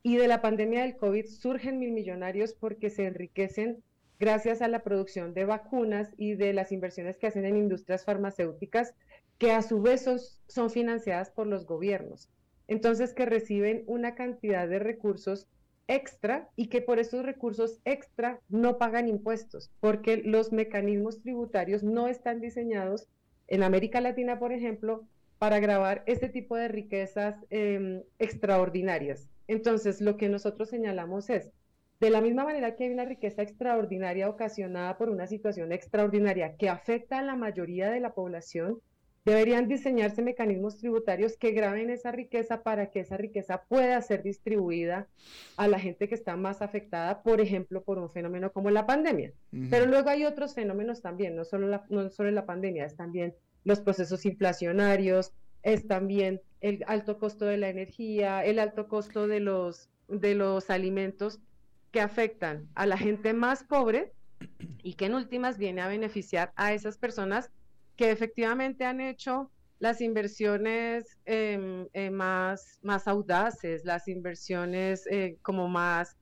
Y 0.03 0.17
de 0.17 0.29
la 0.29 0.41
pandemia 0.41 0.83
del 0.83 0.97
COVID 0.97 1.27
surgen 1.27 1.79
mil 1.79 1.93
millonarios 1.93 2.55
porque 2.55 2.89
se 2.89 3.05
enriquecen 3.05 3.83
gracias 4.19 4.63
a 4.63 4.69
la 4.69 4.83
producción 4.83 5.35
de 5.35 5.45
vacunas 5.45 6.11
y 6.17 6.35
de 6.35 6.53
las 6.53 6.73
inversiones 6.73 7.19
que 7.19 7.27
hacen 7.27 7.45
en 7.45 7.57
industrias 7.57 8.05
farmacéuticas 8.05 8.95
que 9.39 9.53
a 9.53 9.63
su 9.63 9.81
vez 9.81 10.05
son, 10.49 10.71
financiadas 10.71 11.31
por 11.31 11.47
los 11.47 11.67
gobiernos. 11.67 12.29
Entonces, 12.67 13.15
que 13.15 13.25
reciben 13.25 13.85
una 13.87 14.15
cantidad 14.15 14.69
de 14.69 14.79
recursos 14.79 15.49
extra 15.87 16.51
y 16.55 16.69
que 16.69 16.83
por 16.83 16.99
esos 16.99 17.25
recursos 17.25 17.81
extra 17.85 18.41
no 18.49 18.77
pagan 18.77 19.09
impuestos, 19.09 19.71
porque 19.81 20.19
los 20.19 20.53
mecanismos 20.53 21.23
tributarios 21.23 21.83
no 21.83 22.09
están 22.09 22.41
diseñados 22.41 23.09
en 23.47 23.63
América 23.63 24.01
Latina, 24.01 24.39
por 24.39 24.53
ejemplo, 24.53 25.07
para 25.39 25.61
grabar 25.61 26.03
este 26.07 26.29
tipo 26.29 26.57
de 26.57 26.69
riquezas 26.69 27.37
em, 27.49 28.03
extraordinarias. 28.19 29.29
Entonces, 29.47 30.01
lo 30.01 30.17
que 30.17 30.29
nosotros 30.29 30.69
señalamos 30.69 31.31
es, 31.31 31.51
de 32.01 32.11
la 32.11 32.21
misma 32.21 32.45
manera 32.45 32.77
que 32.77 32.85
hay 32.85 32.91
una 32.91 33.05
riqueza 33.05 33.43
extraordinaria 33.43 34.29
ocasionada 34.29 34.99
por 34.99 35.09
una 35.09 35.27
situación 35.27 35.73
extraordinaria 35.73 36.57
que 36.57 36.69
afecta 36.69 37.19
a 37.19 37.23
la 37.23 37.35
mayoría 37.35 37.91
de 37.91 38.01
la 38.01 38.15
población, 38.15 38.81
Deberían 39.29 39.69
diseñarse 39.69 40.23
mecanismos 40.23 40.79
tributarios 40.79 41.37
que 41.37 41.51
graben 41.51 41.91
esa 41.91 42.11
riqueza 42.11 42.63
para 42.63 42.91
que 42.91 43.01
esa 43.01 43.19
riqueza 43.19 43.63
pueda 43.69 44.01
ser 44.01 44.23
distribuida 44.23 45.07
a 45.59 45.69
la 45.69 45.79
gente 45.79 46.09
que 46.09 46.15
está 46.15 46.35
más 46.37 46.63
afectada, 46.63 47.23
por 47.23 47.43
ejemplo, 47.43 47.83
por 47.83 47.99
un 47.99 48.11
fenómeno 48.11 48.51
como 48.53 48.71
la 48.71 48.87
pandemia. 48.87 49.35
Pero 49.69 49.85
luego 49.85 50.09
hay 50.09 50.25
otros 50.25 50.55
fenómenos 50.55 51.03
también, 51.03 51.37
no 51.37 51.45
solo, 51.45 51.69
la, 51.69 51.85
no 51.91 52.09
solo 52.09 52.31
la 52.31 52.47
pandemia, 52.47 52.87
es 52.87 52.97
también 52.97 53.35
los 53.65 53.81
procesos 53.81 54.25
inflacionarios, 54.25 55.35
es 55.63 55.87
también 55.87 56.41
el 56.63 56.83
alto 56.87 57.19
costo 57.19 57.45
de 57.45 57.59
la 57.59 57.69
energía, 57.69 58.43
el 58.47 58.59
alto 58.59 58.89
costo 58.89 59.29
de 59.29 59.41
los, 59.41 59.91
de 60.09 60.37
los 60.37 60.71
alimentos 60.71 61.39
que 61.91 62.01
afectan 62.01 62.67
a 62.75 62.87
la 62.87 62.97
gente 62.97 63.35
más 63.35 63.63
pobre 63.63 64.15
y 64.83 64.95
que 64.95 65.05
en 65.05 65.15
últimas 65.15 65.59
viene 65.59 65.83
a 65.83 65.89
beneficiar 65.89 66.51
a 66.57 66.73
esas 66.73 66.97
personas 66.97 67.51
que 67.99 68.11
efectivamente 68.11 68.87
han 68.87 69.03
hecho 69.03 69.51
las 69.79 70.01
inversiones 70.01 71.19
em, 71.27 71.87
eh, 71.93 72.11
más, 72.11 72.79
más 72.83 73.07
audaces, 73.07 73.85
las 73.85 74.09
inversiones 74.09 75.07
eh, 75.11 75.37
como 75.43 75.69
más, 75.69 76.17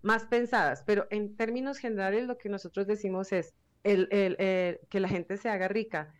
más 0.00 0.24
pensadas, 0.26 0.84
pero 0.86 1.08
en 1.10 1.36
términos 1.36 1.78
generales 1.78 2.28
lo 2.28 2.38
que 2.38 2.48
nosotros 2.48 2.86
decimos 2.86 3.32
es 3.32 3.52
el, 3.82 4.08
que 4.08 5.00
la 5.00 5.08
gente 5.08 5.36
se 5.36 5.48
haga 5.48 5.66
rica 5.66 6.14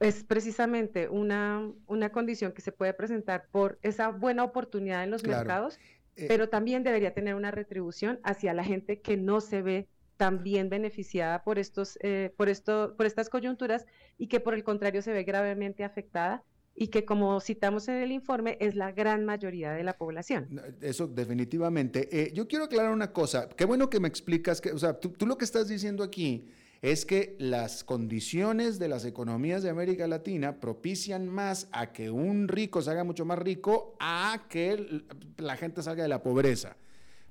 es 0.00 0.24
precisamente 0.24 1.08
una, 1.08 1.70
una 1.86 2.10
condición 2.10 2.52
que 2.52 2.62
se 2.62 2.72
puede 2.72 2.94
presentar 2.94 3.46
por 3.52 3.78
esa 3.82 4.08
buena 4.08 4.44
oportunidad 4.44 5.04
en 5.04 5.10
los 5.10 5.24
mercados, 5.24 5.78
eh, 6.16 6.24
pero 6.26 6.48
también 6.48 6.82
debería 6.82 7.12
tener 7.12 7.34
una 7.34 7.50
retribución 7.50 8.18
hacia 8.24 8.54
la 8.54 8.64
gente 8.64 9.00
que 9.02 9.18
no 9.18 9.42
se 9.42 9.60
ve 9.60 9.88
también 10.20 10.68
beneficiada 10.68 11.42
por, 11.42 11.58
estos, 11.58 11.98
eh, 12.02 12.34
por, 12.36 12.50
esto, 12.50 12.92
por 12.94 13.06
estas 13.06 13.30
coyunturas 13.30 13.86
y 14.18 14.26
que 14.26 14.38
por 14.38 14.52
el 14.52 14.62
contrario 14.62 15.00
se 15.00 15.14
ve 15.14 15.24
gravemente 15.24 15.82
afectada 15.82 16.44
y 16.74 16.88
que 16.88 17.06
como 17.06 17.40
citamos 17.40 17.88
en 17.88 18.02
el 18.02 18.12
informe 18.12 18.58
es 18.60 18.74
la 18.74 18.92
gran 18.92 19.24
mayoría 19.24 19.72
de 19.72 19.82
la 19.82 19.96
población. 19.96 20.60
Eso 20.82 21.06
definitivamente. 21.06 22.06
Eh, 22.12 22.32
yo 22.34 22.46
quiero 22.46 22.66
aclarar 22.66 22.92
una 22.92 23.14
cosa. 23.14 23.48
Qué 23.48 23.64
bueno 23.64 23.88
que 23.88 23.98
me 23.98 24.08
explicas 24.08 24.60
que, 24.60 24.72
o 24.72 24.78
sea, 24.78 25.00
tú, 25.00 25.08
tú, 25.08 25.26
lo 25.26 25.38
que 25.38 25.46
estás 25.46 25.68
diciendo 25.68 26.04
aquí 26.04 26.50
es 26.82 27.06
que 27.06 27.34
las 27.38 27.82
condiciones 27.82 28.78
de 28.78 28.88
las 28.88 29.06
economías 29.06 29.62
de 29.62 29.70
América 29.70 30.06
Latina 30.06 30.60
propician 30.60 31.28
más 31.28 31.66
a 31.72 31.94
que 31.94 32.10
un 32.10 32.46
rico 32.46 32.82
se 32.82 32.90
haga 32.90 33.04
mucho 33.04 33.24
más 33.24 33.38
rico 33.38 33.96
a 34.00 34.44
que 34.50 35.02
la 35.38 35.56
gente 35.56 35.82
salga 35.82 36.02
de 36.02 36.10
la 36.10 36.22
pobreza. 36.22 36.76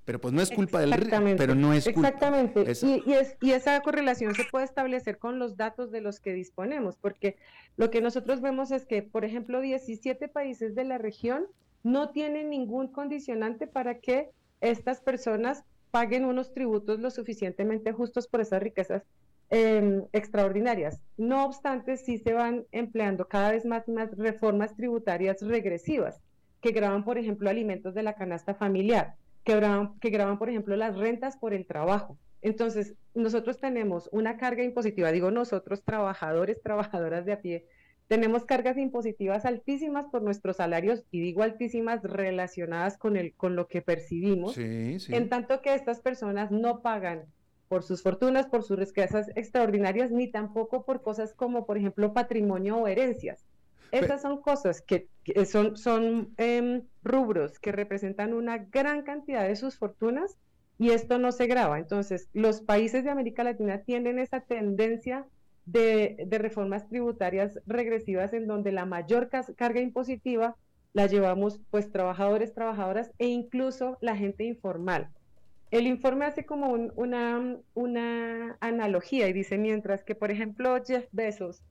Pero 0.09 0.19
pues 0.19 0.33
no 0.33 0.41
es 0.41 0.49
culpa 0.49 0.79
del 0.79 0.89
pero 1.37 1.53
no 1.53 1.71
es 1.71 1.85
culpa. 1.85 2.07
Exactamente. 2.07 2.61
Y, 2.81 3.13
es, 3.13 3.37
y 3.41 3.51
esa 3.51 3.79
correlación 3.81 4.33
se 4.33 4.43
puede 4.43 4.65
establecer 4.65 5.19
con 5.19 5.37
los 5.37 5.55
datos 5.55 5.91
de 5.91 6.01
los 6.01 6.19
que 6.19 6.33
disponemos, 6.33 6.97
porque 6.97 7.35
lo 7.77 7.91
que 7.91 8.01
nosotros 8.01 8.41
vemos 8.41 8.71
es 8.71 8.87
que, 8.87 9.03
por 9.03 9.23
ejemplo, 9.23 9.61
17 9.61 10.27
países 10.27 10.73
de 10.73 10.83
la 10.83 10.97
región 10.97 11.45
no 11.83 12.09
tienen 12.09 12.49
ningún 12.49 12.87
condicionante 12.87 13.67
para 13.67 13.99
que 13.99 14.31
estas 14.61 14.99
personas 14.99 15.63
paguen 15.91 16.25
unos 16.25 16.53
tributos 16.55 16.99
lo 16.99 17.11
suficientemente 17.11 17.91
justos 17.91 18.27
por 18.27 18.41
esas 18.41 18.63
riquezas 18.63 19.03
em, 19.51 20.05
extraordinarias. 20.11 21.03
No 21.17 21.45
obstante, 21.45 21.97
sí 21.97 22.17
se 22.17 22.33
van 22.33 22.65
empleando 22.71 23.27
cada 23.27 23.51
vez 23.51 23.63
más, 23.63 23.87
más 23.87 24.09
reformas 24.17 24.75
tributarias 24.75 25.39
regresivas 25.43 26.19
que 26.61 26.71
graban, 26.71 27.03
por 27.03 27.19
ejemplo, 27.19 27.47
alimentos 27.47 27.93
de 27.93 28.01
la 28.01 28.15
canasta 28.15 28.55
familiar 28.55 29.15
que 29.49 29.55
graban, 29.59 29.99
que 29.99 30.09
graban, 30.09 30.37
por 30.37 30.49
ejemplo, 30.49 30.75
las 30.75 30.97
rentas 30.97 31.37
por 31.37 31.53
el 31.53 31.65
trabajo. 31.65 32.17
Entonces, 32.41 32.95
nosotros 33.13 33.59
tenemos 33.59 34.09
una 34.11 34.37
carga 34.37 34.63
impositiva, 34.63 35.11
digo 35.11 35.31
nosotros, 35.31 35.83
trabajadores, 35.83 36.61
trabajadoras 36.61 37.25
de 37.25 37.33
a 37.33 37.41
pie, 37.41 37.65
tenemos 38.07 38.43
cargas 38.45 38.77
impositivas 38.77 39.45
altísimas 39.45 40.07
por 40.07 40.23
nuestros 40.23 40.57
salarios 40.57 41.03
y 41.11 41.21
digo 41.21 41.43
altísimas 41.43 42.01
relacionadas 42.01 42.97
con, 42.97 43.17
el, 43.17 43.33
con 43.33 43.55
lo 43.55 43.67
que 43.67 43.81
percibimos, 43.81 44.57
en 44.57 45.29
tanto 45.29 45.61
que 45.61 45.75
estas 45.75 45.99
personas 45.99 46.49
no 46.49 46.81
pagan 46.81 47.25
por 47.67 47.83
sus 47.83 48.01
fortunas, 48.01 48.47
por 48.47 48.63
sus 48.63 48.79
riquezas 48.79 49.29
extraordinarias, 49.35 50.09
ni 50.09 50.27
tampoco 50.27 50.85
por 50.85 51.03
cosas 51.03 51.35
como, 51.35 51.67
por 51.67 51.77
ejemplo, 51.77 52.13
patrimonio 52.13 52.77
o 52.77 52.87
herencias. 52.87 53.45
Esas 53.91 54.21
son 54.21 54.41
cosas 54.41 54.81
que, 54.81 55.07
son, 55.45 55.77
son 55.77 56.33
em, 56.37 56.83
rubros 57.03 57.59
que 57.59 57.71
representan 57.71 58.33
una 58.33 58.57
gran 58.57 59.03
cantidad 59.03 59.47
de 59.47 59.55
sus 59.55 59.77
fortunas 59.77 60.37
y 60.77 60.91
esto 60.91 61.19
no 61.19 61.31
se 61.31 61.47
graba. 61.47 61.77
Entonces, 61.77 62.29
los 62.33 62.61
países 62.61 63.03
de 63.03 63.09
América 63.09 63.43
Latina 63.43 63.79
tienen 63.79 64.19
esa 64.19 64.39
tendencia 64.39 65.25
de, 65.65 66.27
reformas 66.31 66.87
tributarias 66.87 67.59
regresivas 67.67 68.33
en 68.33 68.47
donde 68.47 68.71
la 68.71 68.85
mayor 68.85 69.29
carga 69.29 69.81
impositiva 69.81 70.55
la 70.93 71.05
llevamos 71.05 71.59
pues 71.69 71.91
trabajadores, 71.91 72.53
trabajadoras 72.53 73.11
e 73.19 73.27
incluso 73.27 73.97
la 74.01 74.15
gente 74.15 74.43
informal. 74.43 75.09
El 75.69 75.85
informe 75.85 76.25
hace 76.25 76.45
como 76.45 76.71
una, 76.95 77.57
una 77.75 78.57
analogía 78.59 79.27
y 79.27 79.33
dice, 79.33 79.59
mientras 79.59 80.03
que, 80.03 80.15
por 80.15 80.31
ejemplo, 80.31 80.81
Jeff 80.83 81.05
Bezos 81.11 81.61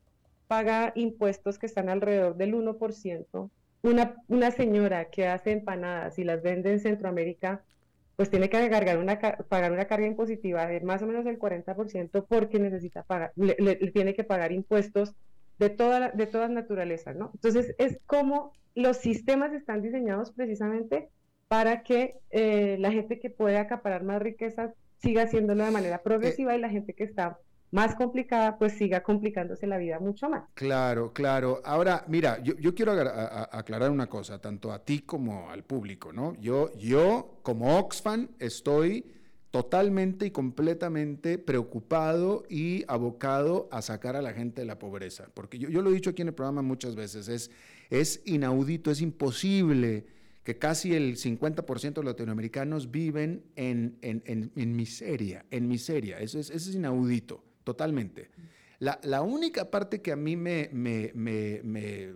paga 0.49 0.93
impuestos 0.97 1.59
que 1.59 1.67
están 1.67 1.89
alrededor 1.89 2.37
del 2.37 2.55
1%. 2.55 3.51
Una, 3.83 4.17
una 4.27 4.51
señora 4.51 5.11
que 5.11 5.29
hace 5.29 5.53
empanadas 5.53 6.19
y 6.19 6.25
las 6.25 6.43
vende 6.43 6.73
en 6.73 6.81
Centroamérica, 6.81 7.63
pues 8.17 8.31
tiene 8.31 8.51
que 8.51 8.69
cargar 8.69 8.99
una, 8.99 9.21
pagar 9.21 9.71
una 9.71 9.85
carga 9.85 10.07
impositiva 10.07 10.67
de 10.67 10.81
más 10.81 11.03
o 11.03 11.07
menos 11.07 11.25
el 11.27 11.39
40% 11.39 12.27
porque 12.29 12.59
necesita 12.59 13.05
pagar, 13.05 13.33
le, 13.37 13.77
tiene 13.93 14.15
que 14.15 14.25
pagar 14.25 14.51
impuestos 14.51 15.15
de, 15.61 15.71
toda, 15.71 16.11
de 16.11 16.27
todas 16.27 16.51
naturalezas, 16.51 17.15
¿no? 17.15 17.31
Entonces, 17.35 17.77
es 17.79 18.01
como 18.07 18.53
los 18.75 18.97
sistemas 18.97 19.53
están 19.53 19.83
diseñados 19.83 20.33
precisamente 20.33 21.11
para 21.47 21.83
que 21.83 22.17
eh, 22.31 22.77
la 22.81 22.91
gente 22.91 23.21
que 23.21 23.31
puede 23.31 23.59
acaparar 23.59 24.03
más 24.03 24.21
riquezas 24.21 24.73
siga 24.97 25.23
haciéndolo 25.23 25.65
de 25.65 25.71
manera 25.71 26.03
progresiva 26.03 26.57
y 26.57 26.61
la 26.61 26.71
gente 26.71 26.95
que 26.95 27.05
está 27.05 27.39
más 27.71 27.95
complicada, 27.95 28.59
pues 28.59 28.75
siga 28.75 29.03
complicándose 29.03 29.67
la 29.67 29.79
vida 29.79 29.99
mucho 29.99 30.29
más. 30.31 30.45
Claro, 30.55 31.13
claro. 31.13 31.61
Ahora, 31.65 32.05
mira, 32.09 32.43
yo, 32.43 32.75
quiero 32.75 32.93
aclarar 32.93 33.91
una 33.91 34.07
cosa, 34.07 34.41
tanto 34.41 34.73
a 34.73 34.85
ti 34.85 35.01
como 35.01 35.51
al 35.51 35.65
público, 35.65 36.13
¿no? 36.13 36.35
Yo, 36.41 36.73
yo 36.79 37.41
como 37.43 37.79
Oxfam, 37.79 38.29
estoy 38.39 39.05
totalmente 39.51 40.27
y 40.27 40.31
completamente 40.31 41.39
preocupado 41.39 42.45
y 42.49 42.85
abocado 42.87 43.69
a 43.71 43.83
sacar 43.83 44.15
a 44.17 44.23
la 44.23 44.33
gente 44.33 44.61
de 44.61 44.67
la 44.67 44.79
pobreza, 44.79 45.29
porque 45.33 45.59
yo, 45.59 45.83
lo 45.83 45.91
he 45.91 45.95
dicho 45.95 46.11
aquí 46.11 46.23
en 46.23 46.29
el 46.29 46.35
programa 46.35 46.63
muchas 46.63 46.95
veces, 46.95 47.29
es, 47.29 47.51
es 47.89 48.23
inaudito, 48.27 48.91
es 48.91 49.01
imposible 49.01 50.07
que 50.45 50.59
casi 50.59 50.95
el 50.95 51.17
50% 51.17 51.81
de 51.81 52.03
los 52.03 52.05
latinoamericanos 52.05 52.91
viven 52.91 53.43
en, 53.57 53.99
en, 54.03 54.77
miseria, 54.77 55.45
en 55.51 55.67
miseria, 55.69 56.19
eso 56.21 56.39
es, 56.39 56.51
eso 56.51 56.71
es 56.71 56.77
inaudito 56.77 57.48
totalmente. 57.69 58.31
La, 58.79 59.21
única 59.21 59.71
parte 59.71 60.01
que 60.01 60.11
a 60.11 60.17
mí 60.17 60.37
me, 60.37 60.71
me, 60.73 61.11
me, 61.13 62.15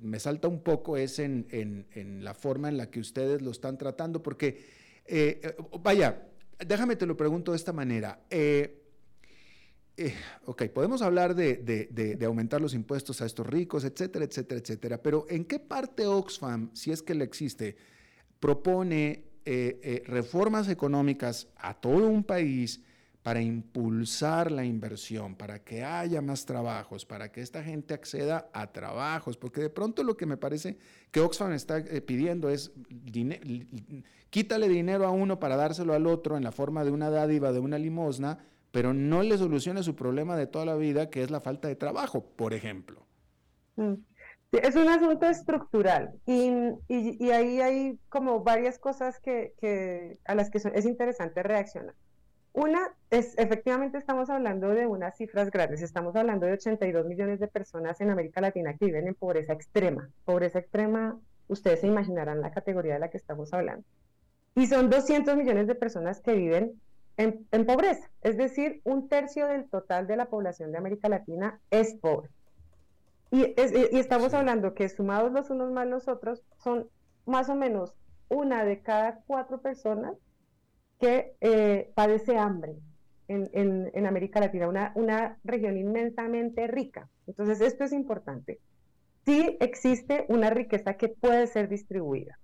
me 0.00 0.20
salta 0.20 0.48
un 0.48 0.62
poco 0.62 0.96
es 0.96 1.18
en, 1.18 1.46
en, 1.50 2.24
la 2.24 2.32
forma 2.32 2.70
en 2.70 2.78
la 2.78 2.90
que 2.90 2.98
ustedes 2.98 3.42
lo 3.42 3.50
están 3.50 3.76
tratando, 3.76 4.22
porque, 4.22 4.64
eh, 5.04 5.54
vaya, 5.82 6.28
déjame 6.66 6.96
te 6.96 7.04
lo 7.04 7.14
pregunto 7.14 7.52
de 7.52 7.58
esta 7.58 7.74
manera. 7.74 8.20
Eh, 8.30 8.82
eh, 9.98 10.14
ok, 10.46 10.62
podemos 10.68 11.02
hablar 11.02 11.34
de, 11.34 12.18
aumentar 12.24 12.62
los 12.62 12.72
impuestos 12.72 13.20
a 13.20 13.26
estos 13.26 13.46
ricos, 13.46 13.84
etcétera, 13.84 14.24
etcétera, 14.24 14.60
etcétera, 14.60 15.02
pero 15.02 15.26
¿en 15.28 15.44
qué 15.44 15.58
parte 15.58 16.06
Oxfam, 16.06 16.70
si 16.72 16.90
es 16.90 17.02
que 17.02 17.14
le 17.14 17.24
existe, 17.24 17.76
propone 18.38 19.24
eh, 19.44 20.02
reformas 20.06 20.70
económicas 20.70 21.48
a 21.56 21.74
todo 21.74 22.06
un 22.06 22.24
país 22.24 22.80
para 23.22 23.42
impulsar 23.42 24.50
la 24.50 24.64
inversión, 24.64 25.34
para 25.34 25.62
que 25.62 25.84
haya 25.84 26.22
más 26.22 26.46
trabajos, 26.46 27.04
para 27.04 27.30
que 27.30 27.42
esta 27.42 27.62
gente 27.62 27.92
acceda 27.92 28.48
a 28.52 28.72
trabajos, 28.72 29.36
porque 29.36 29.60
de 29.60 29.70
pronto 29.70 30.02
lo 30.02 30.16
que 30.16 30.24
me 30.24 30.38
parece 30.38 30.78
que 31.10 31.20
Oxfam 31.20 31.52
está 31.52 31.78
eh, 31.78 32.00
pidiendo 32.00 32.48
es 32.48 32.72
quítale 34.30 34.68
dinero 34.68 35.06
a 35.06 35.10
uno 35.10 35.38
para 35.38 35.56
dárselo 35.56 35.92
al 35.92 36.06
otro 36.06 36.36
en 36.36 36.44
la 36.44 36.52
forma 36.52 36.82
de 36.82 36.92
una 36.92 37.10
dádiva, 37.10 37.52
de 37.52 37.60
una 37.60 37.78
limosna, 37.78 38.38
pero 38.70 38.94
no 38.94 39.22
le 39.22 39.36
soluciona 39.36 39.82
su 39.82 39.94
problema 39.94 40.36
de 40.36 40.46
toda 40.46 40.64
la 40.64 40.76
vida, 40.76 41.10
que 41.10 41.22
es 41.22 41.30
la 41.30 41.40
falta 41.40 41.68
de 41.68 41.76
trabajo, 41.76 42.24
por 42.24 42.54
ejemplo. 42.54 43.06
Mm. 43.76 43.94
Es 44.52 44.74
un 44.74 44.88
asunto 44.88 45.26
estructural 45.26 46.12
y, 46.26 46.50
ahí 47.30 47.60
hay 47.60 47.98
como 48.08 48.42
varias 48.42 48.80
cosas 48.80 49.20
a 50.24 50.34
las 50.34 50.50
que 50.50 50.58
es 50.58 50.86
interesante 50.86 51.42
reaccionar. 51.42 51.94
Una 52.52 52.92
es, 53.10 53.38
efectivamente 53.38 53.98
estamos 53.98 54.28
hablando 54.28 54.70
de 54.70 54.86
unas 54.86 55.16
cifras 55.16 55.50
grandes, 55.50 55.82
estamos 55.82 56.16
hablando 56.16 56.46
de 56.46 56.52
82 56.54 57.06
millones 57.06 57.38
de 57.38 57.46
personas 57.46 58.00
en 58.00 58.10
América 58.10 58.40
Latina 58.40 58.74
que 58.76 58.86
viven 58.86 59.06
en 59.06 59.14
pobreza 59.14 59.52
extrema. 59.52 60.10
Pobreza 60.24 60.58
extrema, 60.58 61.18
ustedes 61.48 61.80
se 61.80 61.86
imaginarán 61.86 62.40
la 62.40 62.50
categoría 62.50 62.94
de 62.94 63.00
la 63.00 63.10
que 63.10 63.18
estamos 63.18 63.52
hablando. 63.52 63.84
Y 64.56 64.66
son 64.66 64.90
200 64.90 65.36
millones 65.36 65.68
de 65.68 65.76
personas 65.76 66.20
que 66.20 66.34
viven 66.34 66.80
en, 67.16 67.66
pobreza, 67.66 68.08
es 68.22 68.36
decir, 68.38 68.80
un 68.84 69.08
tercio 69.08 69.46
del 69.46 69.68
total 69.68 70.06
de 70.06 70.16
la 70.16 70.26
población 70.26 70.72
de 70.72 70.78
América 70.78 71.08
Latina 71.08 71.60
es 71.70 71.94
pobre. 71.94 72.30
Y, 73.30 73.54
estamos 73.56 74.32
hablando 74.34 74.74
que 74.74 74.88
sumados 74.88 75.30
los 75.30 75.50
unos 75.50 75.70
más 75.70 75.86
los 75.86 76.08
otros, 76.08 76.42
son 76.58 76.88
más 77.26 77.48
o 77.48 77.54
menos 77.54 77.94
una 78.28 78.64
de 78.64 78.80
cada 78.80 79.20
cuatro 79.26 79.60
personas 79.60 80.14
que 81.00 81.34
eh, 81.40 81.90
padece 81.94 82.36
hambre 82.36 82.76
en, 83.28 84.06
América 84.06 84.40
Latina, 84.40 84.68
una, 84.68 84.92
una 84.94 85.38
región 85.44 85.76
inmensamente 85.76 86.66
rica. 86.66 87.08
Entonces, 87.26 87.60
esto 87.60 87.84
es 87.84 87.92
importante. 87.92 88.58
Sí 89.24 89.56
existe 89.60 90.26
una 90.28 90.50
riqueza 90.50 90.94
que 90.94 91.08
puede 91.08 91.46
ser 91.46 91.68
distribuida. 91.68 92.38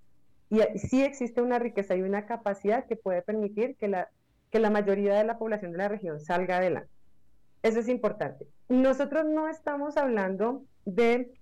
Y 0.49 0.61
sí 0.79 1.03
existe 1.03 1.43
una 1.43 1.59
riqueza 1.59 1.97
y 1.97 2.03
una 2.03 2.27
capacidad 2.27 2.87
que 2.87 2.95
puede 2.95 3.23
permitir 3.23 3.77
que 3.77 3.89
la, 3.89 4.09
que 4.51 4.61
la 4.61 4.71
mayoría 4.71 5.15
de 5.15 5.25
la 5.25 5.39
población 5.39 5.73
de 5.73 5.79
la 5.79 5.89
región 5.89 6.21
salga 6.21 6.59
adelante. 6.59 6.91
Eso 7.63 7.81
es 7.81 7.89
importante. 7.89 8.47
Nosotros 8.69 9.25
no 9.27 9.49
estamos 9.49 9.97
hablando 9.97 10.63
de 10.85 11.33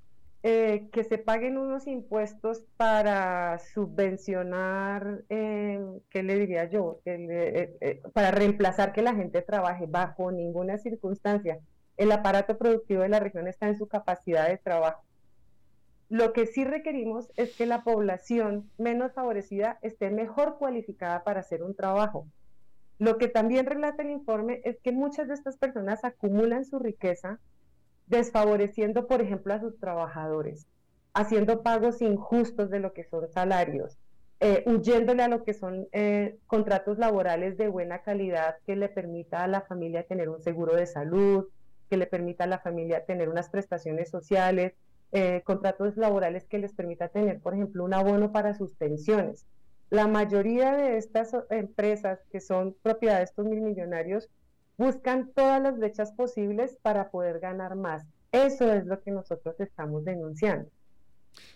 eh, 0.46 0.90
que 0.92 1.04
se 1.04 1.16
paguen 1.16 1.56
unos 1.56 1.86
impuestos 1.86 2.66
para 2.76 3.58
subvencionar, 3.58 5.24
eh, 5.30 5.82
¿qué 6.10 6.22
le 6.22 6.38
diría 6.38 6.68
yo? 6.68 7.00
Eh, 7.06 8.02
para 8.12 8.30
reemplazar 8.30 8.92
que 8.92 9.00
la 9.00 9.14
gente 9.14 9.40
trabaje 9.40 9.86
bajo 9.88 10.30
ninguna 10.30 10.76
circunstancia. 10.76 11.60
El 11.96 12.12
aparato 12.12 12.58
productivo 12.58 13.00
de 13.00 13.08
la 13.08 13.20
región 13.20 13.48
está 13.48 13.68
en 13.68 13.78
su 13.78 13.88
capacidad 13.88 14.46
de 14.46 14.58
trabajo. 14.58 15.02
Lo 16.10 16.34
que 16.34 16.44
sí 16.44 16.62
requerimos 16.62 17.32
es 17.36 17.56
que 17.56 17.64
la 17.64 17.82
población 17.82 18.70
menos 18.76 19.14
favorecida 19.14 19.78
esté 19.80 20.10
mejor 20.10 20.58
cualificada 20.58 21.24
para 21.24 21.40
hacer 21.40 21.62
un 21.62 21.74
trabajo. 21.74 22.26
Lo 22.98 23.16
que 23.16 23.28
también 23.28 23.64
relata 23.64 24.02
el 24.02 24.10
informe 24.10 24.60
es 24.64 24.78
que 24.82 24.92
muchas 24.92 25.26
de 25.26 25.34
estas 25.34 25.56
personas 25.56 26.04
acumulan 26.04 26.66
su 26.66 26.78
riqueza 26.78 27.40
desfavoreciendo, 28.06 29.06
por 29.06 29.20
ejemplo, 29.20 29.54
a 29.54 29.60
sus 29.60 29.78
trabajadores, 29.78 30.66
haciendo 31.12 31.62
pagos 31.62 32.02
injustos 32.02 32.70
de 32.70 32.80
lo 32.80 32.92
que 32.92 33.04
son 33.04 33.28
salarios, 33.28 33.98
eh, 34.40 34.64
huyéndole 34.66 35.22
a 35.22 35.28
lo 35.28 35.44
que 35.44 35.54
son 35.54 35.88
eh, 35.92 36.36
contratos 36.46 36.98
laborales 36.98 37.56
de 37.56 37.68
buena 37.68 38.02
calidad 38.02 38.56
que 38.66 38.76
le 38.76 38.88
permita 38.88 39.42
a 39.42 39.48
la 39.48 39.62
familia 39.62 40.02
tener 40.02 40.28
un 40.28 40.42
seguro 40.42 40.74
de 40.74 40.86
salud, 40.86 41.46
que 41.88 41.96
le 41.96 42.06
permita 42.06 42.44
a 42.44 42.48
la 42.48 42.58
familia 42.58 43.04
tener 43.04 43.28
unas 43.28 43.48
prestaciones 43.48 44.10
sociales, 44.10 44.74
eh, 45.12 45.42
contratos 45.44 45.96
laborales 45.96 46.44
que 46.46 46.58
les 46.58 46.74
permita 46.74 47.08
tener, 47.08 47.40
por 47.40 47.54
ejemplo, 47.54 47.84
un 47.84 47.94
abono 47.94 48.32
para 48.32 48.54
sus 48.54 48.74
pensiones. 48.74 49.46
La 49.90 50.08
mayoría 50.08 50.76
de 50.76 50.96
estas 50.96 51.32
empresas 51.50 52.18
que 52.32 52.40
son 52.40 52.74
propiedad 52.82 53.18
de 53.18 53.24
estos 53.24 53.46
mil 53.46 53.60
millonarios 53.60 54.28
buscan 54.76 55.30
todas 55.34 55.62
las 55.62 55.78
brechas 55.78 56.12
posibles 56.12 56.76
para 56.82 57.10
poder 57.10 57.40
ganar 57.40 57.76
más. 57.76 58.04
Eso 58.32 58.72
es 58.72 58.86
lo 58.86 59.00
que 59.00 59.10
nosotros 59.10 59.58
estamos 59.60 60.04
denunciando. 60.04 60.68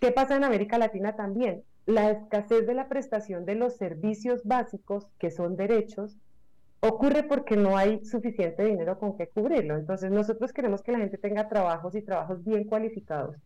¿Qué 0.00 0.12
pasa 0.12 0.36
en 0.36 0.44
América 0.44 0.78
Latina 0.78 1.16
también? 1.16 1.62
La 1.86 2.10
escasez 2.10 2.66
de 2.66 2.74
la 2.74 2.88
prestación 2.88 3.44
de 3.44 3.54
los 3.54 3.76
servicios 3.76 4.42
básicos, 4.44 5.06
que 5.18 5.30
son 5.30 5.56
derechos, 5.56 6.18
ocurre 6.80 7.24
porque 7.24 7.56
no 7.56 7.76
hay 7.76 8.04
suficiente 8.04 8.64
dinero 8.64 8.98
con 8.98 9.16
que 9.16 9.28
cubrirlo. 9.28 9.76
Entonces 9.76 10.10
nosotros 10.10 10.52
queremos 10.52 10.82
que 10.82 10.92
la 10.92 10.98
gente 10.98 11.18
tenga 11.18 11.48
trabajos 11.48 11.94
y 11.94 12.02
trabajos 12.02 12.44
bien 12.44 12.64
cualificados, 12.64 13.36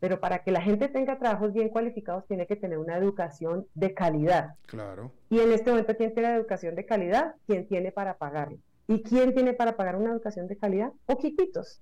pero 0.00 0.18
para 0.18 0.42
que 0.42 0.50
la 0.50 0.62
gente 0.62 0.88
tenga 0.88 1.18
trabajos 1.18 1.52
bien 1.52 1.68
cualificados 1.68 2.26
tiene 2.26 2.46
que 2.46 2.56
tener 2.56 2.78
una 2.78 2.96
educación 2.96 3.66
de 3.74 3.94
calidad. 3.94 4.54
Claro. 4.66 5.12
Y 5.28 5.38
en 5.40 5.52
este 5.52 5.70
momento, 5.70 5.96
¿quién 5.96 6.14
tiene 6.14 6.30
la 6.30 6.36
educación 6.36 6.74
de 6.74 6.86
calidad? 6.86 7.34
¿Quién 7.46 7.68
tiene 7.68 7.92
para 7.92 8.16
pagarlo? 8.16 8.58
¿Y 8.90 9.02
quién 9.02 9.32
tiene 9.32 9.52
para 9.52 9.76
pagar 9.76 9.94
una 9.94 10.10
educación 10.10 10.48
de 10.48 10.56
calidad? 10.56 10.92
Poquititos. 11.06 11.80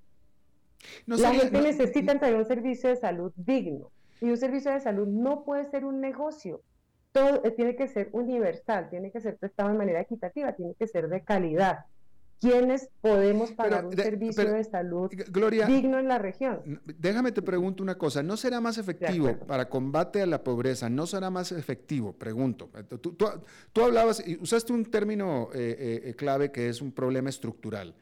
la 1.06 1.32
gente 1.32 1.62
necesita 1.62 2.18
tener 2.18 2.36
un 2.36 2.44
servicio 2.44 2.90
de 2.90 2.96
salud 2.96 3.32
digno. 3.34 3.90
Y 4.20 4.28
un 4.28 4.36
servicio 4.36 4.70
de 4.72 4.80
salud 4.80 5.08
no 5.08 5.42
puede 5.42 5.64
ser 5.70 5.86
un 5.86 6.02
negocio. 6.02 6.60
Todo 7.12 7.42
eh, 7.44 7.50
tiene 7.52 7.76
que 7.76 7.88
ser 7.88 8.10
universal, 8.12 8.90
tiene 8.90 9.10
que 9.10 9.20
ser 9.20 9.38
prestado 9.38 9.70
de 9.70 9.78
manera 9.78 10.02
equitativa, 10.02 10.52
tiene 10.52 10.74
que 10.74 10.86
ser 10.86 11.08
de 11.08 11.22
calidad. 11.22 11.86
¿Quiénes 12.40 12.88
podemos 13.00 13.50
pagar 13.52 13.86
un 13.86 13.96
servicio 13.96 14.52
de 14.52 14.62
salud 14.62 15.10
digno 15.10 15.98
en 15.98 16.08
la 16.08 16.18
región? 16.18 16.80
Déjame 16.84 17.32
te 17.32 17.42
pregunto 17.42 17.82
una 17.82 17.98
cosa, 17.98 18.22
¿no 18.22 18.36
será 18.36 18.60
más 18.60 18.78
efectivo 18.78 19.36
para 19.46 19.68
combate 19.68 20.22
a 20.22 20.26
la 20.26 20.44
pobreza? 20.44 20.88
¿No 20.88 21.06
será 21.06 21.30
más 21.30 21.50
efectivo? 21.50 22.12
Pregunto. 22.12 22.70
Tú, 23.72 23.82
hablabas, 23.82 24.22
y 24.24 24.36
usaste 24.40 24.72
un 24.72 24.84
término 24.84 25.50
eh, 25.52 26.02
eh, 26.04 26.14
clave 26.14 26.52
que 26.52 26.68
es 26.68 26.80
un 26.80 26.92
problema 26.92 27.28
estructural. 27.28 27.94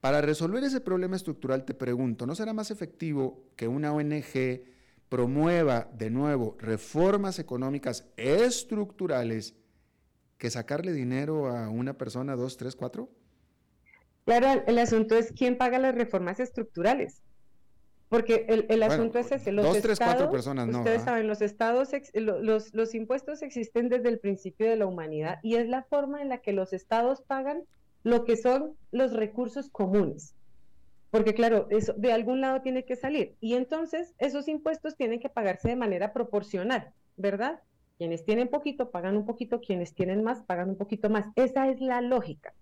Para 0.00 0.20
resolver 0.20 0.64
ese 0.64 0.80
problema 0.80 1.16
estructural, 1.16 1.64
te 1.64 1.74
pregunto, 1.74 2.26
¿no 2.26 2.34
será 2.34 2.52
más 2.52 2.70
efectivo 2.70 3.44
que 3.56 3.68
una 3.68 3.92
ONG 3.92 4.62
promueva 5.08 5.88
de 5.92 6.08
nuevo 6.10 6.56
reformas 6.58 7.38
económicas 7.38 8.06
estructurales 8.16 9.54
que 10.38 10.50
sacarle 10.50 10.92
dinero 10.92 11.48
a 11.48 11.68
una 11.68 11.98
persona, 11.98 12.34
dos, 12.34 12.56
tres, 12.56 12.74
cuatro? 12.74 13.10
Claro, 14.24 14.62
el 14.66 14.78
asunto 14.78 15.16
es 15.16 15.32
quién 15.32 15.58
paga 15.58 15.78
las 15.78 15.94
reformas 15.94 16.40
estructurales. 16.40 17.22
Porque 18.08 18.44
el, 18.46 18.82
asunto 18.82 19.18
es 19.18 19.32
ese. 19.32 19.52
Los 19.52 19.64
dos, 19.64 19.80
tres, 19.80 19.98
cuatro 19.98 20.30
personas, 20.30 20.68
no. 20.68 20.80
Ustedes 20.80 21.02
saben, 21.02 21.26
los 21.26 21.40
estados, 21.40 21.92
los, 22.12 22.74
los 22.74 22.94
impuestos 22.94 23.40
existen 23.40 23.88
desde 23.88 24.10
el 24.10 24.18
principio 24.18 24.68
de 24.68 24.76
la 24.76 24.84
humanidad 24.84 25.38
y 25.42 25.54
es 25.54 25.66
la 25.66 25.82
forma 25.84 26.20
en 26.20 26.28
la 26.28 26.38
que 26.38 26.52
los 26.52 26.74
estados 26.74 27.22
pagan 27.22 27.62
lo 28.02 28.24
que 28.24 28.36
son 28.36 28.76
los 28.90 29.14
recursos 29.14 29.70
comunes. 29.70 30.34
Porque 31.10 31.32
claro, 31.32 31.66
eso 31.70 31.94
de 31.94 32.12
algún 32.12 32.42
lado 32.42 32.60
tiene 32.60 32.84
que 32.84 32.96
salir. 32.96 33.34
Y 33.40 33.54
entonces 33.54 34.14
esos 34.18 34.46
impuestos 34.46 34.94
tienen 34.94 35.18
que 35.18 35.30
pagarse 35.30 35.68
de 35.68 35.76
manera 35.76 36.12
proporcional, 36.12 36.92
¿verdad? 37.16 37.60
Quienes 37.96 38.26
tienen 38.26 38.48
poquito 38.48 38.90
pagan 38.90 39.16
un 39.16 39.24
poquito, 39.24 39.62
quienes 39.62 39.94
tienen 39.94 40.22
más 40.22 40.42
pagan 40.42 40.68
un 40.68 40.76
poquito 40.76 41.08
más. 41.08 41.26
Esa 41.34 41.70
es 41.70 41.80
la 41.80 42.02
lógica. 42.02 42.52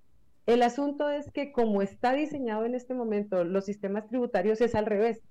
El 0.46 0.62
asunto 0.62 1.10
es 1.10 1.30
que 1.30 1.52
como 1.52 1.82
está 1.82 2.12
diseñado 2.12 2.64
en 2.64 2.74
este 2.74 2.94
momento 2.94 3.44
los 3.44 3.66
sistemas 3.66 4.08
tributarios 4.08 4.60
es 4.60 4.74
al 4.74 4.86
revés. 4.86 5.22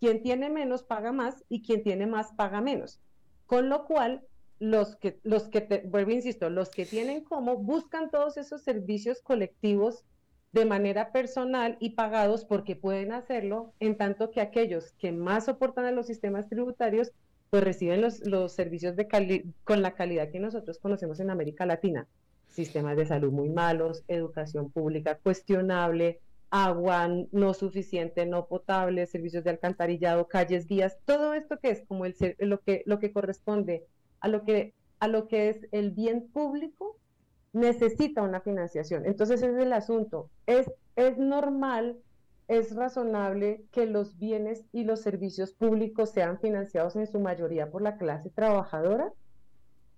Quien 0.00 0.22
tiene 0.22 0.50
menos 0.50 0.82
paga 0.82 1.12
más 1.12 1.44
y 1.48 1.62
quien 1.62 1.82
tiene 1.82 2.06
más 2.06 2.32
paga 2.32 2.60
menos. 2.60 3.00
Con 3.46 3.68
lo 3.68 3.84
cual, 3.84 4.22
los 4.58 4.96
que, 4.96 5.18
los 5.22 5.48
que 5.48 5.60
te, 5.60 5.78
vuelvo 5.86 6.12
insisto, 6.12 6.48
los 6.50 6.70
que 6.70 6.86
tienen 6.86 7.24
como 7.24 7.56
buscan 7.56 8.10
todos 8.10 8.36
esos 8.36 8.62
servicios 8.62 9.20
colectivos 9.20 10.04
de 10.52 10.64
manera 10.64 11.10
personal 11.10 11.76
y 11.80 11.90
pagados 11.90 12.44
porque 12.44 12.76
pueden 12.76 13.12
hacerlo, 13.12 13.74
en 13.80 13.96
tanto 13.96 14.30
que 14.30 14.40
aquellos 14.40 14.92
que 14.92 15.10
más 15.10 15.46
soportan 15.46 15.84
a 15.84 15.90
los 15.90 16.06
sistemas 16.06 16.48
tributarios, 16.48 17.12
pues 17.50 17.64
reciben 17.64 18.00
los, 18.00 18.24
los 18.26 18.52
servicios 18.52 18.94
de 18.96 19.44
con 19.64 19.82
la 19.82 19.94
calidad 19.94 20.30
que 20.30 20.38
nosotros 20.38 20.78
conocemos 20.78 21.18
en 21.18 21.30
América 21.30 21.66
Latina 21.66 22.06
sistemas 22.54 22.96
de 22.96 23.06
salud 23.06 23.32
muy 23.32 23.50
malos, 23.50 24.04
educación 24.08 24.70
pública 24.70 25.18
cuestionable, 25.22 26.20
agua 26.50 27.08
no 27.32 27.52
suficiente, 27.52 28.26
no 28.26 28.46
potable, 28.46 29.06
servicios 29.06 29.42
de 29.42 29.50
alcantarillado, 29.50 30.28
calles, 30.28 30.68
vías, 30.68 30.96
todo 31.04 31.34
esto 31.34 31.58
que 31.58 31.70
es 31.70 31.84
como 31.86 32.04
el, 32.06 32.14
lo, 32.38 32.60
que, 32.60 32.84
lo 32.86 33.00
que 33.00 33.12
corresponde 33.12 33.84
a 34.20 34.28
lo 34.28 34.44
que, 34.44 34.72
a 35.00 35.08
lo 35.08 35.26
que 35.26 35.48
es 35.48 35.66
el 35.72 35.90
bien 35.90 36.28
público, 36.32 36.96
necesita 37.52 38.22
una 38.22 38.40
financiación. 38.40 39.04
Entonces 39.04 39.42
es 39.42 39.56
el 39.56 39.72
asunto. 39.72 40.30
Es, 40.46 40.70
es 40.94 41.18
normal, 41.18 41.98
es 42.46 42.74
razonable 42.74 43.64
que 43.72 43.86
los 43.86 44.18
bienes 44.18 44.64
y 44.72 44.84
los 44.84 45.00
servicios 45.00 45.52
públicos 45.52 46.10
sean 46.10 46.38
financiados 46.38 46.94
en 46.94 47.06
su 47.06 47.18
mayoría 47.18 47.70
por 47.70 47.82
la 47.82 47.96
clase 47.96 48.30
trabajadora. 48.30 49.12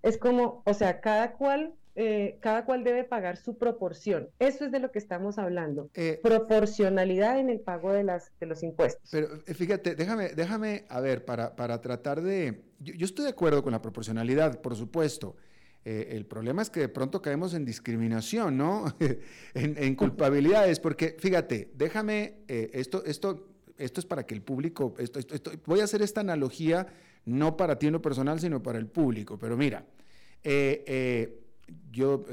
Es 0.01 0.17
como, 0.17 0.63
o 0.65 0.73
sea, 0.73 1.01
cada 1.01 1.33
cual 1.33 1.73
eh, 1.99 2.37
cada 2.41 2.63
cual 2.63 2.83
debe 2.83 3.03
pagar 3.05 3.37
su 3.37 3.57
proporción. 3.57 4.29
Eso 4.37 4.65
es 4.65 4.71
de 4.71 4.77
lo 4.77 4.91
que 4.91 4.99
estamos 4.99 5.39
hablando. 5.39 5.89
Eh, 5.95 6.19
Proporcionalidad 6.21 7.39
en 7.39 7.49
el 7.49 7.59
pago 7.59 7.91
de, 7.91 8.03
las, 8.03 8.31
de 8.39 8.45
los 8.45 8.61
impuestos. 8.61 9.09
Pero 9.09 9.29
eh, 9.47 9.53
fíjate, 9.55 9.95
déjame, 9.95 10.29
déjame, 10.29 10.85
a 10.89 11.01
ver, 11.01 11.25
para, 11.25 11.55
para 11.55 11.81
tratar 11.81 12.21
de... 12.21 12.65
Yo, 12.81 13.03
estoy 13.03 13.23
de 13.25 13.31
acuerdo 13.31 13.63
con 13.63 13.71
la 13.71 13.81
proporcionalidad, 13.81 14.61
por 14.61 14.75
supuesto. 14.75 15.37
el 15.83 16.27
problema 16.27 16.61
es 16.61 16.69
que 16.69 16.81
de 16.81 16.89
pronto 16.89 17.19
caemos 17.19 17.55
en 17.55 17.65
discriminación, 17.65 18.57
¿no? 18.57 18.85
en, 19.55 19.95
culpabilidades, 19.95 20.79
porque 20.79 21.15
fíjate, 21.17 21.71
déjame, 21.73 22.35
esto, 22.47 23.03
esto, 23.05 23.47
esto 23.75 23.99
es 24.01 24.05
para 24.05 24.23
que 24.23 24.35
el 24.35 24.43
público, 24.43 24.93
esto, 24.99 25.19
voy 25.65 25.79
a 25.79 25.85
hacer 25.85 26.03
esta 26.03 26.21
analogía 26.21 26.85
no 27.25 27.57
para 27.57 27.79
ti 27.79 27.87
en 27.87 27.93
lo 27.93 28.03
personal, 28.03 28.39
sino 28.39 28.61
para 28.61 28.77
el 28.77 28.85
público, 28.85 29.39
pero 29.39 29.57
mira, 29.57 29.83
eh, 30.43 31.46
yo 31.91 32.25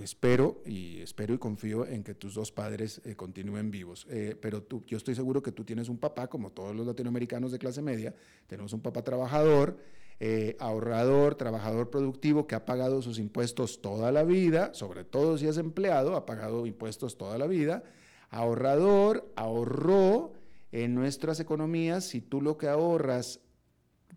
espero 0.00 0.62
y 0.66 1.00
espero 1.00 1.34
y 1.34 1.38
confío 1.38 1.86
en 1.86 2.02
que 2.02 2.14
tus 2.14 2.34
dos 2.34 2.52
padres 2.52 3.00
eh, 3.04 3.14
continúen 3.14 3.70
vivos, 3.70 4.06
eh, 4.10 4.36
pero 4.40 4.62
tú, 4.62 4.84
yo 4.86 4.96
estoy 4.96 5.14
seguro 5.14 5.42
que 5.42 5.52
tú 5.52 5.64
tienes 5.64 5.88
un 5.88 5.98
papá, 5.98 6.28
como 6.28 6.50
todos 6.50 6.74
los 6.74 6.86
latinoamericanos 6.86 7.52
de 7.52 7.58
clase 7.58 7.82
media, 7.82 8.14
tenemos 8.46 8.72
un 8.72 8.80
papá 8.80 9.02
trabajador, 9.02 9.78
eh, 10.18 10.56
ahorrador, 10.60 11.34
trabajador 11.34 11.90
productivo 11.90 12.46
que 12.46 12.54
ha 12.54 12.64
pagado 12.64 13.02
sus 13.02 13.18
impuestos 13.18 13.80
toda 13.80 14.12
la 14.12 14.24
vida, 14.24 14.72
sobre 14.74 15.04
todo 15.04 15.38
si 15.38 15.46
es 15.46 15.56
empleado, 15.58 16.16
ha 16.16 16.26
pagado 16.26 16.66
impuestos 16.66 17.16
toda 17.16 17.38
la 17.38 17.46
vida, 17.46 17.82
ahorrador, 18.30 19.32
ahorró 19.36 20.32
en 20.72 20.94
nuestras 20.94 21.40
economías, 21.40 22.04
si 22.04 22.20
tú 22.20 22.42
lo 22.42 22.58
que 22.58 22.68
ahorras 22.68 23.40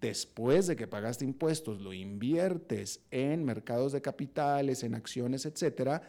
después 0.01 0.67
de 0.67 0.75
que 0.75 0.87
pagaste 0.87 1.25
impuestos, 1.25 1.81
lo 1.81 1.93
inviertes 1.93 3.01
en 3.11 3.43
mercados 3.43 3.91
de 3.91 4.01
capitales, 4.01 4.83
en 4.83 4.95
acciones, 4.95 5.45
etcétera, 5.45 6.01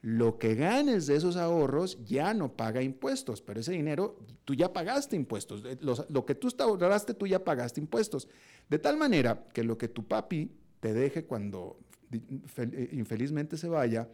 lo 0.00 0.38
que 0.38 0.54
ganes 0.54 1.06
de 1.06 1.16
esos 1.16 1.36
ahorros 1.36 1.98
ya 2.04 2.32
no 2.32 2.52
paga 2.52 2.82
impuestos, 2.82 3.42
pero 3.42 3.60
ese 3.60 3.72
dinero 3.72 4.18
tú 4.44 4.54
ya 4.54 4.72
pagaste 4.72 5.16
impuestos. 5.16 5.64
Eh, 5.64 5.76
lo 5.80 6.24
que 6.24 6.34
tú 6.34 6.48
ahorraste, 6.58 7.14
tú 7.14 7.26
ya 7.26 7.42
pagaste 7.42 7.80
impuestos. 7.80 8.28
De 8.68 8.78
tal 8.78 8.96
manera 8.96 9.48
que 9.52 9.64
lo 9.64 9.76
que 9.76 9.88
tu 9.88 10.06
papi 10.06 10.52
te 10.78 10.94
deje 10.94 11.24
cuando 11.24 11.80
eh, 12.12 12.88
infelizmente 12.92 13.56
se 13.56 13.68
vaya 13.68 14.08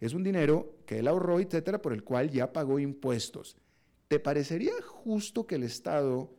es 0.00 0.12
un 0.14 0.22
dinero 0.22 0.76
que 0.84 0.98
él 0.98 1.08
ahorró, 1.08 1.40
etcétera, 1.40 1.80
por 1.80 1.92
el 1.92 2.04
cual 2.04 2.30
ya 2.30 2.52
pagó 2.52 2.78
impuestos. 2.78 3.56
¿Te 4.08 4.18
parecería 4.18 4.72
justo 4.84 5.46
que 5.46 5.54
el 5.54 5.62
Estado 5.62 6.30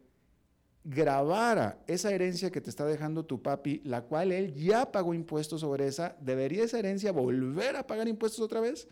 grabara 0.84 1.80
esa 1.88 2.12
herencia 2.12 2.52
que 2.52 2.62
te 2.62 2.70
está 2.70 2.86
dejando 2.86 3.26
tu 3.26 3.42
papi, 3.42 3.82
la 3.86 4.02
cual 4.02 4.32
él 4.32 4.54
ya 4.54 4.92
pagó 4.92 5.14
impuestos 5.14 5.62
sobre 5.62 5.88
esa, 5.88 6.16
¿debería 6.20 6.64
esa 6.64 6.80
herencia 6.80 7.12
volver 7.12 7.76
a 7.76 7.88
pagar 7.88 8.08
impuestos 8.08 8.42
otra 8.42 8.60
vez? 8.60 8.88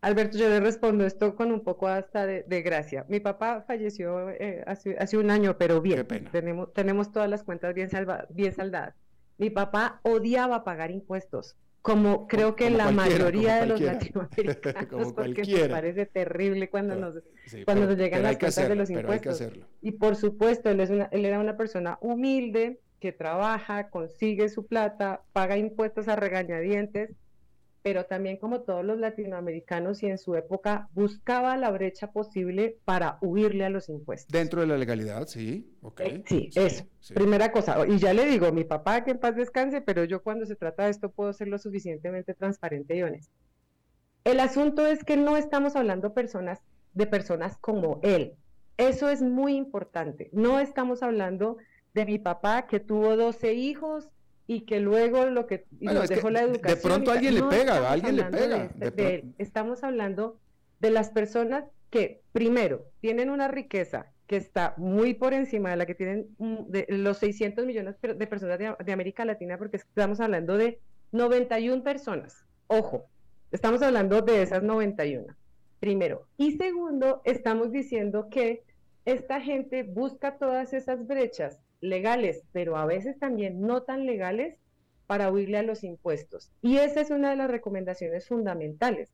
Alberto, 0.00 0.38
yo 0.38 0.48
le 0.48 0.60
respondo 0.60 1.04
esto 1.04 1.34
con 1.34 1.50
un 1.50 1.60
poco 1.64 1.88
hasta 1.88 2.24
de, 2.24 2.62
gracia. 2.62 3.04
Mi 3.08 3.18
papá 3.18 3.64
falleció 3.66 4.30
eh, 4.30 4.62
hace, 4.66 5.18
un 5.18 5.30
año, 5.30 5.58
pero 5.58 5.80
bien. 5.80 6.06
Tenemos, 6.30 6.72
tenemos 6.72 7.10
todas 7.10 7.28
las 7.28 7.42
cuentas 7.42 7.74
bien, 7.74 7.90
bien 8.30 8.54
saldadas. 8.54 8.94
Mi 9.38 9.50
papá 9.50 10.00
odiaba 10.04 10.62
pagar 10.62 10.92
impuestos 10.92 11.56
como 11.88 12.28
creo 12.28 12.54
que 12.54 12.68
la 12.68 12.90
mayoría 12.90 13.60
de 13.60 13.66
los 13.66 13.80
latinoamericanos, 13.80 15.12
porque 15.16 15.42
me 15.46 15.68
parece 15.70 16.04
terrible 16.04 16.68
cuando 16.68 16.94
nos, 16.96 17.14
cuando 17.64 17.86
nos 17.86 17.96
llegan 17.96 18.24
las 18.24 18.36
cuentas 18.36 18.68
de 18.68 18.74
los 18.74 18.90
impuestos. 18.90 19.42
Y 19.80 19.92
por 19.92 20.14
supuesto, 20.14 20.68
él, 20.68 20.80
es 20.80 20.90
una, 20.90 21.08
él 21.12 21.24
era 21.24 21.40
una 21.40 21.56
persona 21.56 21.96
humilde 22.02 22.78
que 23.00 23.12
trabaja, 23.12 23.88
consigue 23.88 24.50
su 24.50 24.66
plata, 24.66 25.22
paga 25.32 25.56
impuestos 25.56 26.08
a 26.08 26.16
regañadientes, 26.16 27.12
pero 27.88 28.04
también 28.04 28.36
como 28.36 28.60
todos 28.60 28.84
los 28.84 28.98
latinoamericanos 28.98 30.02
y 30.02 30.08
en 30.08 30.18
su 30.18 30.34
época 30.34 30.90
buscaba 30.92 31.56
la 31.56 31.70
brecha 31.70 32.12
posible 32.12 32.76
para 32.84 33.16
huirle 33.22 33.64
a 33.64 33.70
los 33.70 33.88
impuestos. 33.88 34.30
Dentro 34.30 34.60
de 34.60 34.66
la 34.66 34.76
legalidad, 34.76 35.26
sí. 35.26 35.74
Okay. 35.80 36.22
sí, 36.26 36.50
eso. 36.54 36.84
Primera 37.14 37.50
cosa. 37.50 37.86
Y 37.88 37.96
ya 37.96 38.12
le 38.12 38.26
digo, 38.26 38.52
mi 38.52 38.64
papá 38.64 39.04
que 39.04 39.12
en 39.12 39.18
paz 39.18 39.36
descanse, 39.36 39.80
pero 39.80 40.04
yo 40.04 40.22
cuando 40.22 40.44
se 40.44 40.54
trata 40.54 40.84
de 40.84 40.90
esto 40.90 41.10
puedo 41.10 41.32
ser 41.32 41.48
lo 41.48 41.58
suficientemente 41.58 42.34
transparente 42.34 42.94
y 42.94 43.02
honesto. 43.02 43.32
El 44.22 44.40
asunto 44.40 44.86
es 44.86 45.02
que 45.02 45.16
no 45.16 45.38
estamos 45.38 45.74
hablando 45.74 46.12
personas, 46.12 46.60
de 46.92 47.06
personas 47.06 47.56
como 47.56 48.00
él. 48.02 48.34
Eso 48.76 49.08
es 49.08 49.22
muy 49.22 49.56
importante. 49.56 50.28
No 50.34 50.60
estamos 50.60 51.02
hablando 51.02 51.56
de 51.94 52.04
mi 52.04 52.18
papá 52.18 52.66
que 52.66 52.80
tuvo 52.80 53.16
12 53.16 53.54
hijos 53.54 54.10
y 54.48 54.62
que 54.62 54.80
luego 54.80 55.26
lo 55.26 55.46
que 55.46 55.66
dejó 55.70 56.30
la 56.30 56.40
educación. 56.40 56.76
De 56.76 56.82
pronto 56.82 57.12
alguien 57.12 57.34
le 57.34 57.42
pega, 57.44 57.92
alguien 57.92 58.16
le 58.16 58.24
pega. 58.24 59.22
estamos 59.36 59.84
hablando 59.84 60.40
de 60.80 60.90
las 60.90 61.10
personas 61.10 61.64
que, 61.90 62.22
primero, 62.32 62.86
tienen 63.00 63.28
una 63.28 63.48
riqueza 63.48 64.06
que 64.26 64.36
está 64.36 64.72
muy 64.78 65.12
por 65.12 65.34
encima 65.34 65.70
de 65.70 65.76
la 65.76 65.86
que 65.86 65.94
tienen 65.94 66.28
mm, 66.38 66.66
de 66.68 66.86
los 66.88 67.18
600 67.18 67.66
millones 67.66 67.96
de 68.00 68.26
personas 68.26 68.58
de, 68.58 68.92
América 68.92 69.26
Latina, 69.26 69.58
porque 69.58 69.76
estamos 69.76 70.18
hablando 70.18 70.56
de 70.56 70.80
91 71.12 71.82
personas. 71.82 72.46
Ojo, 72.68 73.04
estamos 73.52 73.82
hablando 73.82 74.22
de 74.22 74.42
esas 74.42 74.62
91, 74.62 75.26
primero. 75.78 76.26
Y 76.38 76.52
segundo, 76.56 77.20
estamos 77.24 77.70
diciendo 77.70 78.28
que 78.30 78.62
esta 79.04 79.42
gente 79.42 79.82
busca 79.82 80.38
todas 80.38 80.72
esas 80.72 81.06
brechas 81.06 81.60
legales, 81.80 82.44
pero 82.52 82.76
a 82.76 82.86
veces 82.86 83.18
también 83.18 83.60
no 83.60 83.82
tan 83.82 84.06
legales 84.06 84.56
para 85.06 85.32
huirle 85.32 85.58
a 85.58 85.62
los 85.62 85.84
impuestos. 85.84 86.52
Y 86.60 86.76
esa 86.76 87.00
es 87.00 87.10
una 87.10 87.30
de 87.30 87.36
las 87.36 87.50
recomendaciones 87.50 88.28
fundamentales. 88.28 89.10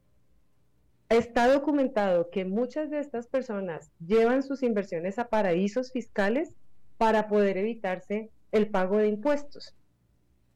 Está 1.08 1.46
documentado 1.46 2.30
que 2.30 2.44
muchas 2.44 2.90
de 2.90 2.98
estas 2.98 3.26
personas 3.28 3.92
llevan 4.04 4.42
sus 4.42 4.62
inversiones 4.62 5.18
a 5.18 5.28
paraísos 5.28 5.92
fiscales 5.92 6.52
para 6.98 7.28
poder 7.28 7.58
evitarse 7.58 8.30
el 8.52 8.68
pago 8.68 8.98
de 8.98 9.08
impuestos. 9.08 9.74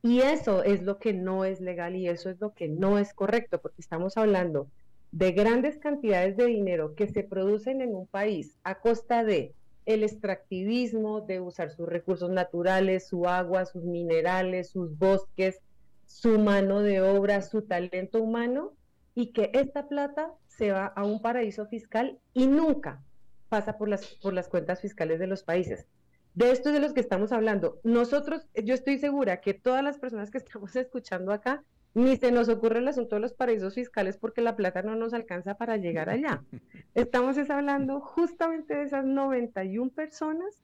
Y 0.02 0.20
eso 0.20 0.62
es 0.62 0.82
lo 0.82 0.98
que 0.98 1.12
no 1.12 1.44
es 1.44 1.60
legal 1.60 1.96
y 1.96 2.08
eso 2.08 2.30
es 2.30 2.40
lo 2.40 2.54
que 2.54 2.68
no 2.68 2.98
es 2.98 3.12
correcto, 3.12 3.60
porque 3.60 3.80
estamos 3.80 4.16
hablando 4.16 4.68
de 5.10 5.32
grandes 5.32 5.78
cantidades 5.78 6.36
de 6.36 6.46
dinero 6.46 6.94
que 6.94 7.08
se 7.08 7.22
producen 7.22 7.80
en 7.80 7.94
un 7.94 8.06
país 8.06 8.58
a 8.62 8.80
costa 8.80 9.24
de 9.24 9.54
el 9.88 10.04
extractivismo, 10.04 11.22
de 11.22 11.40
usar 11.40 11.70
sus 11.70 11.88
recursos 11.88 12.28
naturales, 12.28 13.08
su 13.08 13.26
agua, 13.26 13.64
sus 13.64 13.84
minerales, 13.84 14.68
sus 14.68 14.98
bosques, 14.98 15.60
su 16.04 16.38
mano 16.38 16.82
de 16.82 17.00
obra, 17.00 17.40
su 17.40 17.62
talento 17.62 18.22
humano, 18.22 18.74
y 19.14 19.32
que 19.32 19.50
esta 19.54 19.88
plata 19.88 20.30
se 20.46 20.72
va 20.72 20.86
a 20.86 21.04
un 21.04 21.22
paraíso 21.22 21.66
fiscal 21.66 22.18
y 22.34 22.46
nunca 22.48 23.02
pasa 23.48 23.78
por 23.78 23.88
las, 23.88 24.04
por 24.16 24.34
las 24.34 24.48
cuentas 24.48 24.82
fiscales 24.82 25.18
de 25.20 25.26
los 25.26 25.42
países. 25.42 25.86
De 26.34 26.50
esto 26.50 26.68
es 26.68 26.74
de 26.74 26.80
los 26.80 26.92
que 26.92 27.00
estamos 27.00 27.32
hablando. 27.32 27.80
Nosotros, 27.82 28.46
yo 28.62 28.74
estoy 28.74 28.98
segura 28.98 29.40
que 29.40 29.54
todas 29.54 29.82
las 29.82 29.98
personas 29.98 30.30
que 30.30 30.36
estamos 30.36 30.76
escuchando 30.76 31.32
acá 31.32 31.64
ni 31.98 32.16
se 32.16 32.30
nos 32.30 32.48
ocurre 32.48 32.78
el 32.78 32.88
asunto 32.88 33.16
de 33.16 33.20
los 33.22 33.32
paraísos 33.32 33.74
fiscales 33.74 34.16
porque 34.16 34.40
la 34.40 34.56
plata 34.56 34.82
no 34.82 34.94
nos 34.94 35.12
alcanza 35.12 35.56
para 35.56 35.76
llegar 35.76 36.08
allá. 36.08 36.44
Estamos 36.94 37.36
hablando 37.50 38.00
justamente 38.00 38.76
de 38.76 38.84
esas 38.84 39.04
91 39.04 39.90
personas 39.90 40.62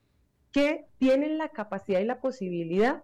que 0.52 0.86
tienen 0.98 1.36
la 1.36 1.48
capacidad 1.48 2.00
y 2.00 2.04
la 2.04 2.20
posibilidad 2.20 3.02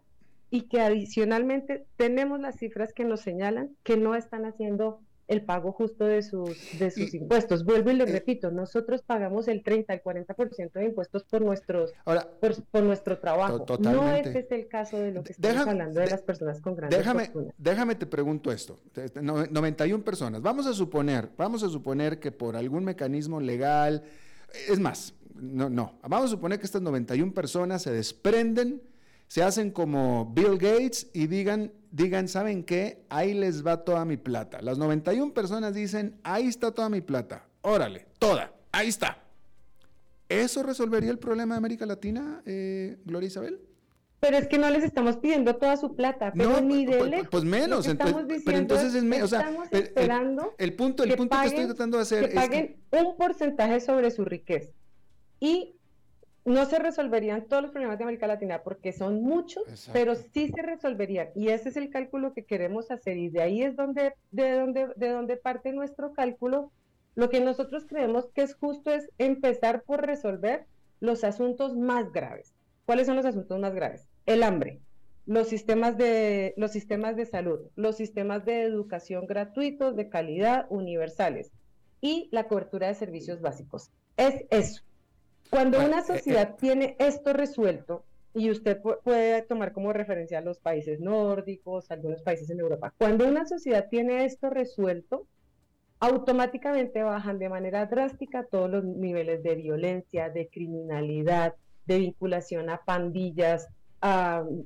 y 0.49 0.63
que 0.63 0.81
adicionalmente 0.81 1.87
tenemos 1.97 2.41
las 2.41 2.57
cifras 2.57 2.93
que 2.93 3.05
nos 3.05 3.21
señalan 3.21 3.77
que 3.83 3.97
no 3.97 4.15
están 4.15 4.45
haciendo 4.45 5.01
el 5.31 5.43
pago 5.43 5.71
justo 5.71 6.05
de 6.05 6.23
sus, 6.23 6.59
de 6.79 6.91
sus 6.91 7.15
impuestos. 7.15 7.65
Vuelvo 7.65 7.91
y 7.91 7.95
le 7.95 8.03
eh, 8.03 8.07
repito, 8.07 8.51
nosotros 8.51 9.03
pagamos 9.03 9.47
el 9.47 9.63
30, 9.63 9.95
el 9.95 10.03
40% 10.03 10.73
de 10.73 10.85
impuestos 10.87 11.23
por, 11.23 11.41
nuestros, 11.41 11.93
por, 12.73 12.83
nuestro 12.83 13.19
trabajo. 13.21 13.65
No 13.79 14.13
este 14.13 14.41
es 14.41 14.51
el 14.51 14.67
caso 14.67 14.99
de 14.99 15.13
lo 15.13 15.23
que 15.23 15.33
estamos 15.33 15.69
hablando 15.69 16.01
de, 16.01 16.11
las 16.11 16.23
personas 16.23 16.61
con 16.61 16.75
grandes 16.75 16.99
déjame, 16.99 17.31
Déjame 17.57 17.95
te 17.95 18.07
pregunto 18.07 18.51
esto. 18.51 18.81
91 19.23 20.05
personas. 20.05 20.43
Vamos 20.43 20.67
a 20.67 20.73
suponer, 20.73 21.29
vamos 21.39 21.63
a 21.63 21.69
suponer 21.69 22.19
que 22.19 22.33
por 22.33 22.57
algún 22.57 22.85
mecanismo 22.85 23.41
legal, 23.41 24.03
es 24.69 24.81
más, 24.81 25.15
no, 25.37 25.71
no, 25.71 26.01
vamos 26.03 26.27
a 26.27 26.29
suponer 26.31 26.59
que 26.59 26.67
estas 26.67 26.83
91 26.83 27.33
personas 27.33 27.83
se 27.83 27.93
desprenden 27.93 28.83
se 29.31 29.45
hacen 29.45 29.71
como 29.71 30.27
Bill 30.35 30.59
Gates 30.59 31.09
y 31.13 31.29
digan, 31.29 31.73
digan, 31.93 32.27
¿saben 32.27 32.65
qué? 32.65 33.05
Ahí 33.11 33.33
les 33.33 33.65
va 33.65 33.85
toda 33.85 34.05
mi 34.05 34.17
plata. 34.17 34.61
Las 34.61 34.77
91 34.77 35.33
personas 35.33 35.73
dicen, 35.73 36.19
ahí 36.25 36.49
está 36.49 36.73
toda 36.73 36.89
mi 36.89 37.01
plata. 37.01 37.47
Órale, 37.61 38.09
toda, 38.19 38.53
ahí 38.73 38.89
está. 38.89 39.23
¿Eso 40.29 40.65
resolvería 40.65 41.13
el 41.13 41.21
problema 41.21 41.55
de 41.55 41.59
América 41.59 41.87
Latina, 41.87 42.43
eh, 42.45 42.99
Gloria 43.05 43.29
Isabel? 43.29 43.61
Pero 44.19 44.37
es 44.37 44.49
que 44.49 44.59
no 44.59 44.69
les 44.69 44.83
estamos 44.83 45.19
pidiendo 45.19 45.55
toda 45.55 45.77
su 45.77 45.95
plata, 45.95 46.33
pero 46.37 46.61
ni 46.61 46.85
de 46.85 46.99
pues, 46.99 47.29
pues 47.31 47.45
menos, 47.45 47.87
entonces, 47.87 48.43
pero 48.45 48.59
entonces 48.59 48.95
es 48.97 49.05
menos, 49.05 49.33
o 49.33 49.37
sea, 49.37 49.49
esperando 49.71 50.57
el, 50.59 50.75
punto, 50.75 51.05
el 51.05 51.15
punto 51.15 51.39
que 51.41 51.47
estoy 51.47 51.67
tratando 51.67 51.99
de 51.99 52.03
hacer 52.03 52.31
que 52.31 52.35
paguen 52.35 52.83
un 52.91 53.17
porcentaje 53.17 53.79
sobre 53.79 54.11
su 54.11 54.25
riqueza. 54.25 54.73
Y 55.39 55.77
no 56.51 56.67
se 56.67 56.79
resolverían 56.79 57.47
todos 57.47 57.63
los 57.63 57.73
problemas 57.73 57.99
de 57.99 58.05
América 58.05 58.27
Latina 58.27 58.63
porque 58.63 58.93
son 58.93 59.23
muchos, 59.23 59.91
pero 59.93 60.15
sí 60.15 60.49
se 60.49 60.63
resolverían. 60.63 61.29
Y 61.35 61.49
ese 61.49 61.71
es 61.71 61.77
el 61.77 61.91
cálculo 61.91 62.33
que 62.33 62.45
queremos 62.45 62.91
hacer. 62.91 63.17
Y 63.17 63.29
de 63.29 63.43
ahí 63.43 63.63
es 63.63 63.77
donde, 63.77 64.15
de 64.31 64.53
donde, 64.53 64.89
de 64.97 65.09
donde 65.09 65.37
parte 65.37 65.73
nuestro 65.73 66.13
cálculo. 66.13 66.73
Lo 67.15 67.29
que 67.29 67.41
nosotros 67.41 67.87
creemos 67.87 68.29
que 68.35 68.43
es 68.43 68.55
justo 68.55 68.91
es 68.91 69.11
empezar 69.19 69.83
por 69.83 70.07
resolver 70.07 70.67
los 71.01 71.25
asuntos 71.25 71.77
más 71.77 72.13
graves. 72.13 72.55
¿Cuáles 72.87 73.07
son 73.07 73.17
los 73.17 73.27
asuntos 73.27 73.59
más 73.59 73.75
graves? 73.75 74.07
El 74.27 74.43
hambre, 74.43 74.81
los 75.27 75.49
sistemas 75.49 75.97
de, 75.97 76.55
los 76.57 76.73
sistemas 76.73 77.17
de 77.17 77.27
salud, 77.27 77.61
los 77.77 77.97
sistemas 77.97 78.45
de 78.45 78.63
educación 78.63 79.27
gratuitos, 79.27 79.97
de 79.97 80.09
calidad, 80.09 80.67
universales 80.71 81.51
y 82.01 82.29
la 82.33 82.49
cobertura 82.49 82.89
de 82.89 82.95
servicios 82.95 83.41
básicos. 83.41 83.91
Es 84.17 84.45
eso. 84.51 84.83
Cuando 85.51 85.85
una 85.85 86.01
eh, 86.01 86.05
sociedad 86.05 86.51
eh, 86.51 86.57
tiene 86.59 86.97
esto 86.99 87.33
resuelto, 87.33 88.05
y 88.33 88.51
usted 88.51 88.81
puede 88.81 89.43
tomar 89.43 89.73
como 89.73 89.93
referencia 89.93 90.39
a 90.39 90.43
los 90.43 90.61
países 90.61 91.01
nórdicos, 91.01 91.91
algunos 91.91 92.23
países 92.23 92.49
en 92.51 92.61
Europa, 92.61 92.95
cuando 92.97 93.27
una 93.27 93.45
sociedad 93.45 93.89
tiene 93.91 94.25
esto 94.25 94.51
resuelto, 94.51 95.27
automáticamente 95.99 97.03
bajan 97.03 97.39
de 97.39 97.49
manera 97.49 97.87
drástica 97.87 98.45
todos 98.45 98.71
los 98.71 98.85
niveles 98.85 99.43
de 99.43 99.57
violencia, 99.57 100.31
de 100.31 100.49
criminalidad, 100.49 101.55
de 101.87 101.99
vinculación 101.99 102.71
a 102.71 102.79
pandillas, 102.85 103.69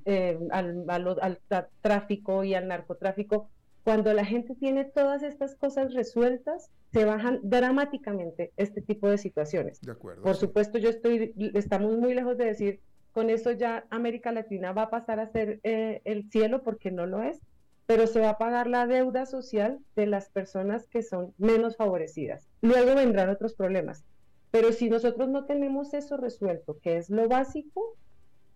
eh, 0.05 0.39
al, 0.53 0.85
al, 0.89 1.41
tráfico 1.81 2.45
y 2.45 2.55
al 2.55 2.69
narcotráfico. 2.69 3.49
Cuando 3.85 4.13
la 4.15 4.25
gente 4.25 4.55
tiene 4.55 4.87
todas 4.87 5.23
estas 5.23 5.55
cosas 5.57 5.93
resueltas, 5.93 6.71
se 6.93 7.05
bajan 7.05 7.41
dramáticamente 7.43 8.53
este 8.57 8.81
tipo 8.81 9.11
de 9.11 9.19
situaciones. 9.19 9.81
De 9.83 9.93
acuerdo. 9.93 10.23
Por 10.23 10.37
supuesto, 10.37 10.79
yo 10.79 10.89
estoy, 10.89 11.35
estamos 11.55 11.99
muy 11.99 12.15
lejos 12.15 12.39
de 12.39 12.47
decir, 12.47 12.81
con 13.13 13.29
eso 13.29 13.53
ya 13.53 13.87
América 13.91 14.33
Latina 14.33 14.73
va 14.73 14.83
a 14.83 14.91
pasar 14.91 15.21
a 15.21 15.29
ser 15.29 15.61
eh, 15.63 16.01
el 16.05 16.31
cielo 16.31 16.63
porque 16.63 16.91
no 16.91 17.07
lo 17.07 17.23
es, 17.23 17.41
pero 17.87 18.07
se 18.07 18.21
va 18.21 18.31
a 18.31 18.39
pagar 18.39 18.67
la 18.67 18.87
deuda 18.87 19.27
social 19.27 19.79
de 19.95 20.07
las 20.07 20.31
personas 20.31 20.89
que 20.89 21.03
son 21.03 21.35
menos 21.37 21.77
favorecidas. 21.77 22.49
Luego 22.63 22.95
vendrán 22.95 23.29
otros 23.29 23.55
problemas. 23.55 24.05
Pero 24.51 24.73
si 24.73 24.89
nosotros 24.89 25.29
no 25.29 25.45
tenemos 25.45 25.95
eso 25.95 26.17
resuelto, 26.17 26.79
que 26.81 26.97
es 26.97 27.11
lo 27.11 27.29
básico, 27.29 27.97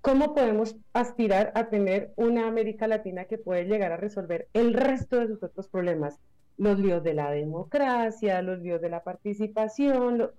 ¿cómo 0.09 0.32
podemos 0.32 0.74
aspirar 0.94 1.52
a 1.54 1.68
tener 1.68 2.14
una 2.16 2.48
América 2.48 2.88
Latina 2.88 3.26
que 3.26 3.36
puede 3.36 3.66
llegar 3.66 3.92
a 3.92 3.98
resolver 3.98 4.48
el 4.54 4.72
resto 4.72 5.20
de 5.20 5.26
sus 5.26 5.42
otros 5.42 5.68
problemas? 5.68 6.18
los 6.56 6.80
líos 6.80 7.04
de 7.04 7.14
la 7.14 7.30
democracia, 7.30 8.42
los 8.42 8.59
líos 8.59 8.80
de 8.80 8.88
la 8.88 9.04
participación, 9.04 10.30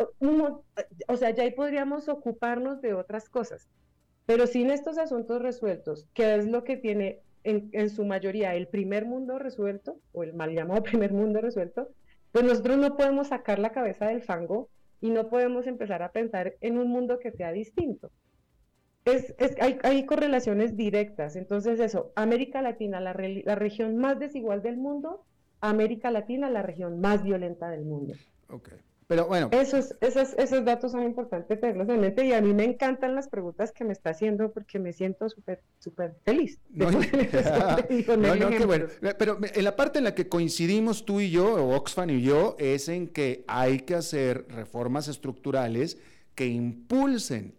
o 1.07 1.15
sea, 1.15 1.29
ya 1.29 1.43
ahí 1.43 1.51
podríamos 1.51 2.09
ocuparnos 2.09 2.81
de 2.81 2.93
otras 2.93 3.29
cosas. 3.29 3.69
Pero 4.25 4.45
sin 4.45 4.69
estos 4.69 4.97
asuntos 4.97 5.41
resueltos, 5.41 6.09
que 6.13 6.35
es 6.35 6.45
lo 6.45 6.65
que 6.65 6.75
tiene 6.75 7.21
en, 7.45 7.89
su 7.89 8.03
mayoría 8.03 8.55
el 8.55 8.67
primer 8.67 9.05
mundo 9.05 9.39
resuelto, 9.39 9.97
o 10.11 10.23
el 10.23 10.33
mal 10.33 10.53
llamado 10.53 10.83
primer 10.83 11.13
mundo 11.13 11.39
resuelto, 11.39 11.87
pues 12.33 12.43
nosotros 12.43 12.77
no 12.79 12.97
podemos 12.97 13.27
sacar 13.29 13.59
la 13.59 13.71
cabeza 13.71 14.07
del 14.07 14.23
fango 14.23 14.67
y 14.99 15.11
no 15.11 15.29
podemos 15.29 15.67
empezar 15.67 16.03
a 16.03 16.11
pensar 16.11 16.55
en 16.59 16.77
un 16.77 16.89
mundo 16.89 17.17
que 17.19 17.31
sea 17.31 17.53
distinto. 17.53 18.11
Es, 19.09 19.33
hay, 19.59 19.79
hay, 19.83 20.05
correlaciones 20.05 20.77
directas. 20.77 21.35
Entonces, 21.35 21.79
eso, 21.79 22.11
América 22.15 22.61
Latina, 22.61 22.99
la, 22.99 23.13
la 23.13 23.55
región 23.55 23.97
más 23.97 24.19
desigual 24.19 24.61
del 24.61 24.77
mundo, 24.77 25.25
América 25.61 26.11
Latina 26.11 26.49
la 26.49 26.61
región 26.61 26.99
más 27.01 27.23
violenta 27.23 27.69
del 27.69 27.85
mundo. 27.85 28.13
Ok. 28.49 28.69
Pero 29.09 29.25
bueno. 29.25 29.49
Esos, 29.51 29.95
esos, 30.01 30.33
esos 30.37 30.63
datos 30.63 30.91
son 30.91 31.01
importantes 31.01 31.59
tenerlos 31.59 31.89
en 31.89 31.99
mente 31.99 32.27
y 32.27 32.33
a 32.33 32.41
mí 32.41 32.53
me 32.53 32.63
encantan 32.63 33.15
las 33.15 33.27
preguntas 33.27 33.71
que 33.71 33.83
me 33.83 33.91
está 33.91 34.11
haciendo 34.11 34.51
porque 34.51 34.77
me 34.77 34.93
siento 34.93 35.27
súper 35.29 35.63
súper 35.79 36.15
feliz. 36.23 36.59
No, 36.75 38.35
no, 38.35 38.49
qué 38.49 38.65
bueno. 38.67 38.85
Pero 39.17 39.39
en 39.41 39.63
la 39.63 39.75
parte 39.75 39.97
en 39.97 40.03
la 40.03 40.13
que 40.13 40.29
coincidimos 40.29 41.05
tú 41.05 41.21
y 41.21 41.31
yo, 41.31 41.55
o 41.55 41.75
Oxfam 41.75 42.11
y 42.11 42.21
yo, 42.21 42.55
es 42.59 42.87
en 42.87 43.07
que 43.07 43.43
hay 43.47 43.79
que 43.79 43.95
hacer 43.95 44.45
reformas 44.47 45.07
estructurales 45.07 45.97
que 46.35 46.45
impulsen, 46.45 47.55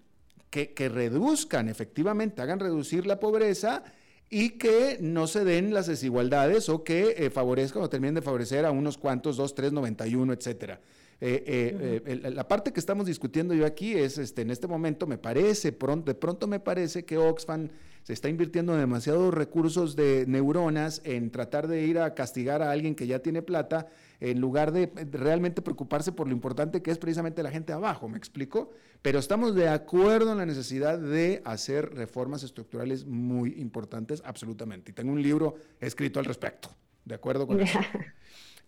que, 0.51 0.73
que 0.75 0.89
reduzcan, 0.89 1.69
efectivamente, 1.69 2.43
hagan 2.43 2.61
reducir 2.61 3.07
la 3.07 3.21
pobreza 3.21 3.85
y 4.31 4.51
que 4.51 4.99
no 5.01 5.27
se 5.27 5.45
den 5.45 5.75
las 5.75 5.89
desigualdades 5.89 6.69
o 6.69 6.85
que 6.85 7.15
eh, 7.19 7.31
favorezcan 7.31 7.83
o 7.83 7.91
terminen 7.91 8.15
de 8.15 8.23
favorecer 8.23 8.65
a 8.65 8.71
unos 8.71 8.97
cuantos, 8.97 9.37
2, 9.37 9.55
3, 9.55 9.73
91, 9.73 10.33
etcétera. 10.33 10.81
Eh, 11.23 12.01
eh, 12.07 12.31
la 12.31 12.49
parte 12.49 12.73
que 12.73 12.81
estamos 12.81 13.05
discutiendo 13.07 13.53
yo 13.53 13.67
aquí 13.67 13.93
es, 13.93 14.17
este, 14.17 14.43
en 14.43 14.51
este 14.51 14.69
momento 14.69 15.07
me 15.07 15.19
parece, 15.19 15.73
pronto, 15.73 16.11
de 16.11 16.15
pronto 16.15 16.47
me 16.47 16.61
parece 16.61 17.05
que 17.05 17.19
Oxfam 17.19 17.69
se 18.05 18.15
está 18.15 18.29
invirtiendo 18.29 18.75
demasiados 18.75 19.35
recursos 19.35 19.97
de 19.97 20.25
neuronas 20.27 21.03
en 21.05 21.31
tratar 21.31 21.69
de 21.69 21.85
ir 21.85 21.99
a 21.99 22.15
castigar 22.15 22.63
a 22.63 22.71
alguien 22.71 22.95
que 22.95 23.07
ya 23.07 23.19
tiene 23.19 23.43
plata, 23.43 23.89
en 24.21 24.41
lugar 24.41 24.71
de 24.73 24.93
realmente 25.11 25.63
preocuparse 25.63 26.13
por 26.13 26.27
lo 26.29 26.35
importante 26.35 26.83
que 26.83 26.91
es 26.91 26.99
precisamente 26.99 27.43
la 27.43 27.51
gente 27.51 27.73
abajo, 27.73 28.09
¿me 28.09 28.19
explico? 28.19 28.71
Pero 29.03 29.19
estamos 29.19 29.55
de 29.55 29.69
acuerdo 29.69 30.33
en 30.33 30.39
la 30.39 30.47
necesidad 30.47 30.99
de 30.99 31.41
hacer 31.45 31.95
reformas 31.95 32.43
estructurales 32.43 33.07
muy 33.07 33.55
importantes, 33.61 34.23
absolutamente. 34.25 34.91
Y 34.91 34.95
tengo 34.95 35.13
un 35.13 35.23
libro 35.23 35.55
escrito 35.81 36.21
al 36.21 36.27
respecto, 36.27 36.69
¿de 37.05 37.15
acuerdo 37.15 37.47
con 37.47 37.61
eso? 37.61 37.79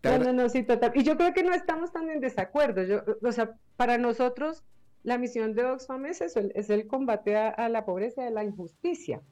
No, 0.05 0.19
no, 0.19 0.33
no, 0.33 0.49
sí, 0.49 0.65
total. 0.65 0.91
Y 0.97 1.05
yo 1.05 1.17
creo 1.17 1.33
que 1.33 1.45
no 1.45 1.55
estamos 1.55 1.93
tan 1.93 2.11
en 2.11 2.19
desacuerdo. 2.19 2.83
Yo, 2.83 3.05
o 3.23 3.31
sea, 3.31 3.55
para 3.77 3.99
nosotros 3.99 4.65
la 5.05 5.19
misión 5.19 5.55
de 5.55 5.65
Oxfam 5.65 6.07
es 6.07 6.21
eso, 6.21 6.41
es 6.55 6.71
el 6.71 6.87
combate 6.87 7.37
a, 7.37 7.69
la 7.69 7.85
pobreza 7.85 8.25
y 8.25 8.27
a 8.27 8.31
la 8.31 8.45
injusticia. 8.45 9.23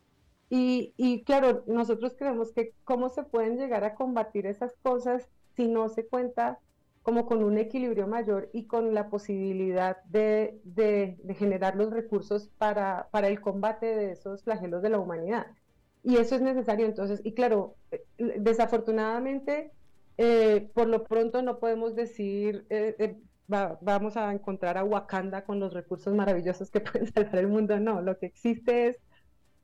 Y, 0.48 0.94
y, 0.96 1.22
claro, 1.22 1.64
nosotros 1.66 2.14
creemos 2.18 2.52
que 2.52 2.72
cómo 2.84 3.08
se 3.08 3.22
pueden 3.22 3.56
llegar 3.56 3.84
a 3.84 3.94
combatir 3.94 4.46
esas 4.46 4.74
cosas 4.82 5.28
si 5.57 5.68
no 5.68 5.88
se 5.88 6.07
cuenta 6.07 6.59
como 7.03 7.26
con 7.26 7.42
un 7.42 7.59
equilibrio 7.59 8.07
mayor 8.07 8.51
y 8.53 8.66
con 8.66 8.94
la 8.94 9.09
posibilidad 9.09 10.03
de, 10.05 10.61
de, 10.64 11.16
generar 11.34 11.74
los 11.76 11.90
recursos 11.90 12.51
para, 12.59 13.09
para, 13.11 13.28
el 13.28 13.40
combate 13.40 13.86
de 13.86 14.12
esos 14.12 14.44
flagelos 14.44 14.82
de 14.82 14.90
la 14.90 14.98
humanidad. 14.98 15.46
Y 16.03 16.16
eso 16.16 16.34
es 16.34 16.42
necesario 16.42 16.86
entonces, 16.86 17.20
y 17.24 17.32
claro, 17.32 17.76
eh, 17.90 18.05
desafortunadamente, 18.38 19.72
eh, 20.18 20.70
por 20.74 20.88
lo 20.88 21.05
pronto 21.05 21.42
no 21.42 21.59
podemos 21.59 21.94
decir, 21.94 22.66
eh, 22.68 23.16
vamos 23.48 24.16
a 24.16 24.32
encontrar 24.32 24.78
a 24.78 24.84
Wakanda 24.84 25.44
con 25.44 25.59
los 25.59 25.72
recursos 25.72 26.14
maravillosos 26.14 26.70
que 26.70 26.80
pueden 26.80 27.12
salvar 27.12 27.38
el 27.38 27.48
mundo. 27.48 27.80
No, 27.80 28.03
lo 28.03 28.18
que 28.18 28.26
existe 28.26 28.88
es 28.88 28.96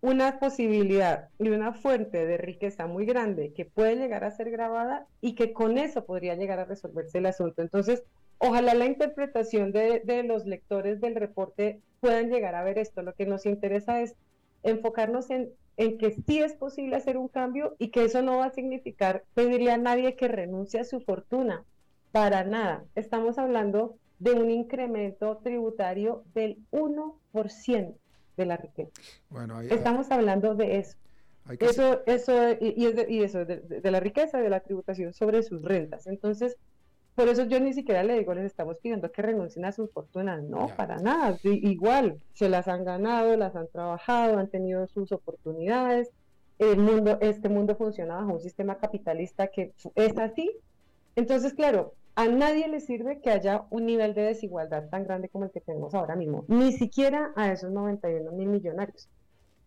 una 0.00 0.38
posibilidad 0.38 1.30
y 1.38 1.48
una 1.48 1.72
fuente 1.72 2.26
de 2.26 2.36
riqueza 2.36 2.86
muy 2.86 3.06
grande 3.06 3.52
que 3.52 3.64
puede 3.64 3.96
llegar 3.96 4.24
a 4.24 4.30
ser 4.30 4.50
grabada 4.50 5.06
y 5.20 5.34
que 5.34 5.52
con 5.52 5.78
eso 5.78 6.04
podría 6.04 6.34
llegar 6.34 6.58
a 6.58 6.64
resolverse 6.64 7.18
el 7.18 7.26
asunto. 7.26 7.62
Entonces, 7.62 8.02
ojalá 8.38 8.74
la 8.74 8.86
interpretación 8.86 9.72
de, 9.72 10.00
de 10.04 10.22
los 10.22 10.46
lectores 10.46 11.00
del 11.00 11.14
reporte 11.14 11.80
puedan 12.00 12.30
llegar 12.30 12.54
a 12.54 12.62
ver 12.62 12.78
esto. 12.78 13.02
Lo 13.02 13.14
que 13.14 13.26
nos 13.26 13.46
interesa 13.46 14.00
es 14.00 14.14
enfocarnos 14.62 15.30
en, 15.30 15.50
en 15.76 15.98
que 15.98 16.12
sí 16.26 16.40
es 16.40 16.54
posible 16.54 16.96
hacer 16.96 17.16
un 17.16 17.28
cambio 17.28 17.74
y 17.78 17.88
que 17.88 18.04
eso 18.04 18.22
no 18.22 18.38
va 18.38 18.46
a 18.46 18.54
significar 18.54 19.24
pedirle 19.34 19.70
a 19.70 19.78
nadie 19.78 20.16
que 20.16 20.28
renuncie 20.28 20.80
a 20.80 20.84
su 20.84 21.00
fortuna, 21.00 21.64
para 22.12 22.44
nada. 22.44 22.84
Estamos 22.94 23.38
hablando 23.38 23.96
de 24.18 24.32
un 24.32 24.50
incremento 24.50 25.38
tributario 25.38 26.24
del 26.34 26.58
1% 26.70 27.94
de 28.36 28.46
la 28.46 28.56
riqueza. 28.56 28.92
Bueno, 29.30 29.60
Estamos 29.60 30.10
hablando 30.10 30.54
de 30.54 30.78
eso. 30.78 30.96
Eso, 31.60 32.02
eso, 32.06 32.32
y, 32.60 33.22
eso, 33.22 33.44
de, 33.44 33.90
la 33.90 34.00
riqueza, 34.00 34.38
de 34.38 34.50
la 34.50 34.60
tributación 34.60 35.12
sobre 35.12 35.42
sus 35.44 35.62
rentas. 35.62 36.06
Entonces, 36.08 36.56
por 37.14 37.28
eso 37.28 37.44
yo 37.44 37.60
ni 37.60 37.72
siquiera 37.72 38.02
le 38.02 38.18
digo, 38.18 38.34
les 38.34 38.46
estamos 38.46 38.78
pidiendo 38.78 39.12
que 39.12 39.22
renuncien 39.22 39.64
a 39.64 39.72
sus 39.72 39.90
fortunas. 39.92 40.42
No, 40.42 40.68
para 40.76 40.98
nada. 40.98 41.38
igual, 41.44 42.20
se 42.32 42.48
las 42.48 42.66
han 42.66 42.84
ganado, 42.84 43.36
las 43.36 43.54
han 43.54 43.68
trabajado, 43.68 44.38
han 44.38 44.48
tenido 44.48 44.86
sus 44.88 45.12
oportunidades. 45.12 46.10
El 46.58 46.78
mundo, 46.78 47.18
este 47.20 47.48
mundo 47.48 47.76
funciona 47.76 48.16
bajo 48.16 48.32
un 48.32 48.40
sistema 48.40 48.78
capitalista 48.78 49.46
que 49.48 49.72
es 49.94 50.18
así. 50.18 50.50
Entonces, 51.14 51.54
claro, 51.54 51.94
a 52.16 52.26
nadie 52.26 52.66
le 52.66 52.80
sirve 52.80 53.20
que 53.20 53.30
haya 53.30 53.66
un 53.70 53.84
nivel 53.84 54.14
de 54.14 54.22
desigualdad 54.22 54.88
tan 54.88 55.04
grande 55.04 55.28
como 55.28 55.44
el 55.44 55.50
que 55.50 55.60
tenemos 55.60 55.94
ahora 55.94 56.16
mismo, 56.16 56.46
ni 56.48 56.72
siquiera 56.72 57.32
a 57.36 57.52
esos 57.52 57.70
91 57.70 58.32
mil 58.32 58.48
millonarios, 58.48 59.08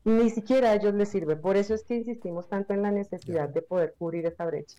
ni 0.03 0.31
siquiera 0.31 0.71
a 0.71 0.75
ellos 0.75 0.95
les 0.95 1.09
sirve. 1.09 1.35
Por 1.35 1.57
eso 1.57 1.75
es 1.75 1.83
que 1.83 1.95
insistimos 1.95 2.49
tanto 2.49 2.73
en 2.73 2.81
la 2.81 2.91
necesidad 2.91 3.49
de 3.49 3.61
poder 3.61 3.93
cubrir 3.97 4.25
esa 4.25 4.45
brecha. 4.45 4.75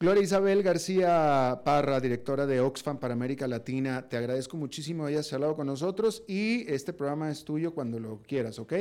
Gloria 0.00 0.22
Isabel 0.22 0.62
García 0.64 1.60
Parra, 1.64 2.00
directora 2.00 2.46
de 2.46 2.60
Oxfam 2.60 2.98
para 2.98 3.14
América 3.14 3.46
Latina, 3.46 4.08
te 4.08 4.16
agradezco 4.16 4.56
muchísimo 4.56 5.04
hayas 5.04 5.32
hablado 5.32 5.54
con 5.54 5.68
nosotros 5.68 6.24
y 6.26 6.68
este 6.72 6.92
programa 6.92 7.30
es 7.30 7.44
tuyo 7.44 7.72
cuando 7.72 8.00
lo 8.00 8.20
quieras, 8.22 8.58
¿ok? 8.58 8.72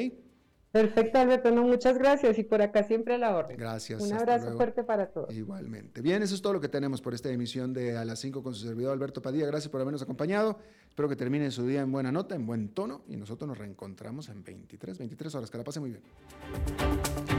Perfecto, 0.72 1.18
Alberto. 1.18 1.50
No, 1.52 1.64
muchas 1.64 1.98
gracias 1.98 2.38
y 2.38 2.44
por 2.44 2.62
acá 2.62 2.84
siempre 2.84 3.16
a 3.16 3.18
la 3.18 3.36
orden. 3.36 3.58
Gracias. 3.58 4.02
Un 4.02 4.14
abrazo 4.14 4.56
fuerte 4.56 4.84
para 4.84 5.08
todos. 5.08 5.34
Igualmente. 5.34 6.02
Bien, 6.02 6.22
eso 6.22 6.36
es 6.36 6.42
todo 6.42 6.54
lo 6.54 6.62
que 6.62 6.70
tenemos 6.70 7.02
por 7.02 7.14
esta 7.14 7.30
emisión 7.30 7.74
de 7.74 7.98
A 7.98 8.06
las 8.06 8.20
5 8.20 8.44
con 8.44 8.54
su 8.54 8.68
servidor 8.68 8.94
Alberto 8.94 9.22
Padilla. 9.22 9.48
Gracias 9.48 9.70
por 9.70 9.82
habernos 9.82 10.02
acompañado. 10.04 10.60
Espero 10.88 11.10
que 11.10 11.16
termine 11.16 11.50
su 11.50 11.66
día 11.66 11.82
en 11.82 11.92
buena 11.92 12.12
nota, 12.12 12.36
en 12.36 12.46
buen 12.46 12.70
tono 12.70 13.02
y 13.08 13.18
nosotros 13.18 13.48
nos 13.48 13.58
reencontramos 13.58 14.30
en 14.30 14.44
23, 14.44 15.00
23 15.00 15.36
horas. 15.36 15.50
Que 15.50 15.58
la 15.58 15.64
pase 15.64 15.80
muy 15.80 15.90
bien. 15.90 17.39